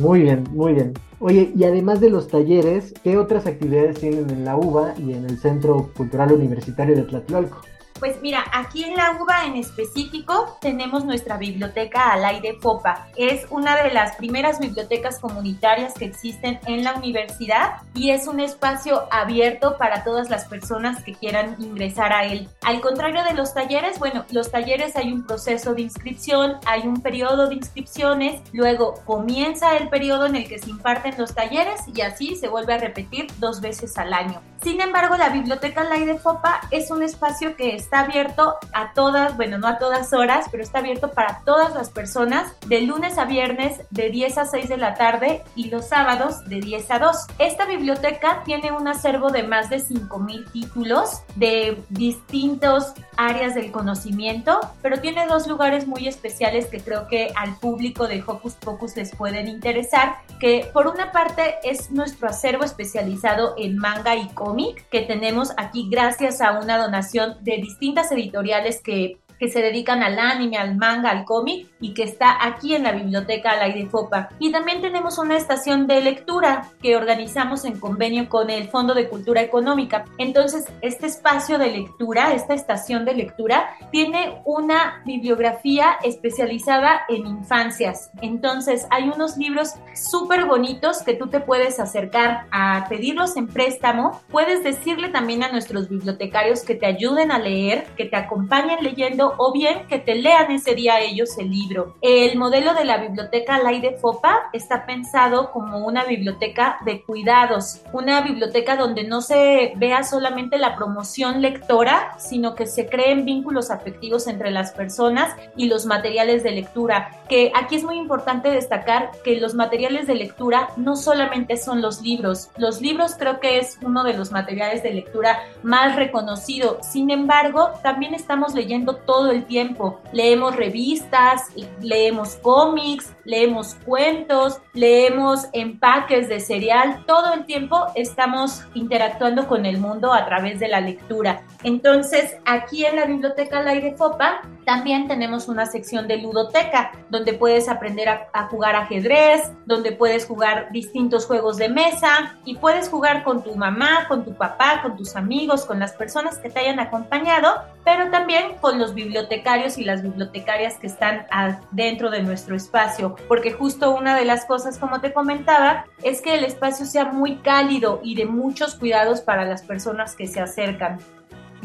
Muy 0.00 0.22
bien, 0.22 0.42
muy 0.50 0.72
bien. 0.72 0.92
Oye, 1.20 1.52
y 1.54 1.62
además 1.62 2.00
de 2.00 2.10
los 2.10 2.26
talleres, 2.26 2.92
¿qué 3.04 3.16
otras 3.16 3.46
actividades 3.46 4.00
tienen 4.00 4.28
en 4.28 4.44
la 4.44 4.56
UBA 4.56 4.94
y 4.98 5.12
en 5.12 5.24
el 5.24 5.38
Centro 5.38 5.92
Cultural 5.96 6.32
Universitario 6.32 6.96
de 6.96 7.02
Tlatelolco? 7.02 7.60
Pues 8.04 8.20
mira, 8.20 8.44
aquí 8.52 8.84
en 8.84 8.96
la 8.96 9.12
UBA 9.18 9.46
en 9.46 9.56
específico 9.56 10.58
tenemos 10.60 11.06
nuestra 11.06 11.38
biblioteca 11.38 12.12
al 12.12 12.22
aire 12.26 12.58
FOPA. 12.60 13.06
Es 13.16 13.46
una 13.48 13.82
de 13.82 13.94
las 13.94 14.16
primeras 14.16 14.60
bibliotecas 14.60 15.18
comunitarias 15.18 15.94
que 15.94 16.04
existen 16.04 16.60
en 16.66 16.84
la 16.84 16.92
universidad 16.96 17.76
y 17.94 18.10
es 18.10 18.26
un 18.26 18.40
espacio 18.40 19.08
abierto 19.10 19.78
para 19.78 20.04
todas 20.04 20.28
las 20.28 20.44
personas 20.44 21.02
que 21.02 21.14
quieran 21.14 21.56
ingresar 21.58 22.12
a 22.12 22.26
él. 22.26 22.46
Al 22.60 22.82
contrario 22.82 23.24
de 23.24 23.32
los 23.32 23.54
talleres, 23.54 23.98
bueno, 23.98 24.26
los 24.30 24.50
talleres 24.50 24.96
hay 24.96 25.10
un 25.10 25.24
proceso 25.26 25.72
de 25.72 25.80
inscripción, 25.80 26.58
hay 26.66 26.86
un 26.86 27.00
periodo 27.00 27.48
de 27.48 27.54
inscripciones, 27.54 28.42
luego 28.52 29.00
comienza 29.06 29.78
el 29.78 29.88
periodo 29.88 30.26
en 30.26 30.36
el 30.36 30.46
que 30.46 30.58
se 30.58 30.68
imparten 30.68 31.14
los 31.16 31.34
talleres 31.34 31.80
y 31.94 32.02
así 32.02 32.36
se 32.36 32.48
vuelve 32.48 32.74
a 32.74 32.78
repetir 32.78 33.28
dos 33.38 33.62
veces 33.62 33.96
al 33.96 34.12
año. 34.12 34.42
Sin 34.62 34.80
embargo, 34.80 35.16
la 35.16 35.28
biblioteca 35.28 35.82
al 35.82 35.92
aire 35.92 36.18
FOPA 36.18 36.62
es 36.70 36.90
un 36.90 37.02
espacio 37.02 37.54
que 37.54 37.76
está 37.76 37.93
abierto 38.00 38.56
a 38.72 38.92
todas, 38.92 39.36
bueno, 39.36 39.58
no 39.58 39.66
a 39.66 39.78
todas 39.78 40.12
horas, 40.12 40.46
pero 40.50 40.62
está 40.62 40.78
abierto 40.78 41.12
para 41.12 41.40
todas 41.44 41.74
las 41.74 41.90
personas 41.90 42.52
de 42.66 42.82
lunes 42.82 43.18
a 43.18 43.24
viernes 43.24 43.80
de 43.90 44.10
10 44.10 44.38
a 44.38 44.44
6 44.46 44.68
de 44.68 44.76
la 44.76 44.94
tarde 44.94 45.42
y 45.54 45.70
los 45.70 45.88
sábados 45.88 46.44
de 46.48 46.60
10 46.60 46.90
a 46.90 46.98
2. 46.98 47.16
Esta 47.38 47.66
biblioteca 47.66 48.42
tiene 48.44 48.72
un 48.72 48.88
acervo 48.88 49.30
de 49.30 49.42
más 49.42 49.70
de 49.70 49.78
5.000 49.78 50.50
títulos 50.52 51.22
de 51.36 51.82
distintos 51.90 52.94
áreas 53.16 53.54
del 53.54 53.70
conocimiento, 53.70 54.60
pero 54.82 55.00
tiene 55.00 55.26
dos 55.26 55.46
lugares 55.46 55.86
muy 55.86 56.08
especiales 56.08 56.66
que 56.66 56.80
creo 56.80 57.06
que 57.06 57.32
al 57.36 57.56
público 57.58 58.06
de 58.06 58.22
Hocus 58.26 58.54
Pocus 58.54 58.96
les 58.96 59.14
pueden 59.14 59.48
interesar, 59.48 60.16
que 60.40 60.68
por 60.72 60.86
una 60.86 61.12
parte 61.12 61.56
es 61.62 61.90
nuestro 61.90 62.28
acervo 62.28 62.64
especializado 62.64 63.54
en 63.56 63.76
manga 63.76 64.16
y 64.16 64.28
cómic, 64.30 64.88
que 64.88 65.02
tenemos 65.02 65.52
aquí 65.56 65.88
gracias 65.90 66.40
a 66.40 66.58
una 66.58 66.78
donación 66.78 67.36
de 67.42 67.58
distintas 67.84 68.10
editoriales 68.12 68.80
que 68.80 69.18
que 69.38 69.48
se 69.48 69.60
dedican 69.60 70.02
al 70.02 70.18
anime, 70.18 70.56
al 70.56 70.76
manga, 70.76 71.10
al 71.10 71.24
cómic 71.24 71.68
y 71.80 71.94
que 71.94 72.04
está 72.04 72.44
aquí 72.44 72.74
en 72.74 72.84
la 72.84 72.92
biblioteca 72.92 73.52
al 73.52 73.62
aire 73.62 73.86
FOPA. 73.86 74.30
Y 74.38 74.52
también 74.52 74.80
tenemos 74.80 75.18
una 75.18 75.36
estación 75.36 75.86
de 75.86 76.00
lectura 76.00 76.70
que 76.82 76.96
organizamos 76.96 77.64
en 77.64 77.78
convenio 77.78 78.28
con 78.28 78.50
el 78.50 78.68
Fondo 78.68 78.94
de 78.94 79.08
Cultura 79.08 79.42
Económica. 79.42 80.04
Entonces, 80.18 80.64
este 80.80 81.06
espacio 81.06 81.58
de 81.58 81.70
lectura, 81.70 82.32
esta 82.32 82.54
estación 82.54 83.04
de 83.04 83.14
lectura, 83.14 83.70
tiene 83.90 84.40
una 84.44 85.02
bibliografía 85.04 85.96
especializada 86.02 87.02
en 87.08 87.26
infancias. 87.26 88.10
Entonces, 88.22 88.86
hay 88.90 89.08
unos 89.08 89.36
libros 89.36 89.74
súper 89.94 90.46
bonitos 90.46 91.02
que 91.02 91.14
tú 91.14 91.28
te 91.28 91.40
puedes 91.40 91.80
acercar 91.80 92.46
a 92.50 92.86
pedirlos 92.88 93.36
en 93.36 93.48
préstamo. 93.48 94.20
Puedes 94.30 94.62
decirle 94.64 95.08
también 95.08 95.42
a 95.42 95.52
nuestros 95.52 95.88
bibliotecarios 95.88 96.62
que 96.62 96.74
te 96.74 96.86
ayuden 96.86 97.30
a 97.30 97.38
leer, 97.38 97.84
que 97.96 98.04
te 98.06 98.16
acompañen 98.16 98.78
leyendo 98.82 99.23
o 99.38 99.52
bien 99.52 99.86
que 99.88 99.98
te 99.98 100.14
lean 100.14 100.50
ese 100.50 100.74
día 100.74 101.00
ellos 101.00 101.38
el 101.38 101.50
libro. 101.50 101.94
El 102.02 102.36
modelo 102.36 102.74
de 102.74 102.84
la 102.84 102.98
biblioteca 102.98 103.58
Laide 103.58 103.96
Fopa 103.98 104.50
está 104.52 104.84
pensado 104.86 105.50
como 105.50 105.78
una 105.78 106.04
biblioteca 106.04 106.78
de 106.84 107.02
cuidados, 107.02 107.80
una 107.92 108.20
biblioteca 108.20 108.76
donde 108.76 109.04
no 109.04 109.20
se 109.20 109.72
vea 109.76 110.02
solamente 110.02 110.58
la 110.58 110.76
promoción 110.76 111.40
lectora, 111.42 112.16
sino 112.18 112.54
que 112.54 112.66
se 112.66 112.86
creen 112.86 113.24
vínculos 113.24 113.70
afectivos 113.70 114.26
entre 114.26 114.50
las 114.50 114.72
personas 114.72 115.34
y 115.56 115.66
los 115.66 115.86
materiales 115.86 116.42
de 116.42 116.50
lectura, 116.50 117.10
que 117.28 117.52
aquí 117.54 117.76
es 117.76 117.84
muy 117.84 117.96
importante 117.96 118.50
destacar 118.50 119.10
que 119.22 119.36
los 119.36 119.54
materiales 119.54 120.06
de 120.06 120.14
lectura 120.14 120.68
no 120.76 120.96
solamente 120.96 121.56
son 121.56 121.80
los 121.80 122.02
libros, 122.02 122.50
los 122.56 122.80
libros 122.80 123.14
creo 123.18 123.40
que 123.40 123.58
es 123.58 123.78
uno 123.82 124.04
de 124.04 124.14
los 124.14 124.32
materiales 124.32 124.82
de 124.82 124.92
lectura 124.92 125.40
más 125.62 125.96
reconocido, 125.96 126.78
sin 126.82 127.10
embargo, 127.10 127.70
también 127.82 128.14
estamos 128.14 128.54
leyendo 128.54 128.96
todo 128.96 129.13
todo 129.14 129.30
el 129.30 129.44
tiempo. 129.44 130.00
Leemos 130.12 130.56
revistas, 130.56 131.42
leemos 131.80 132.34
cómics, 132.42 133.13
leemos 133.24 133.74
cuentos, 133.84 134.60
leemos 134.72 135.46
empaques 135.52 136.28
de 136.28 136.40
cereal. 136.40 137.04
Todo 137.06 137.34
el 137.34 137.44
tiempo 137.44 137.86
estamos 137.94 138.62
interactuando 138.74 139.46
con 139.46 139.66
el 139.66 139.78
mundo 139.78 140.12
a 140.12 140.24
través 140.26 140.60
de 140.60 140.68
la 140.68 140.80
lectura. 140.80 141.42
Entonces, 141.62 142.36
aquí 142.44 142.84
en 142.84 142.96
la 142.96 143.06
biblioteca 143.06 143.58
al 143.58 143.68
aire 143.68 143.94
FOPA 143.96 144.42
también 144.64 145.08
tenemos 145.08 145.48
una 145.48 145.66
sección 145.66 146.08
de 146.08 146.18
ludoteca, 146.18 146.92
donde 147.10 147.34
puedes 147.34 147.68
aprender 147.68 148.08
a, 148.08 148.28
a, 148.32 148.48
jugar 148.48 148.76
ajedrez, 148.76 149.52
donde 149.66 149.92
puedes 149.92 150.26
jugar 150.26 150.68
distintos 150.72 151.26
juegos 151.26 151.58
de 151.58 151.68
mesa 151.68 152.38
y 152.44 152.56
puedes 152.56 152.88
jugar 152.88 153.24
con 153.24 153.42
tu 153.42 153.54
mamá, 153.54 154.06
con 154.08 154.24
tu 154.24 154.34
papá, 154.34 154.80
con 154.82 154.96
tus 154.96 155.16
amigos, 155.16 155.66
con 155.66 155.78
las 155.78 155.92
personas 155.92 156.38
que 156.38 156.50
te 156.50 156.60
hayan 156.60 156.80
acompañado, 156.80 157.62
pero 157.84 158.10
también 158.10 158.56
con 158.60 158.78
los 158.78 158.94
bibliotecarios 158.94 159.76
y 159.78 159.84
las 159.84 160.02
bibliotecarias 160.02 160.78
que 160.78 160.86
están 160.86 161.26
dentro 161.70 162.10
de 162.10 162.22
nuestro 162.22 162.56
espacio, 162.56 163.13
porque 163.28 163.52
justo 163.52 163.94
una 163.94 164.16
de 164.16 164.24
las 164.24 164.44
cosas, 164.44 164.78
como 164.78 165.00
te 165.00 165.12
comentaba, 165.12 165.86
es 166.02 166.20
que 166.20 166.34
el 166.34 166.44
espacio 166.44 166.86
sea 166.86 167.06
muy 167.06 167.36
cálido 167.36 168.00
y 168.02 168.14
de 168.14 168.26
muchos 168.26 168.74
cuidados 168.74 169.20
para 169.20 169.44
las 169.44 169.62
personas 169.62 170.16
que 170.16 170.26
se 170.26 170.40
acercan. 170.40 170.98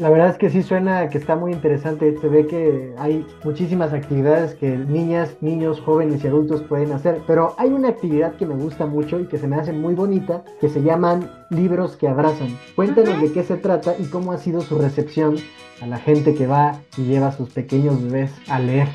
La 0.00 0.08
verdad 0.08 0.30
es 0.30 0.38
que 0.38 0.48
sí 0.48 0.62
suena 0.62 1.10
que 1.10 1.18
está 1.18 1.36
muy 1.36 1.52
interesante. 1.52 2.16
Se 2.18 2.28
ve 2.28 2.46
que 2.46 2.94
hay 2.96 3.26
muchísimas 3.44 3.92
actividades 3.92 4.54
que 4.54 4.70
niñas, 4.78 5.36
niños, 5.42 5.78
jóvenes 5.82 6.24
y 6.24 6.26
adultos 6.26 6.62
pueden 6.62 6.92
hacer. 6.92 7.20
Pero 7.26 7.54
hay 7.58 7.68
una 7.68 7.88
actividad 7.88 8.34
que 8.36 8.46
me 8.46 8.54
gusta 8.54 8.86
mucho 8.86 9.20
y 9.20 9.26
que 9.26 9.36
se 9.36 9.46
me 9.46 9.56
hace 9.56 9.74
muy 9.74 9.94
bonita, 9.94 10.42
que 10.58 10.70
se 10.70 10.82
llaman 10.82 11.30
libros 11.50 11.98
que 11.98 12.08
abrazan. 12.08 12.58
Cuéntanos 12.76 13.20
de 13.20 13.30
qué 13.30 13.42
se 13.42 13.58
trata 13.58 13.94
y 13.98 14.04
cómo 14.06 14.32
ha 14.32 14.38
sido 14.38 14.62
su 14.62 14.78
recepción 14.78 15.36
a 15.82 15.86
la 15.86 15.98
gente 15.98 16.34
que 16.34 16.46
va 16.46 16.80
y 16.96 17.02
lleva 17.02 17.26
a 17.26 17.32
sus 17.32 17.50
pequeños 17.50 18.02
bebés 18.02 18.32
a 18.48 18.58
leer. 18.58 18.88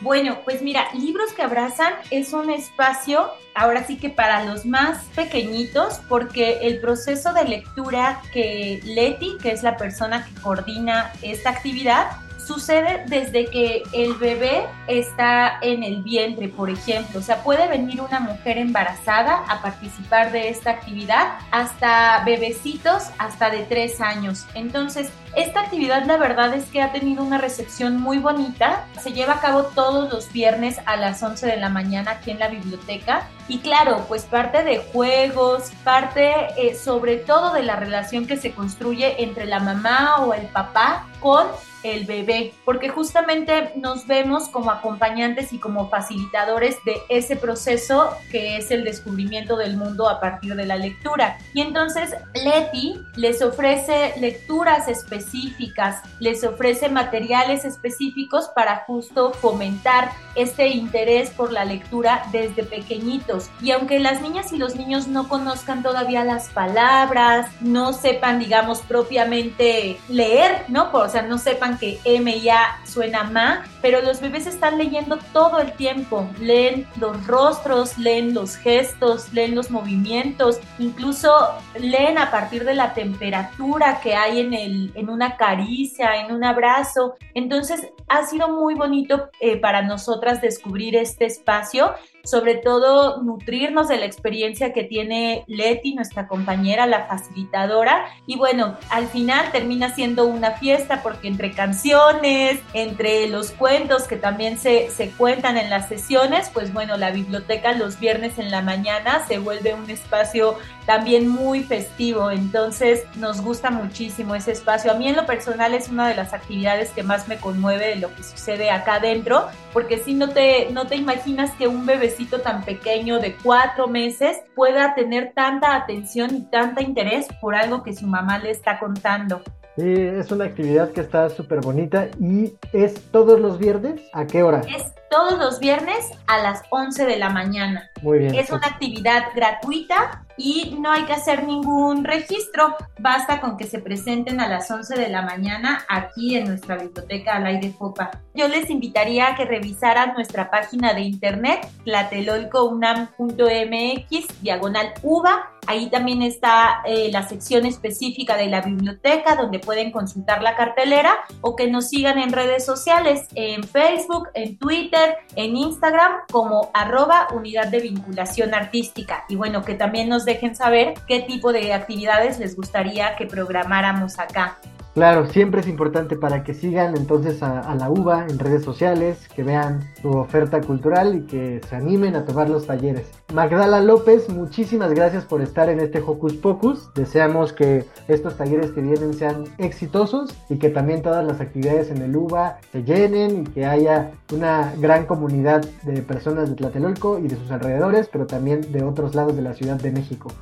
Bueno, 0.00 0.38
pues 0.44 0.62
mira, 0.62 0.88
Libros 0.94 1.32
que 1.32 1.42
Abrazan 1.42 1.92
es 2.10 2.32
un 2.32 2.50
espacio, 2.50 3.32
ahora 3.54 3.84
sí 3.84 3.96
que 3.96 4.10
para 4.10 4.44
los 4.44 4.64
más 4.64 5.04
pequeñitos, 5.16 6.00
porque 6.08 6.60
el 6.62 6.80
proceso 6.80 7.32
de 7.32 7.44
lectura 7.44 8.22
que 8.32 8.80
Leti, 8.84 9.36
que 9.42 9.50
es 9.50 9.64
la 9.64 9.76
persona 9.76 10.24
que 10.24 10.40
coordina 10.40 11.12
esta 11.22 11.50
actividad, 11.50 12.10
sucede 12.48 13.04
desde 13.08 13.44
que 13.46 13.82
el 13.92 14.14
bebé 14.14 14.66
está 14.86 15.58
en 15.60 15.82
el 15.82 16.02
vientre, 16.02 16.48
por 16.48 16.70
ejemplo. 16.70 17.20
O 17.20 17.22
sea, 17.22 17.42
puede 17.42 17.68
venir 17.68 18.00
una 18.00 18.20
mujer 18.20 18.56
embarazada 18.56 19.44
a 19.48 19.60
participar 19.60 20.32
de 20.32 20.48
esta 20.48 20.70
actividad 20.70 21.38
hasta 21.50 22.24
bebecitos 22.24 23.10
hasta 23.18 23.50
de 23.50 23.64
tres 23.64 24.00
años. 24.00 24.46
Entonces, 24.54 25.10
esta 25.36 25.60
actividad 25.60 26.04
la 26.04 26.16
verdad 26.16 26.54
es 26.54 26.64
que 26.66 26.82
ha 26.82 26.92
tenido 26.92 27.22
una 27.22 27.38
recepción 27.38 28.00
muy 28.00 28.18
bonita. 28.18 28.86
Se 29.00 29.12
lleva 29.12 29.34
a 29.34 29.40
cabo 29.40 29.64
todos 29.64 30.12
los 30.12 30.32
viernes 30.32 30.80
a 30.86 30.96
las 30.96 31.22
11 31.22 31.46
de 31.46 31.56
la 31.56 31.68
mañana 31.68 32.12
aquí 32.12 32.30
en 32.30 32.38
la 32.38 32.48
biblioteca 32.48 33.28
Y 33.48 33.58
claro, 33.58 34.04
pues 34.08 34.24
parte 34.24 34.62
de 34.62 34.78
juegos, 34.78 35.70
parte 35.84 36.32
eh, 36.56 36.74
sobre 36.74 37.16
todo 37.16 37.52
de 37.54 37.62
la 37.62 37.76
relación 37.76 38.26
que 38.26 38.36
se 38.36 38.52
construye 38.52 39.22
entre 39.22 39.46
la 39.46 39.60
mamá 39.60 40.24
o 40.24 40.34
el 40.34 40.46
papá 40.48 41.06
con 41.20 41.46
el 41.82 42.04
bebé, 42.06 42.52
porque 42.64 42.88
justamente 42.88 43.72
nos 43.76 44.06
vemos 44.06 44.48
como 44.48 44.70
acompañantes 44.70 45.52
y 45.52 45.58
como 45.58 45.88
facilitadores 45.88 46.76
de 46.84 46.96
ese 47.08 47.36
proceso 47.36 48.10
que 48.30 48.56
es 48.56 48.70
el 48.70 48.84
descubrimiento 48.84 49.56
del 49.56 49.76
mundo 49.76 50.08
a 50.08 50.20
partir 50.20 50.54
de 50.56 50.66
la 50.66 50.76
lectura. 50.76 51.38
Y 51.54 51.60
entonces 51.60 52.14
Leti 52.34 53.00
les 53.16 53.42
ofrece 53.42 54.14
lecturas 54.18 54.88
específicas, 55.18 56.02
les 56.20 56.44
ofrece 56.44 56.88
materiales 56.88 57.64
específicos 57.64 58.48
para 58.54 58.84
justo 58.86 59.32
fomentar 59.32 60.10
este 60.34 60.68
interés 60.68 61.30
por 61.30 61.52
la 61.52 61.64
lectura 61.64 62.22
desde 62.32 62.62
pequeñitos. 62.62 63.50
Y 63.60 63.72
aunque 63.72 63.98
las 63.98 64.22
niñas 64.22 64.52
y 64.52 64.56
los 64.56 64.76
niños 64.76 65.08
no 65.08 65.28
conozcan 65.28 65.82
todavía 65.82 66.24
las 66.24 66.48
palabras, 66.50 67.50
no 67.60 67.92
sepan, 67.92 68.38
digamos, 68.38 68.80
propiamente 68.80 69.98
leer, 70.08 70.64
¿no? 70.68 70.90
O 70.92 71.08
sea, 71.08 71.22
no 71.22 71.38
sepan 71.38 71.78
que 71.78 71.98
M 72.04 72.36
y 72.36 72.48
A 72.48 72.78
suena 72.84 73.24
ma, 73.24 73.64
pero 73.82 74.00
los 74.02 74.20
bebés 74.20 74.46
están 74.46 74.78
leyendo 74.78 75.18
todo 75.32 75.60
el 75.60 75.72
tiempo. 75.72 76.28
Leen 76.40 76.86
los 76.96 77.26
rostros, 77.26 77.98
leen 77.98 78.34
los 78.34 78.56
gestos, 78.56 79.32
leen 79.32 79.54
los 79.54 79.70
movimientos, 79.70 80.60
incluso 80.78 81.30
leen 81.78 82.18
a 82.18 82.30
partir 82.30 82.64
de 82.64 82.74
la 82.74 82.94
temperatura 82.94 84.00
que 84.02 84.14
hay 84.14 84.40
en, 84.40 84.54
el, 84.54 84.92
en 84.94 85.07
una 85.10 85.36
caricia, 85.36 86.16
en 86.20 86.34
un 86.34 86.44
abrazo. 86.44 87.14
Entonces 87.34 87.88
ha 88.08 88.24
sido 88.24 88.48
muy 88.48 88.74
bonito 88.74 89.30
eh, 89.40 89.56
para 89.56 89.82
nosotras 89.82 90.40
descubrir 90.40 90.96
este 90.96 91.26
espacio 91.26 91.94
sobre 92.28 92.56
todo 92.56 93.22
nutrirnos 93.22 93.88
de 93.88 93.96
la 93.96 94.04
experiencia 94.04 94.72
que 94.72 94.84
tiene 94.84 95.44
Leti, 95.46 95.94
nuestra 95.94 96.28
compañera, 96.28 96.86
la 96.86 97.06
facilitadora. 97.06 98.06
Y 98.26 98.36
bueno, 98.36 98.76
al 98.90 99.06
final 99.08 99.50
termina 99.50 99.94
siendo 99.94 100.26
una 100.26 100.52
fiesta 100.52 101.02
porque 101.02 101.28
entre 101.28 101.52
canciones, 101.52 102.60
entre 102.74 103.28
los 103.28 103.52
cuentos 103.52 104.04
que 104.04 104.16
también 104.16 104.58
se, 104.58 104.90
se 104.90 105.10
cuentan 105.10 105.56
en 105.56 105.70
las 105.70 105.88
sesiones, 105.88 106.50
pues 106.52 106.72
bueno, 106.72 106.96
la 106.96 107.10
biblioteca 107.10 107.72
los 107.72 107.98
viernes 107.98 108.38
en 108.38 108.50
la 108.50 108.62
mañana 108.62 109.24
se 109.26 109.38
vuelve 109.38 109.74
un 109.74 109.88
espacio 109.88 110.56
también 110.88 111.28
muy 111.28 111.62
festivo, 111.62 112.30
entonces 112.30 113.04
nos 113.16 113.42
gusta 113.42 113.70
muchísimo 113.70 114.34
ese 114.34 114.52
espacio. 114.52 114.90
A 114.90 114.94
mí 114.94 115.06
en 115.06 115.16
lo 115.16 115.26
personal 115.26 115.74
es 115.74 115.90
una 115.90 116.08
de 116.08 116.14
las 116.14 116.32
actividades 116.32 116.90
que 116.92 117.02
más 117.02 117.28
me 117.28 117.36
conmueve 117.36 117.88
de 117.88 117.96
lo 117.96 118.14
que 118.14 118.22
sucede 118.22 118.70
acá 118.70 118.94
adentro, 118.94 119.48
porque 119.72 119.98
si 119.98 120.14
no 120.14 120.30
te, 120.30 120.70
no 120.70 120.86
te 120.86 120.96
imaginas 120.96 121.50
que 121.52 121.68
un 121.68 121.86
bebecito 121.86 122.40
tan 122.40 122.62
pequeño 122.62 123.20
de 123.20 123.36
cuatro 123.36 123.88
meses 123.88 124.38
pueda 124.54 124.94
tener 124.94 125.32
tanta 125.34 125.74
atención 125.74 126.34
y 126.34 126.40
tanta 126.50 126.82
interés 126.82 127.26
por 127.40 127.54
algo 127.54 127.82
que 127.82 127.94
su 127.94 128.06
mamá 128.06 128.38
le 128.38 128.50
está 128.50 128.78
contando. 128.78 129.42
Sí, 129.78 129.92
es 129.92 130.32
una 130.32 130.46
actividad 130.46 130.90
que 130.90 131.02
está 131.02 131.30
súper 131.30 131.60
bonita 131.60 132.08
y 132.18 132.54
es 132.72 133.00
todos 133.12 133.38
los 133.38 133.60
viernes. 133.60 134.00
¿A 134.12 134.26
qué 134.26 134.42
hora? 134.42 134.62
Es 134.62 134.92
todos 135.08 135.38
los 135.38 135.60
viernes 135.60 136.10
a 136.26 136.38
las 136.38 136.62
11 136.70 137.06
de 137.06 137.16
la 137.16 137.30
mañana. 137.30 137.88
Muy 138.02 138.18
bien. 138.18 138.34
Es 138.34 138.50
una 138.50 138.66
actividad 138.66 139.26
gratuita 139.36 140.26
y 140.36 140.76
no 140.80 140.90
hay 140.90 141.04
que 141.04 141.12
hacer 141.12 141.44
ningún 141.44 142.02
registro. 142.02 142.74
Basta 142.98 143.40
con 143.40 143.56
que 143.56 143.68
se 143.68 143.78
presenten 143.78 144.40
a 144.40 144.48
las 144.48 144.68
11 144.68 144.98
de 144.98 145.10
la 145.10 145.22
mañana 145.22 145.84
aquí 145.88 146.36
en 146.36 146.48
nuestra 146.48 146.76
biblioteca 146.76 147.36
al 147.36 147.46
aire 147.46 147.70
Fopa. 147.70 148.10
Yo 148.34 148.48
les 148.48 148.68
invitaría 148.70 149.28
a 149.28 149.36
que 149.36 149.44
revisaran 149.44 150.14
nuestra 150.14 150.50
página 150.50 150.92
de 150.92 151.02
internet, 151.02 151.68
tlatelolcounam.mx, 151.84 154.42
diagonal 154.42 154.92
UVA. 155.04 155.52
Ahí 155.68 155.90
también 155.90 156.22
está 156.22 156.80
eh, 156.86 157.10
la 157.12 157.28
sección 157.28 157.66
específica 157.66 158.38
de 158.38 158.46
la 158.46 158.62
biblioteca 158.62 159.36
donde 159.36 159.58
pueden 159.58 159.92
consultar 159.92 160.42
la 160.42 160.56
cartelera 160.56 161.14
o 161.42 161.56
que 161.56 161.68
nos 161.70 161.88
sigan 161.88 162.18
en 162.18 162.32
redes 162.32 162.64
sociales, 162.64 163.28
en 163.34 163.62
Facebook, 163.62 164.28
en 164.32 164.56
Twitter, 164.56 165.18
en 165.36 165.58
Instagram 165.58 166.22
como 166.32 166.70
arroba 166.72 167.28
unidad 167.34 167.66
de 167.66 167.80
vinculación 167.80 168.54
artística. 168.54 169.26
Y 169.28 169.36
bueno, 169.36 169.62
que 169.62 169.74
también 169.74 170.08
nos 170.08 170.24
dejen 170.24 170.56
saber 170.56 170.94
qué 171.06 171.20
tipo 171.20 171.52
de 171.52 171.74
actividades 171.74 172.38
les 172.38 172.56
gustaría 172.56 173.14
que 173.16 173.26
programáramos 173.26 174.18
acá. 174.18 174.56
Claro, 174.98 175.26
siempre 175.26 175.60
es 175.60 175.68
importante 175.68 176.16
para 176.16 176.42
que 176.42 176.54
sigan 176.54 176.96
entonces 176.96 177.40
a, 177.40 177.72
la 177.76 177.88
UVA 177.88 178.26
en 178.28 178.36
redes 178.36 178.64
sociales, 178.64 179.28
que 179.28 179.44
vean 179.44 179.78
su 180.02 180.08
oferta 180.08 180.60
cultural 180.60 181.14
y 181.14 181.20
que 181.20 181.60
se 181.68 181.76
animen 181.76 182.16
a 182.16 182.24
tomar 182.24 182.50
los 182.50 182.66
talleres. 182.66 183.08
Magdala 183.32 183.80
López, 183.80 184.28
muchísimas 184.28 184.92
gracias 184.92 185.24
por 185.24 185.40
estar 185.40 185.68
en 185.68 185.78
este 185.78 186.00
Hocus 186.00 186.34
Pocus. 186.34 186.92
Deseamos 186.94 187.52
que 187.52 187.84
estos 188.08 188.36
talleres 188.36 188.72
que 188.72 188.80
vienen 188.80 189.14
sean 189.14 189.44
exitosos 189.58 190.36
y 190.48 190.58
que 190.58 190.68
también 190.68 191.00
todas 191.00 191.24
las 191.24 191.40
actividades 191.40 191.92
en 191.92 192.02
el 192.02 192.16
UVA 192.16 192.58
se 192.72 192.82
llenen 192.82 193.42
y 193.42 193.44
que 193.44 193.66
haya 193.66 194.10
una 194.32 194.74
gran 194.80 195.06
comunidad 195.06 195.64
de 195.84 196.02
personas 196.02 196.48
de 196.48 196.56
Tlatelolco 196.56 197.20
y 197.20 197.28
de 197.28 197.36
sus 197.36 197.52
alrededores, 197.52 198.08
pero 198.08 198.26
también 198.26 198.72
de 198.72 198.82
otros 198.82 199.14
lados 199.14 199.36
de 199.36 199.42
la 199.42 199.54
Ciudad 199.54 199.76
de 199.76 199.92
México. 199.92 200.32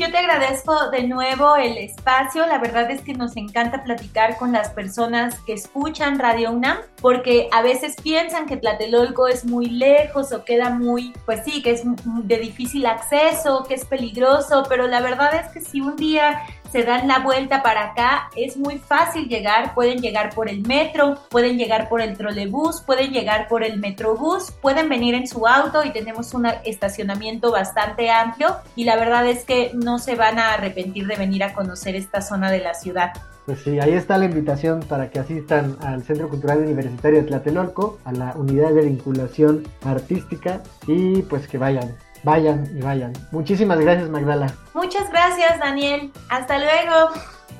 Yo 0.00 0.10
te 0.10 0.16
agradezco 0.16 0.88
de 0.88 1.02
nuevo 1.02 1.56
el 1.56 1.76
espacio. 1.76 2.46
La 2.46 2.56
verdad 2.56 2.90
es 2.90 3.02
que 3.02 3.12
nos 3.12 3.36
encanta 3.36 3.84
platicar 3.84 4.38
con 4.38 4.50
las 4.50 4.70
personas 4.70 5.38
que 5.40 5.52
escuchan 5.52 6.18
Radio 6.18 6.52
UNAM, 6.52 6.78
porque 7.02 7.50
a 7.52 7.60
veces 7.60 7.96
piensan 8.02 8.46
que 8.46 8.56
Tlatelolco 8.56 9.28
es 9.28 9.44
muy 9.44 9.66
lejos 9.66 10.32
o 10.32 10.42
queda 10.42 10.70
muy, 10.70 11.12
pues 11.26 11.42
sí, 11.44 11.62
que 11.62 11.72
es 11.72 11.82
de 11.84 12.38
difícil 12.38 12.86
acceso, 12.86 13.66
que 13.68 13.74
es 13.74 13.84
peligroso, 13.84 14.64
pero 14.70 14.86
la 14.86 15.02
verdad 15.02 15.34
es 15.34 15.48
que 15.48 15.60
si 15.60 15.82
un 15.82 15.96
día 15.96 16.46
se 16.70 16.84
dan 16.84 17.08
la 17.08 17.18
vuelta 17.18 17.62
para 17.62 17.90
acá, 17.90 18.30
es 18.36 18.56
muy 18.56 18.78
fácil 18.78 19.28
llegar, 19.28 19.74
pueden 19.74 20.00
llegar 20.00 20.34
por 20.34 20.48
el 20.48 20.62
metro, 20.66 21.18
pueden 21.30 21.58
llegar 21.58 21.88
por 21.88 22.00
el 22.00 22.16
trolebús, 22.16 22.82
pueden 22.82 23.12
llegar 23.12 23.48
por 23.48 23.64
el 23.64 23.78
metrobús, 23.78 24.52
pueden 24.62 24.88
venir 24.88 25.14
en 25.14 25.26
su 25.26 25.46
auto 25.46 25.84
y 25.84 25.90
tenemos 25.90 26.34
un 26.34 26.46
estacionamiento 26.64 27.50
bastante 27.50 28.10
amplio 28.10 28.56
y 28.76 28.84
la 28.84 28.96
verdad 28.96 29.26
es 29.26 29.44
que 29.44 29.72
no 29.74 29.98
se 29.98 30.14
van 30.14 30.38
a 30.38 30.54
arrepentir 30.54 31.06
de 31.06 31.16
venir 31.16 31.42
a 31.44 31.52
conocer 31.52 31.96
esta 31.96 32.20
zona 32.20 32.50
de 32.50 32.60
la 32.60 32.74
ciudad. 32.74 33.12
Pues 33.46 33.62
sí, 33.62 33.80
ahí 33.80 33.94
está 33.94 34.16
la 34.16 34.26
invitación 34.26 34.80
para 34.80 35.10
que 35.10 35.18
asistan 35.18 35.76
al 35.80 36.04
Centro 36.04 36.28
Cultural 36.28 36.58
Universitario 36.58 37.22
de 37.22 37.26
Tlatelolco, 37.26 37.98
a 38.04 38.12
la 38.12 38.32
unidad 38.36 38.72
de 38.72 38.82
vinculación 38.82 39.64
artística 39.84 40.62
y 40.86 41.22
pues 41.22 41.48
que 41.48 41.58
vayan, 41.58 41.96
vayan 42.22 42.66
y 42.76 42.80
vayan. 42.80 43.12
Muchísimas 43.30 43.78
gracias 43.78 44.08
Magdala. 44.08 44.52
Muchas 44.74 45.10
gracias 45.10 45.58
Daniel. 45.58 46.12
Hasta 46.28 46.58
luego. 46.58 47.10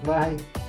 Bye. 0.05 0.61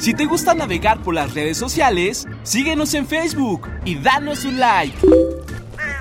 Si 0.00 0.14
te 0.14 0.24
gusta 0.24 0.54
navegar 0.54 1.02
por 1.02 1.14
las 1.14 1.34
redes 1.34 1.58
sociales, 1.58 2.26
síguenos 2.42 2.94
en 2.94 3.06
Facebook 3.06 3.68
y 3.84 3.96
danos 3.96 4.46
un 4.46 4.58
like. 4.58 4.96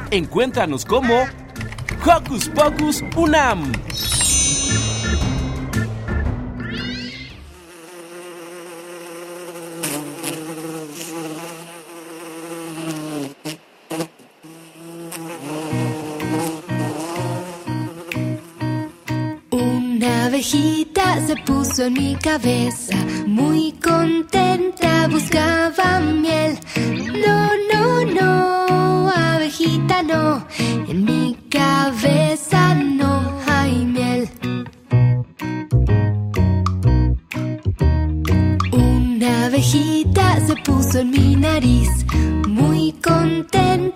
Encuéntranos 0.09 0.85
como 0.85 1.25
Hocus 2.05 2.47
Pocus 2.47 3.03
Unam. 3.17 3.69
Una 19.51 20.25
abejita 20.27 21.27
se 21.27 21.35
puso 21.35 21.83
en 21.83 21.93
mi 21.93 22.15
cabeza, 22.15 22.95
muy 23.39 23.71
contenta 23.73 25.07
buscaba 25.07 25.99
miel. 25.99 26.59
No, 27.25 27.49
no, 27.71 28.05
no, 28.17 29.09
abejita 29.09 30.03
no, 30.03 30.45
en 30.87 31.05
mi 31.05 31.37
cabeza 31.49 32.75
no 32.75 33.33
hay 33.47 33.85
miel. 33.85 34.29
Una 38.71 39.45
abejita 39.45 40.39
se 40.45 40.55
puso 40.57 40.99
en 40.99 41.11
mi 41.11 41.35
nariz, 41.35 41.89
muy 42.47 42.93
contenta 43.01 43.88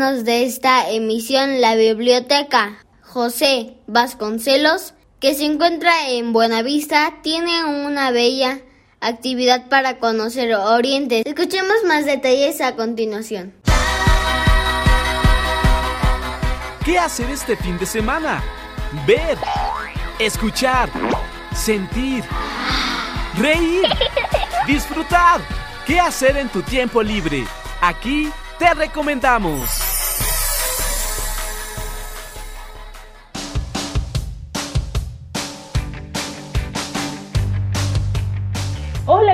de 0.00 0.44
esta 0.44 0.90
emisión, 0.90 1.60
la 1.60 1.74
biblioteca 1.74 2.78
José 3.02 3.74
Vasconcelos, 3.86 4.94
que 5.20 5.34
se 5.34 5.44
encuentra 5.44 6.08
en 6.08 6.32
Buenavista, 6.32 7.18
tiene 7.22 7.64
una 7.64 8.10
bella 8.10 8.60
actividad 9.00 9.68
para 9.68 9.98
conocer 9.98 10.54
Oriente. 10.54 11.22
Escuchemos 11.26 11.76
más 11.86 12.06
detalles 12.06 12.62
a 12.62 12.76
continuación. 12.76 13.52
¿Qué 16.82 16.98
hacer 16.98 17.28
este 17.28 17.54
fin 17.56 17.78
de 17.78 17.84
semana? 17.84 18.42
Ver, 19.06 19.36
escuchar, 20.18 20.88
sentir, 21.54 22.24
reír, 23.36 23.82
disfrutar. 24.66 25.42
¿Qué 25.86 26.00
hacer 26.00 26.38
en 26.38 26.48
tu 26.48 26.62
tiempo 26.62 27.02
libre? 27.02 27.44
Aquí 27.82 28.30
te 28.58 28.72
recomendamos. 28.72 29.89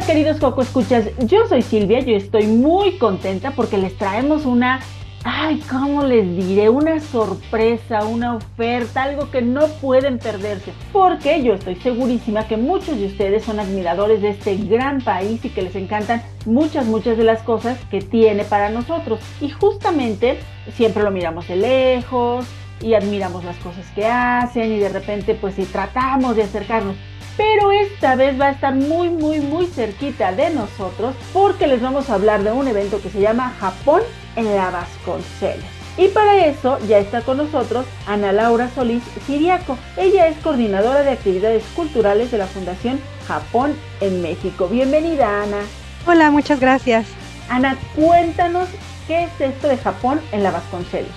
Queridos 0.07 0.39
Coco 0.39 0.63
Escuchas, 0.63 1.07
yo 1.19 1.49
soy 1.49 1.63
Silvia, 1.63 1.99
yo 1.99 2.17
estoy 2.17 2.47
muy 2.47 2.97
contenta 2.97 3.51
porque 3.51 3.77
les 3.77 3.97
traemos 3.97 4.47
una, 4.47 4.79
ay, 5.25 5.61
¿cómo 5.69 6.05
les 6.05 6.37
diré? 6.37 6.69
Una 6.69 7.01
sorpresa, 7.01 8.05
una 8.05 8.37
oferta, 8.37 9.03
algo 9.03 9.33
que 9.33 9.43
no 9.43 9.67
pueden 9.81 10.21
perderse. 10.21 10.73
Porque 10.93 11.43
yo 11.43 11.55
estoy 11.55 11.75
segurísima 11.75 12.47
que 12.47 12.57
muchos 12.57 12.99
de 12.99 13.07
ustedes 13.07 13.43
son 13.43 13.59
admiradores 13.59 14.23
de 14.23 14.29
este 14.29 14.57
gran 14.57 15.01
país 15.01 15.45
y 15.45 15.49
que 15.49 15.63
les 15.63 15.75
encantan 15.75 16.23
muchas, 16.45 16.87
muchas 16.87 17.17
de 17.17 17.25
las 17.25 17.43
cosas 17.43 17.77
que 17.91 18.01
tiene 18.01 18.45
para 18.45 18.69
nosotros. 18.69 19.19
Y 19.41 19.51
justamente 19.51 20.39
siempre 20.75 21.03
lo 21.03 21.11
miramos 21.11 21.49
de 21.49 21.57
lejos 21.57 22.47
y 22.81 22.95
admiramos 22.95 23.45
las 23.45 23.57
cosas 23.57 23.85
que 23.97 24.07
hacen 24.07 24.73
y 24.73 24.79
de 24.79 24.89
repente 24.89 25.35
pues 25.35 25.55
si 25.55 25.65
tratamos 25.65 26.37
de 26.37 26.45
acercarnos 26.45 26.95
pero 27.37 27.73
esta 27.73 28.17
vez 28.17 28.41
va 28.41 28.47
a 28.47 28.51
estar 28.53 28.75
muy 28.75 29.11
muy 29.11 29.41
muy 29.41 29.67
cerquita 29.67 30.33
de 30.33 30.51
nosotros 30.51 31.15
porque 31.33 31.67
les 31.67 31.81
vamos 31.81 32.09
a 32.11 32.15
hablar 32.15 32.43
de 32.43 32.53
un 32.53 32.69
evento 32.69 33.01
que 33.01 33.11
se 33.11 33.21
llama 33.21 33.55
Japón 33.61 34.03
en 34.37 34.55
la 34.55 34.71
Vasconcelos. 34.71 35.65
Y 35.99 36.09
para 36.09 36.45
eso 36.45 36.79
ya 36.87 36.99
está 36.99 37.23
con 37.23 37.39
nosotros 37.39 37.87
Ana 38.07 38.31
Laura 38.31 38.69
Solís 38.75 39.03
Siriaco. 39.27 39.79
Ella 39.97 40.29
es 40.29 40.37
coordinadora 40.39 41.03
de 41.03 41.11
actividades 41.11 41.65
culturales 41.75 42.31
de 42.31 42.39
la 42.39 42.47
Fundación 42.47 43.01
Japón 43.27 43.75
en 44.01 44.21
México. 44.21 44.69
Bienvenida 44.69 45.43
Ana. 45.43 45.61
Hola, 46.07 46.31
muchas 46.31 46.61
gracias. 46.61 47.07
Ana, 47.49 47.79
cuéntanos 47.95 48.69
qué 49.07 49.25
es 49.25 49.41
esto 49.41 49.69
de 49.69 49.79
Japón 49.79 50.21
en 50.33 50.43
la 50.43 50.51
Vasconcelos. 50.51 51.13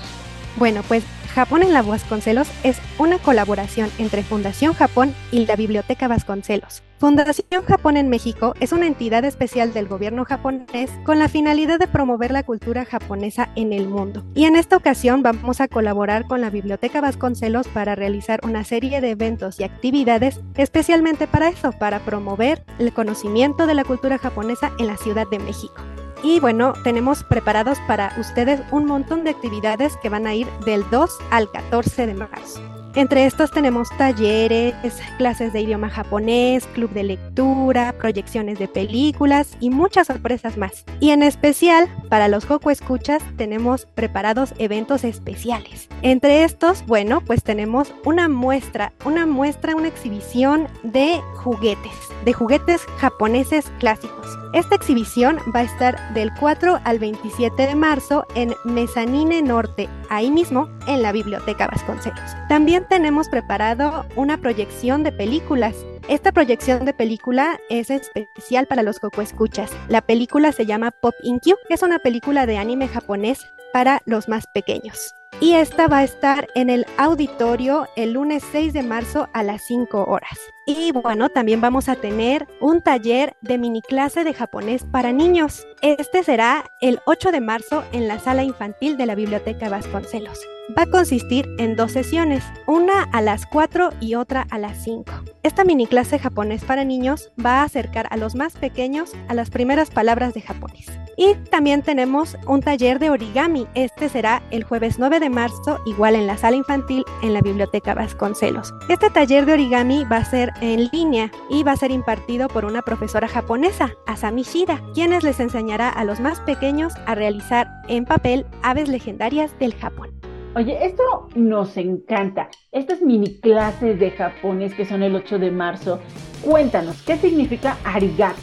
Bueno, 0.55 0.81
pues 0.87 1.03
Japón 1.33 1.63
en 1.63 1.73
la 1.73 1.83
Vasconcelos 1.83 2.49
es 2.63 2.77
una 2.97 3.19
colaboración 3.19 3.89
entre 3.97 4.23
Fundación 4.23 4.73
Japón 4.73 5.13
y 5.31 5.45
la 5.45 5.55
Biblioteca 5.55 6.07
Vasconcelos. 6.07 6.81
Fundación 6.97 7.63
Japón 7.65 7.95
en 7.95 8.09
México 8.09 8.55
es 8.59 8.73
una 8.73 8.87
entidad 8.87 9.23
especial 9.23 9.71
del 9.71 9.87
gobierno 9.87 10.25
japonés 10.25 10.91
con 11.05 11.17
la 11.17 11.29
finalidad 11.29 11.79
de 11.79 11.87
promover 11.87 12.31
la 12.31 12.43
cultura 12.43 12.83
japonesa 12.83 13.49
en 13.55 13.71
el 13.71 13.87
mundo. 13.87 14.25
Y 14.35 14.45
en 14.45 14.57
esta 14.57 14.75
ocasión 14.75 15.23
vamos 15.23 15.61
a 15.61 15.69
colaborar 15.69 16.27
con 16.27 16.41
la 16.41 16.49
Biblioteca 16.49 16.99
Vasconcelos 16.99 17.67
para 17.69 17.95
realizar 17.95 18.41
una 18.43 18.65
serie 18.65 18.99
de 18.99 19.11
eventos 19.11 19.59
y 19.59 19.63
actividades 19.63 20.41
especialmente 20.55 21.25
para 21.27 21.47
eso, 21.47 21.71
para 21.71 21.99
promover 21.99 22.65
el 22.79 22.91
conocimiento 22.91 23.65
de 23.65 23.75
la 23.75 23.85
cultura 23.85 24.17
japonesa 24.17 24.71
en 24.77 24.87
la 24.87 24.97
Ciudad 24.97 25.27
de 25.29 25.39
México. 25.39 25.81
Y 26.23 26.39
bueno, 26.39 26.73
tenemos 26.83 27.23
preparados 27.23 27.77
para 27.87 28.13
ustedes 28.17 28.61
un 28.71 28.85
montón 28.85 29.23
de 29.23 29.29
actividades 29.29 29.95
que 29.97 30.09
van 30.09 30.27
a 30.27 30.35
ir 30.35 30.47
del 30.65 30.87
2 30.89 31.17
al 31.31 31.49
14 31.49 32.07
de 32.07 32.13
marzo. 32.13 32.78
Entre 32.95 33.25
estos 33.25 33.51
tenemos 33.51 33.89
talleres, 33.97 34.73
clases 35.17 35.53
de 35.53 35.61
idioma 35.61 35.89
japonés, 35.89 36.65
club 36.73 36.89
de 36.91 37.03
lectura, 37.03 37.93
proyecciones 37.93 38.57
de 38.57 38.67
películas 38.67 39.55
y 39.59 39.69
muchas 39.69 40.07
sorpresas 40.07 40.57
más. 40.57 40.85
Y 40.99 41.11
en 41.11 41.21
especial, 41.21 41.87
para 42.09 42.27
los 42.27 42.49
Hoku 42.49 42.71
Escuchas, 42.71 43.21
tenemos 43.37 43.85
preparados 43.85 44.53
eventos 44.57 45.03
especiales. 45.03 45.87
Entre 46.01 46.43
estos, 46.43 46.83
bueno, 46.87 47.21
pues 47.21 47.43
tenemos 47.43 47.93
una 48.05 48.27
muestra, 48.27 48.91
una 49.05 49.27
muestra, 49.27 49.75
una 49.75 49.87
exhibición 49.87 50.67
de 50.83 51.21
juguetes, 51.35 51.93
de 52.25 52.33
juguetes 52.33 52.81
japoneses 52.97 53.71
clásicos. 53.79 54.39
Esta 54.51 54.75
exhibición 54.75 55.37
va 55.55 55.59
a 55.59 55.63
estar 55.63 56.13
del 56.15 56.31
4 56.39 56.79
al 56.83 56.97
27 56.97 57.67
de 57.67 57.75
marzo 57.75 58.25
en 58.33 58.55
Mezanine 58.65 59.43
Norte, 59.43 59.87
ahí 60.09 60.31
mismo 60.31 60.69
en 60.87 61.03
la 61.03 61.11
Biblioteca 61.11 61.67
Vasconcelos. 61.67 62.35
También 62.47 62.78
tenemos 62.87 63.29
preparado 63.29 64.05
una 64.15 64.37
proyección 64.37 65.03
de 65.03 65.11
películas. 65.11 65.75
Esta 66.07 66.31
proyección 66.31 66.85
de 66.85 66.93
película 66.93 67.59
es 67.69 67.89
especial 67.89 68.67
para 68.67 68.83
los 68.83 68.99
Coco 68.99 69.21
Escuchas. 69.21 69.71
La 69.87 70.01
película 70.01 70.51
se 70.51 70.65
llama 70.65 70.91
Pop 70.91 71.15
que 71.21 71.73
es 71.73 71.81
una 71.81 71.99
película 71.99 72.45
de 72.45 72.57
anime 72.57 72.87
japonés 72.87 73.45
para 73.73 74.01
los 74.05 74.27
más 74.27 74.45
pequeños. 74.53 75.13
Y 75.41 75.53
esta 75.53 75.87
va 75.87 75.99
a 75.99 76.03
estar 76.03 76.47
en 76.55 76.69
el 76.69 76.85
auditorio 76.97 77.87
el 77.95 78.13
lunes 78.13 78.43
6 78.51 78.73
de 78.73 78.83
marzo 78.83 79.29
a 79.33 79.43
las 79.43 79.61
5 79.63 80.05
horas. 80.05 80.37
Y 80.69 80.91
bueno, 80.91 81.29
también 81.29 81.61
vamos 81.61 81.89
a 81.89 81.95
tener 81.95 82.47
un 82.61 82.83
taller 82.83 83.35
de 83.41 83.57
mini 83.57 83.81
clase 83.81 84.23
de 84.23 84.35
japonés 84.35 84.83
para 84.83 85.11
niños. 85.11 85.65
Este 85.81 86.23
será 86.23 86.63
el 86.79 86.99
8 87.07 87.31
de 87.31 87.41
marzo 87.41 87.83
en 87.91 88.07
la 88.07 88.19
sala 88.19 88.43
infantil 88.43 88.95
de 88.95 89.07
la 89.07 89.15
Biblioteca 89.15 89.67
Vasconcelos. 89.67 90.39
va 90.77 90.83
a 90.83 90.91
consistir 90.91 91.47
en 91.57 91.75
dos 91.75 91.93
sesiones, 91.93 92.43
una 92.67 93.01
a 93.01 93.21
las 93.21 93.47
4 93.47 93.89
y 93.99 94.13
otra 94.13 94.45
a 94.51 94.59
las 94.59 94.83
5. 94.83 95.11
Esta 95.41 95.63
mini 95.63 95.87
clase 95.87 96.19
japonés 96.19 96.63
para 96.63 96.83
niños 96.83 97.31
va 97.43 97.61
a 97.61 97.63
acercar 97.63 98.07
a 98.11 98.17
los 98.17 98.35
más 98.35 98.53
pequeños 98.53 99.13
a 99.27 99.33
las 99.33 99.49
primeras 99.49 99.89
palabras 99.89 100.35
de 100.35 100.41
japonés. 100.41 100.85
Y 101.21 101.35
también 101.49 101.81
tenemos 101.81 102.37
un 102.47 102.61
taller 102.61 102.97
de 102.97 103.09
origami. 103.09 103.67
Este 103.73 104.07
será 104.07 104.41
el 104.51 104.63
jueves 104.63 104.99
9 104.99 105.19
de 105.19 105.29
marzo, 105.29 105.79
igual 105.85 106.15
en 106.15 106.27
la 106.27 106.37
sala 106.37 106.55
infantil 106.55 107.03
en 107.21 107.33
la 107.33 107.41
Biblioteca 107.41 107.93
Vasconcelos. 107.93 108.73
Este 108.87 109.09
taller 109.09 109.45
de 109.45 109.51
origami 109.51 110.05
va 110.05 110.15
a 110.17 110.23
ser 110.23 110.53
en 110.61 110.89
línea 110.91 111.31
y 111.49 111.63
va 111.63 111.73
a 111.73 111.77
ser 111.77 111.91
impartido 111.91 112.47
por 112.47 112.65
una 112.65 112.81
profesora 112.81 113.27
japonesa, 113.27 113.91
Asami 114.05 114.43
Shida, 114.43 114.81
quienes 114.93 115.23
les 115.23 115.39
enseñará 115.39 115.89
a 115.89 116.03
los 116.03 116.19
más 116.19 116.39
pequeños 116.41 116.93
a 117.05 117.15
realizar 117.15 117.69
en 117.87 118.05
papel 118.05 118.45
aves 118.63 118.89
legendarias 118.89 119.57
del 119.59 119.73
Japón. 119.75 120.11
Oye, 120.55 120.83
esto 120.83 121.29
nos 121.35 121.77
encanta. 121.77 122.49
Estas 122.71 123.01
mini 123.01 123.39
clases 123.39 123.99
de 123.99 124.11
japonés 124.11 124.73
que 124.73 124.85
son 124.85 125.03
el 125.03 125.15
8 125.15 125.39
de 125.39 125.51
marzo. 125.51 125.99
Cuéntanos, 126.41 127.01
¿qué 127.03 127.17
significa 127.17 127.77
arigato? 127.83 128.41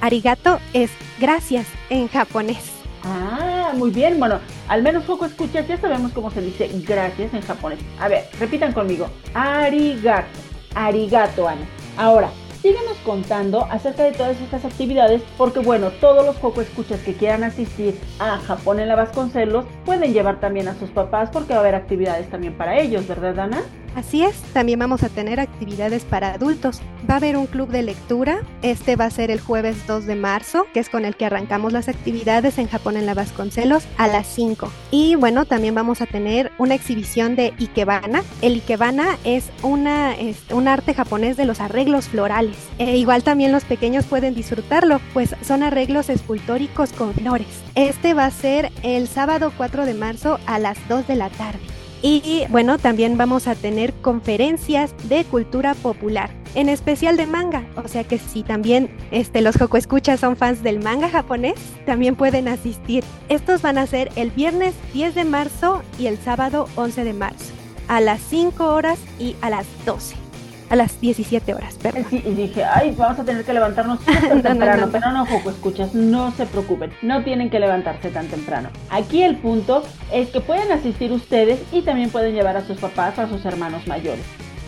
Arigato 0.00 0.58
es 0.74 0.90
gracias 1.18 1.66
en 1.88 2.08
japonés. 2.08 2.74
Ah, 3.02 3.72
muy 3.74 3.90
bien. 3.90 4.18
Bueno, 4.18 4.40
al 4.68 4.82
menos 4.82 5.04
poco 5.04 5.24
escuchas, 5.24 5.66
ya 5.66 5.78
sabemos 5.78 6.12
cómo 6.12 6.30
se 6.30 6.42
dice 6.42 6.70
gracias 6.86 7.32
en 7.32 7.40
japonés. 7.40 7.78
A 7.98 8.08
ver, 8.08 8.24
repitan 8.38 8.72
conmigo. 8.72 9.08
Arigato. 9.34 10.47
Arigato, 10.78 11.48
Ana. 11.48 11.66
Ahora, 11.96 12.30
síguenos 12.62 12.96
contando 13.04 13.64
acerca 13.64 14.04
de 14.04 14.12
todas 14.12 14.40
estas 14.40 14.64
actividades, 14.64 15.22
porque 15.36 15.58
bueno, 15.58 15.90
todos 15.90 16.24
los 16.24 16.36
poco 16.36 16.60
escuchas 16.60 17.00
que 17.00 17.14
quieran 17.14 17.42
asistir 17.42 17.98
a 18.20 18.38
Japón 18.38 18.78
en 18.78 18.86
la 18.86 18.94
Vasconcelos 18.94 19.64
pueden 19.84 20.12
llevar 20.12 20.38
también 20.38 20.68
a 20.68 20.78
sus 20.78 20.90
papás 20.90 21.30
porque 21.32 21.52
va 21.52 21.56
a 21.56 21.60
haber 21.62 21.74
actividades 21.74 22.30
también 22.30 22.56
para 22.56 22.78
ellos, 22.78 23.08
¿verdad, 23.08 23.38
Ana? 23.40 23.62
Así 23.94 24.22
es, 24.22 24.36
también 24.52 24.78
vamos 24.78 25.02
a 25.02 25.08
tener 25.08 25.40
actividades 25.40 26.04
para 26.04 26.34
adultos. 26.34 26.80
Va 27.08 27.14
a 27.14 27.16
haber 27.16 27.36
un 27.36 27.46
club 27.46 27.68
de 27.68 27.82
lectura, 27.82 28.42
este 28.62 28.96
va 28.96 29.06
a 29.06 29.10
ser 29.10 29.30
el 29.30 29.40
jueves 29.40 29.86
2 29.86 30.06
de 30.06 30.14
marzo, 30.14 30.66
que 30.72 30.80
es 30.80 30.88
con 30.88 31.04
el 31.04 31.16
que 31.16 31.26
arrancamos 31.26 31.72
las 31.72 31.88
actividades 31.88 32.58
en 32.58 32.68
Japón 32.68 32.96
en 32.96 33.06
la 33.06 33.14
Vasconcelos 33.14 33.84
a 33.96 34.06
las 34.06 34.26
5. 34.26 34.70
Y 34.90 35.14
bueno, 35.16 35.46
también 35.46 35.74
vamos 35.74 36.00
a 36.00 36.06
tener 36.06 36.52
una 36.58 36.74
exhibición 36.74 37.34
de 37.34 37.54
Ikebana. 37.58 38.22
El 38.42 38.54
Ikebana 38.54 39.18
es, 39.24 39.50
una, 39.62 40.14
un 40.50 40.68
arte 40.68 40.94
japonés 40.94 41.36
de 41.36 41.44
los 41.44 41.60
arreglos 41.60 42.08
florales. 42.08 42.56
E 42.78 42.96
igual 42.96 43.22
también 43.22 43.52
los 43.52 43.64
pequeños 43.64 44.04
pueden 44.06 44.34
disfrutarlo, 44.34 45.00
pues 45.12 45.34
son 45.42 45.62
arreglos 45.62 46.08
escultóricos 46.08 46.92
con 46.92 47.14
flores. 47.14 47.48
Este 47.74 48.14
va 48.14 48.26
a 48.26 48.30
ser 48.30 48.70
el 48.82 49.08
sábado 49.08 49.52
4 49.56 49.86
de 49.86 49.94
marzo 49.94 50.38
a 50.46 50.58
las 50.58 50.76
2 50.88 51.06
de 51.06 51.16
la 51.16 51.30
tarde. 51.30 51.77
Y 52.02 52.44
bueno, 52.48 52.78
también 52.78 53.16
vamos 53.16 53.48
a 53.48 53.54
tener 53.54 53.92
conferencias 53.94 54.94
de 55.08 55.24
cultura 55.24 55.74
popular, 55.74 56.30
en 56.54 56.68
especial 56.68 57.16
de 57.16 57.26
manga. 57.26 57.64
O 57.76 57.88
sea 57.88 58.04
que 58.04 58.18
si 58.18 58.42
también 58.42 58.90
este, 59.10 59.40
los 59.40 59.56
Joco 59.56 59.76
Escuchas 59.76 60.20
son 60.20 60.36
fans 60.36 60.62
del 60.62 60.80
manga 60.80 61.08
japonés, 61.08 61.58
también 61.86 62.14
pueden 62.14 62.46
asistir. 62.46 63.02
Estos 63.28 63.62
van 63.62 63.78
a 63.78 63.86
ser 63.86 64.10
el 64.16 64.30
viernes 64.30 64.74
10 64.92 65.14
de 65.14 65.24
marzo 65.24 65.82
y 65.98 66.06
el 66.06 66.18
sábado 66.18 66.68
11 66.76 67.04
de 67.04 67.12
marzo, 67.14 67.52
a 67.88 68.00
las 68.00 68.20
5 68.20 68.64
horas 68.64 68.98
y 69.18 69.34
a 69.40 69.50
las 69.50 69.66
12 69.84 70.27
a 70.70 70.76
las 70.76 71.00
17 71.00 71.54
horas, 71.54 71.76
perdón. 71.82 72.06
Sí, 72.10 72.22
y 72.24 72.30
dije, 72.34 72.64
ay, 72.64 72.94
vamos 72.96 73.18
a 73.18 73.24
tener 73.24 73.44
que 73.44 73.52
levantarnos 73.52 74.00
tan 74.04 74.42
temprano, 74.42 74.86
no, 74.86 74.92
pero 74.92 75.10
no, 75.12 75.26
Joco, 75.26 75.50
escuchas, 75.50 75.94
no 75.94 76.32
se 76.32 76.46
preocupen, 76.46 76.92
no 77.02 77.22
tienen 77.24 77.50
que 77.50 77.58
levantarse 77.58 78.10
tan 78.10 78.28
temprano. 78.28 78.70
Aquí 78.90 79.22
el 79.22 79.36
punto 79.36 79.82
es 80.12 80.28
que 80.28 80.40
pueden 80.40 80.70
asistir 80.72 81.12
ustedes 81.12 81.60
y 81.72 81.82
también 81.82 82.10
pueden 82.10 82.34
llevar 82.34 82.56
a 82.56 82.64
sus 82.64 82.78
papás 82.78 83.18
o 83.18 83.22
a 83.22 83.28
sus 83.28 83.44
hermanos 83.44 83.86
mayores. 83.86 84.24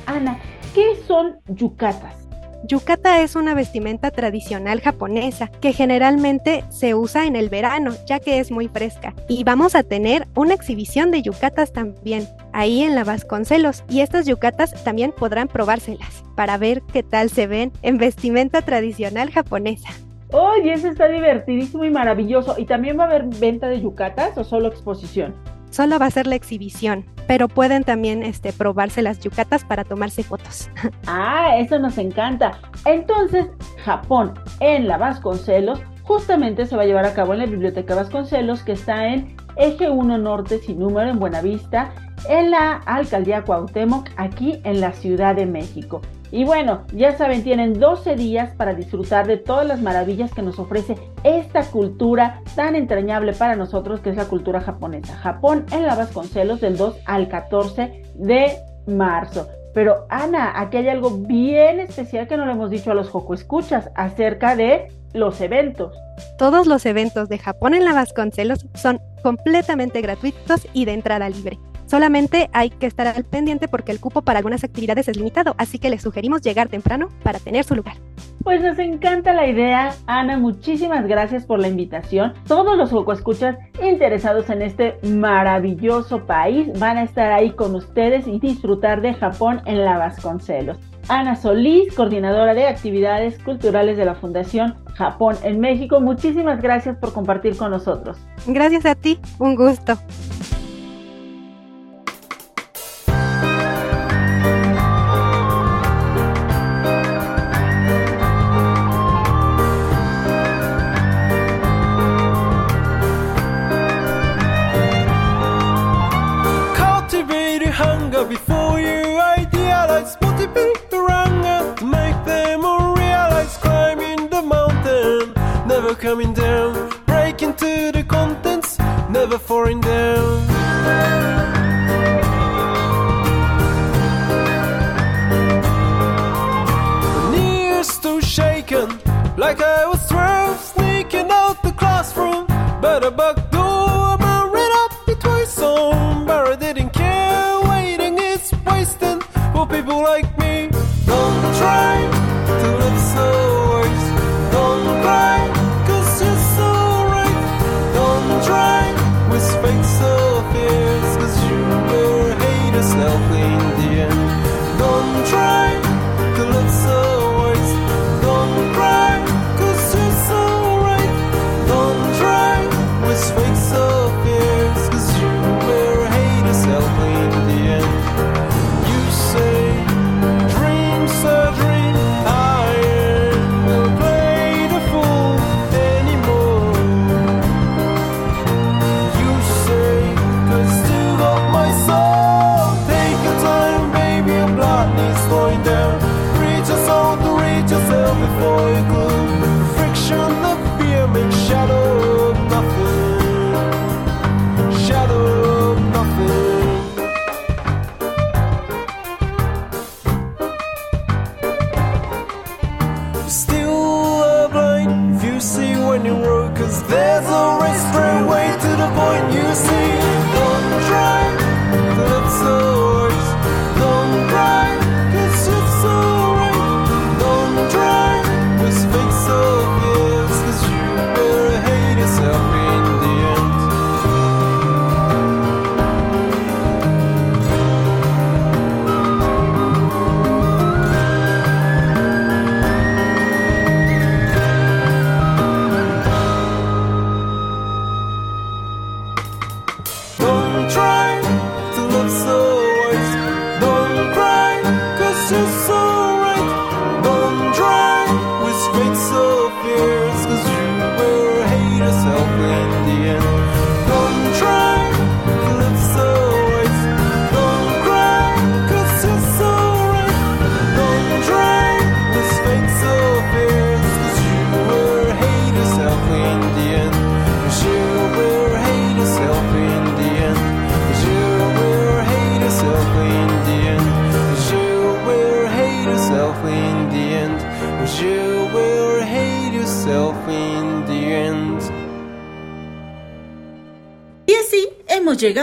Ana, 0.06 0.38
¿qué 0.74 0.96
son 1.06 1.38
yucatas? 1.48 2.19
Yukata 2.64 3.22
es 3.22 3.36
una 3.36 3.54
vestimenta 3.54 4.10
tradicional 4.10 4.80
japonesa 4.80 5.48
que 5.60 5.72
generalmente 5.72 6.62
se 6.68 6.94
usa 6.94 7.26
en 7.26 7.34
el 7.34 7.48
verano 7.48 7.94
ya 8.06 8.20
que 8.20 8.38
es 8.38 8.50
muy 8.50 8.68
fresca. 8.68 9.14
Y 9.28 9.44
vamos 9.44 9.74
a 9.74 9.82
tener 9.82 10.28
una 10.34 10.54
exhibición 10.54 11.10
de 11.10 11.22
yucatas 11.22 11.72
también 11.72 12.28
ahí 12.52 12.82
en 12.82 12.94
la 12.94 13.04
Vasconcelos 13.04 13.84
y 13.88 14.00
estas 14.00 14.26
yucatas 14.26 14.84
también 14.84 15.12
podrán 15.12 15.48
probárselas 15.48 16.22
para 16.36 16.58
ver 16.58 16.82
qué 16.92 17.02
tal 17.02 17.30
se 17.30 17.46
ven 17.46 17.72
en 17.82 17.98
vestimenta 17.98 18.62
tradicional 18.62 19.30
japonesa. 19.30 19.88
Oye, 20.32 20.72
eso 20.72 20.88
está 20.88 21.08
divertidísimo 21.08 21.84
y 21.84 21.90
maravilloso. 21.90 22.54
¿Y 22.56 22.66
también 22.66 22.98
va 22.98 23.04
a 23.04 23.06
haber 23.06 23.24
venta 23.24 23.68
de 23.68 23.80
yucatas 23.80 24.38
o 24.38 24.44
solo 24.44 24.68
exposición? 24.68 25.34
Solo 25.70 25.98
va 25.98 26.06
a 26.06 26.10
ser 26.10 26.26
la 26.26 26.34
exhibición, 26.34 27.04
pero 27.26 27.48
pueden 27.48 27.84
también 27.84 28.22
este, 28.22 28.52
probarse 28.52 29.02
las 29.02 29.20
yucatas 29.20 29.64
para 29.64 29.84
tomarse 29.84 30.22
fotos. 30.22 30.68
Ah, 31.06 31.56
eso 31.58 31.78
nos 31.78 31.98
encanta. 31.98 32.58
Entonces, 32.84 33.46
Japón 33.84 34.34
en 34.60 34.86
la 34.86 34.98
Vasconcelos 34.98 35.80
justamente 36.02 36.66
se 36.66 36.76
va 36.76 36.82
a 36.82 36.86
llevar 36.86 37.04
a 37.04 37.14
cabo 37.14 37.32
en 37.32 37.40
la 37.40 37.46
Biblioteca 37.46 37.94
Vasconcelos, 37.94 38.62
que 38.62 38.72
está 38.72 39.08
en 39.08 39.36
Eje 39.56 39.90
1 39.90 40.18
Norte 40.18 40.58
sin 40.58 40.78
número 40.78 41.10
en 41.10 41.18
Buenavista, 41.18 41.92
en 42.28 42.50
la 42.50 42.74
Alcaldía 42.86 43.42
Cuauhtémoc, 43.42 44.08
aquí 44.16 44.60
en 44.64 44.80
la 44.80 44.92
Ciudad 44.92 45.34
de 45.34 45.46
México. 45.46 46.00
Y 46.32 46.44
bueno, 46.44 46.84
ya 46.92 47.16
saben, 47.16 47.42
tienen 47.42 47.80
12 47.80 48.14
días 48.14 48.54
para 48.56 48.74
disfrutar 48.74 49.26
de 49.26 49.36
todas 49.36 49.66
las 49.66 49.80
maravillas 49.80 50.32
que 50.32 50.42
nos 50.42 50.58
ofrece 50.58 50.96
esta 51.24 51.64
cultura 51.64 52.42
tan 52.54 52.76
entrañable 52.76 53.32
para 53.32 53.56
nosotros 53.56 54.00
que 54.00 54.10
es 54.10 54.16
la 54.16 54.26
cultura 54.26 54.60
japonesa. 54.60 55.16
Japón 55.16 55.66
en 55.72 55.86
la 55.86 55.96
Vasconcelos 55.96 56.60
del 56.60 56.76
2 56.76 56.98
al 57.04 57.28
14 57.28 58.02
de 58.14 58.56
marzo. 58.86 59.48
Pero 59.74 60.06
Ana, 60.08 60.52
aquí 60.56 60.78
hay 60.78 60.88
algo 60.88 61.10
bien 61.10 61.80
especial 61.80 62.26
que 62.26 62.36
no 62.36 62.46
le 62.46 62.52
hemos 62.52 62.70
dicho 62.70 62.90
a 62.90 62.94
los 62.94 63.08
Joco 63.08 63.34
Escuchas 63.34 63.90
acerca 63.94 64.56
de 64.56 64.88
los 65.12 65.40
eventos. 65.40 65.96
Todos 66.38 66.66
los 66.66 66.86
eventos 66.86 67.28
de 67.28 67.38
Japón 67.38 67.74
en 67.74 67.84
la 67.84 67.92
Vasconcelos 67.92 68.66
son 68.74 69.00
completamente 69.22 70.00
gratuitos 70.00 70.66
y 70.72 70.84
de 70.84 70.94
entrada 70.94 71.28
libre. 71.28 71.58
Solamente 71.90 72.50
hay 72.52 72.70
que 72.70 72.86
estar 72.86 73.08
al 73.08 73.24
pendiente 73.24 73.66
porque 73.66 73.90
el 73.90 73.98
cupo 73.98 74.22
para 74.22 74.38
algunas 74.38 74.62
actividades 74.62 75.08
es 75.08 75.16
limitado, 75.16 75.56
así 75.58 75.80
que 75.80 75.90
les 75.90 76.02
sugerimos 76.02 76.40
llegar 76.40 76.68
temprano 76.68 77.08
para 77.24 77.40
tener 77.40 77.64
su 77.64 77.74
lugar. 77.74 77.96
Pues 78.44 78.62
nos 78.62 78.78
encanta 78.78 79.32
la 79.32 79.48
idea, 79.48 79.92
Ana, 80.06 80.38
muchísimas 80.38 81.04
gracias 81.08 81.44
por 81.44 81.58
la 81.58 81.66
invitación. 81.66 82.34
Todos 82.46 82.78
los 82.78 82.92
Escuchas 83.12 83.56
interesados 83.82 84.48
en 84.50 84.62
este 84.62 85.00
maravilloso 85.02 86.26
país 86.26 86.68
van 86.78 86.96
a 86.96 87.02
estar 87.02 87.32
ahí 87.32 87.50
con 87.50 87.74
ustedes 87.74 88.28
y 88.28 88.38
disfrutar 88.38 89.00
de 89.00 89.14
Japón 89.14 89.60
en 89.66 89.84
la 89.84 89.98
Vasconcelos. 89.98 90.78
Ana 91.08 91.34
Solís, 91.34 91.92
coordinadora 91.92 92.54
de 92.54 92.68
actividades 92.68 93.36
culturales 93.42 93.96
de 93.96 94.04
la 94.04 94.14
Fundación 94.14 94.76
Japón 94.94 95.34
en 95.42 95.58
México, 95.58 96.00
muchísimas 96.00 96.62
gracias 96.62 96.96
por 96.98 97.12
compartir 97.12 97.56
con 97.56 97.72
nosotros. 97.72 98.16
Gracias 98.46 98.86
a 98.86 98.94
ti, 98.94 99.18
un 99.40 99.56
gusto. 99.56 99.98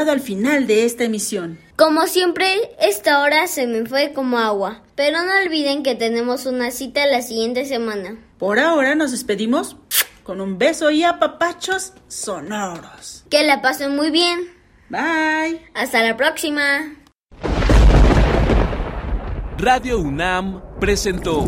Llegado 0.07 0.11
al 0.11 0.19
final 0.19 0.67
de 0.67 0.85
esta 0.85 1.03
emisión. 1.03 1.59
Como 1.75 2.07
siempre, 2.07 2.47
esta 2.79 3.21
hora 3.21 3.47
se 3.47 3.67
me 3.67 3.85
fue 3.85 4.13
como 4.13 4.39
agua. 4.39 4.81
Pero 4.95 5.23
no 5.23 5.31
olviden 5.45 5.83
que 5.83 5.95
tenemos 5.95 6.45
una 6.45 6.71
cita 6.71 7.05
la 7.05 7.21
siguiente 7.21 7.65
semana. 7.65 8.17
Por 8.37 8.59
ahora 8.59 8.95
nos 8.95 9.11
despedimos 9.11 9.75
con 10.23 10.41
un 10.41 10.57
beso 10.57 10.89
y 10.91 11.03
apapachos 11.03 11.93
sonoros. 12.07 13.23
Que 13.29 13.43
la 13.43 13.61
pasen 13.61 13.95
muy 13.95 14.11
bien. 14.11 14.39
Bye. 14.89 15.61
Hasta 15.73 16.03
la 16.03 16.15
próxima. 16.17 16.93
Radio 19.57 19.99
UNAM 19.99 20.61
presentó 20.79 21.47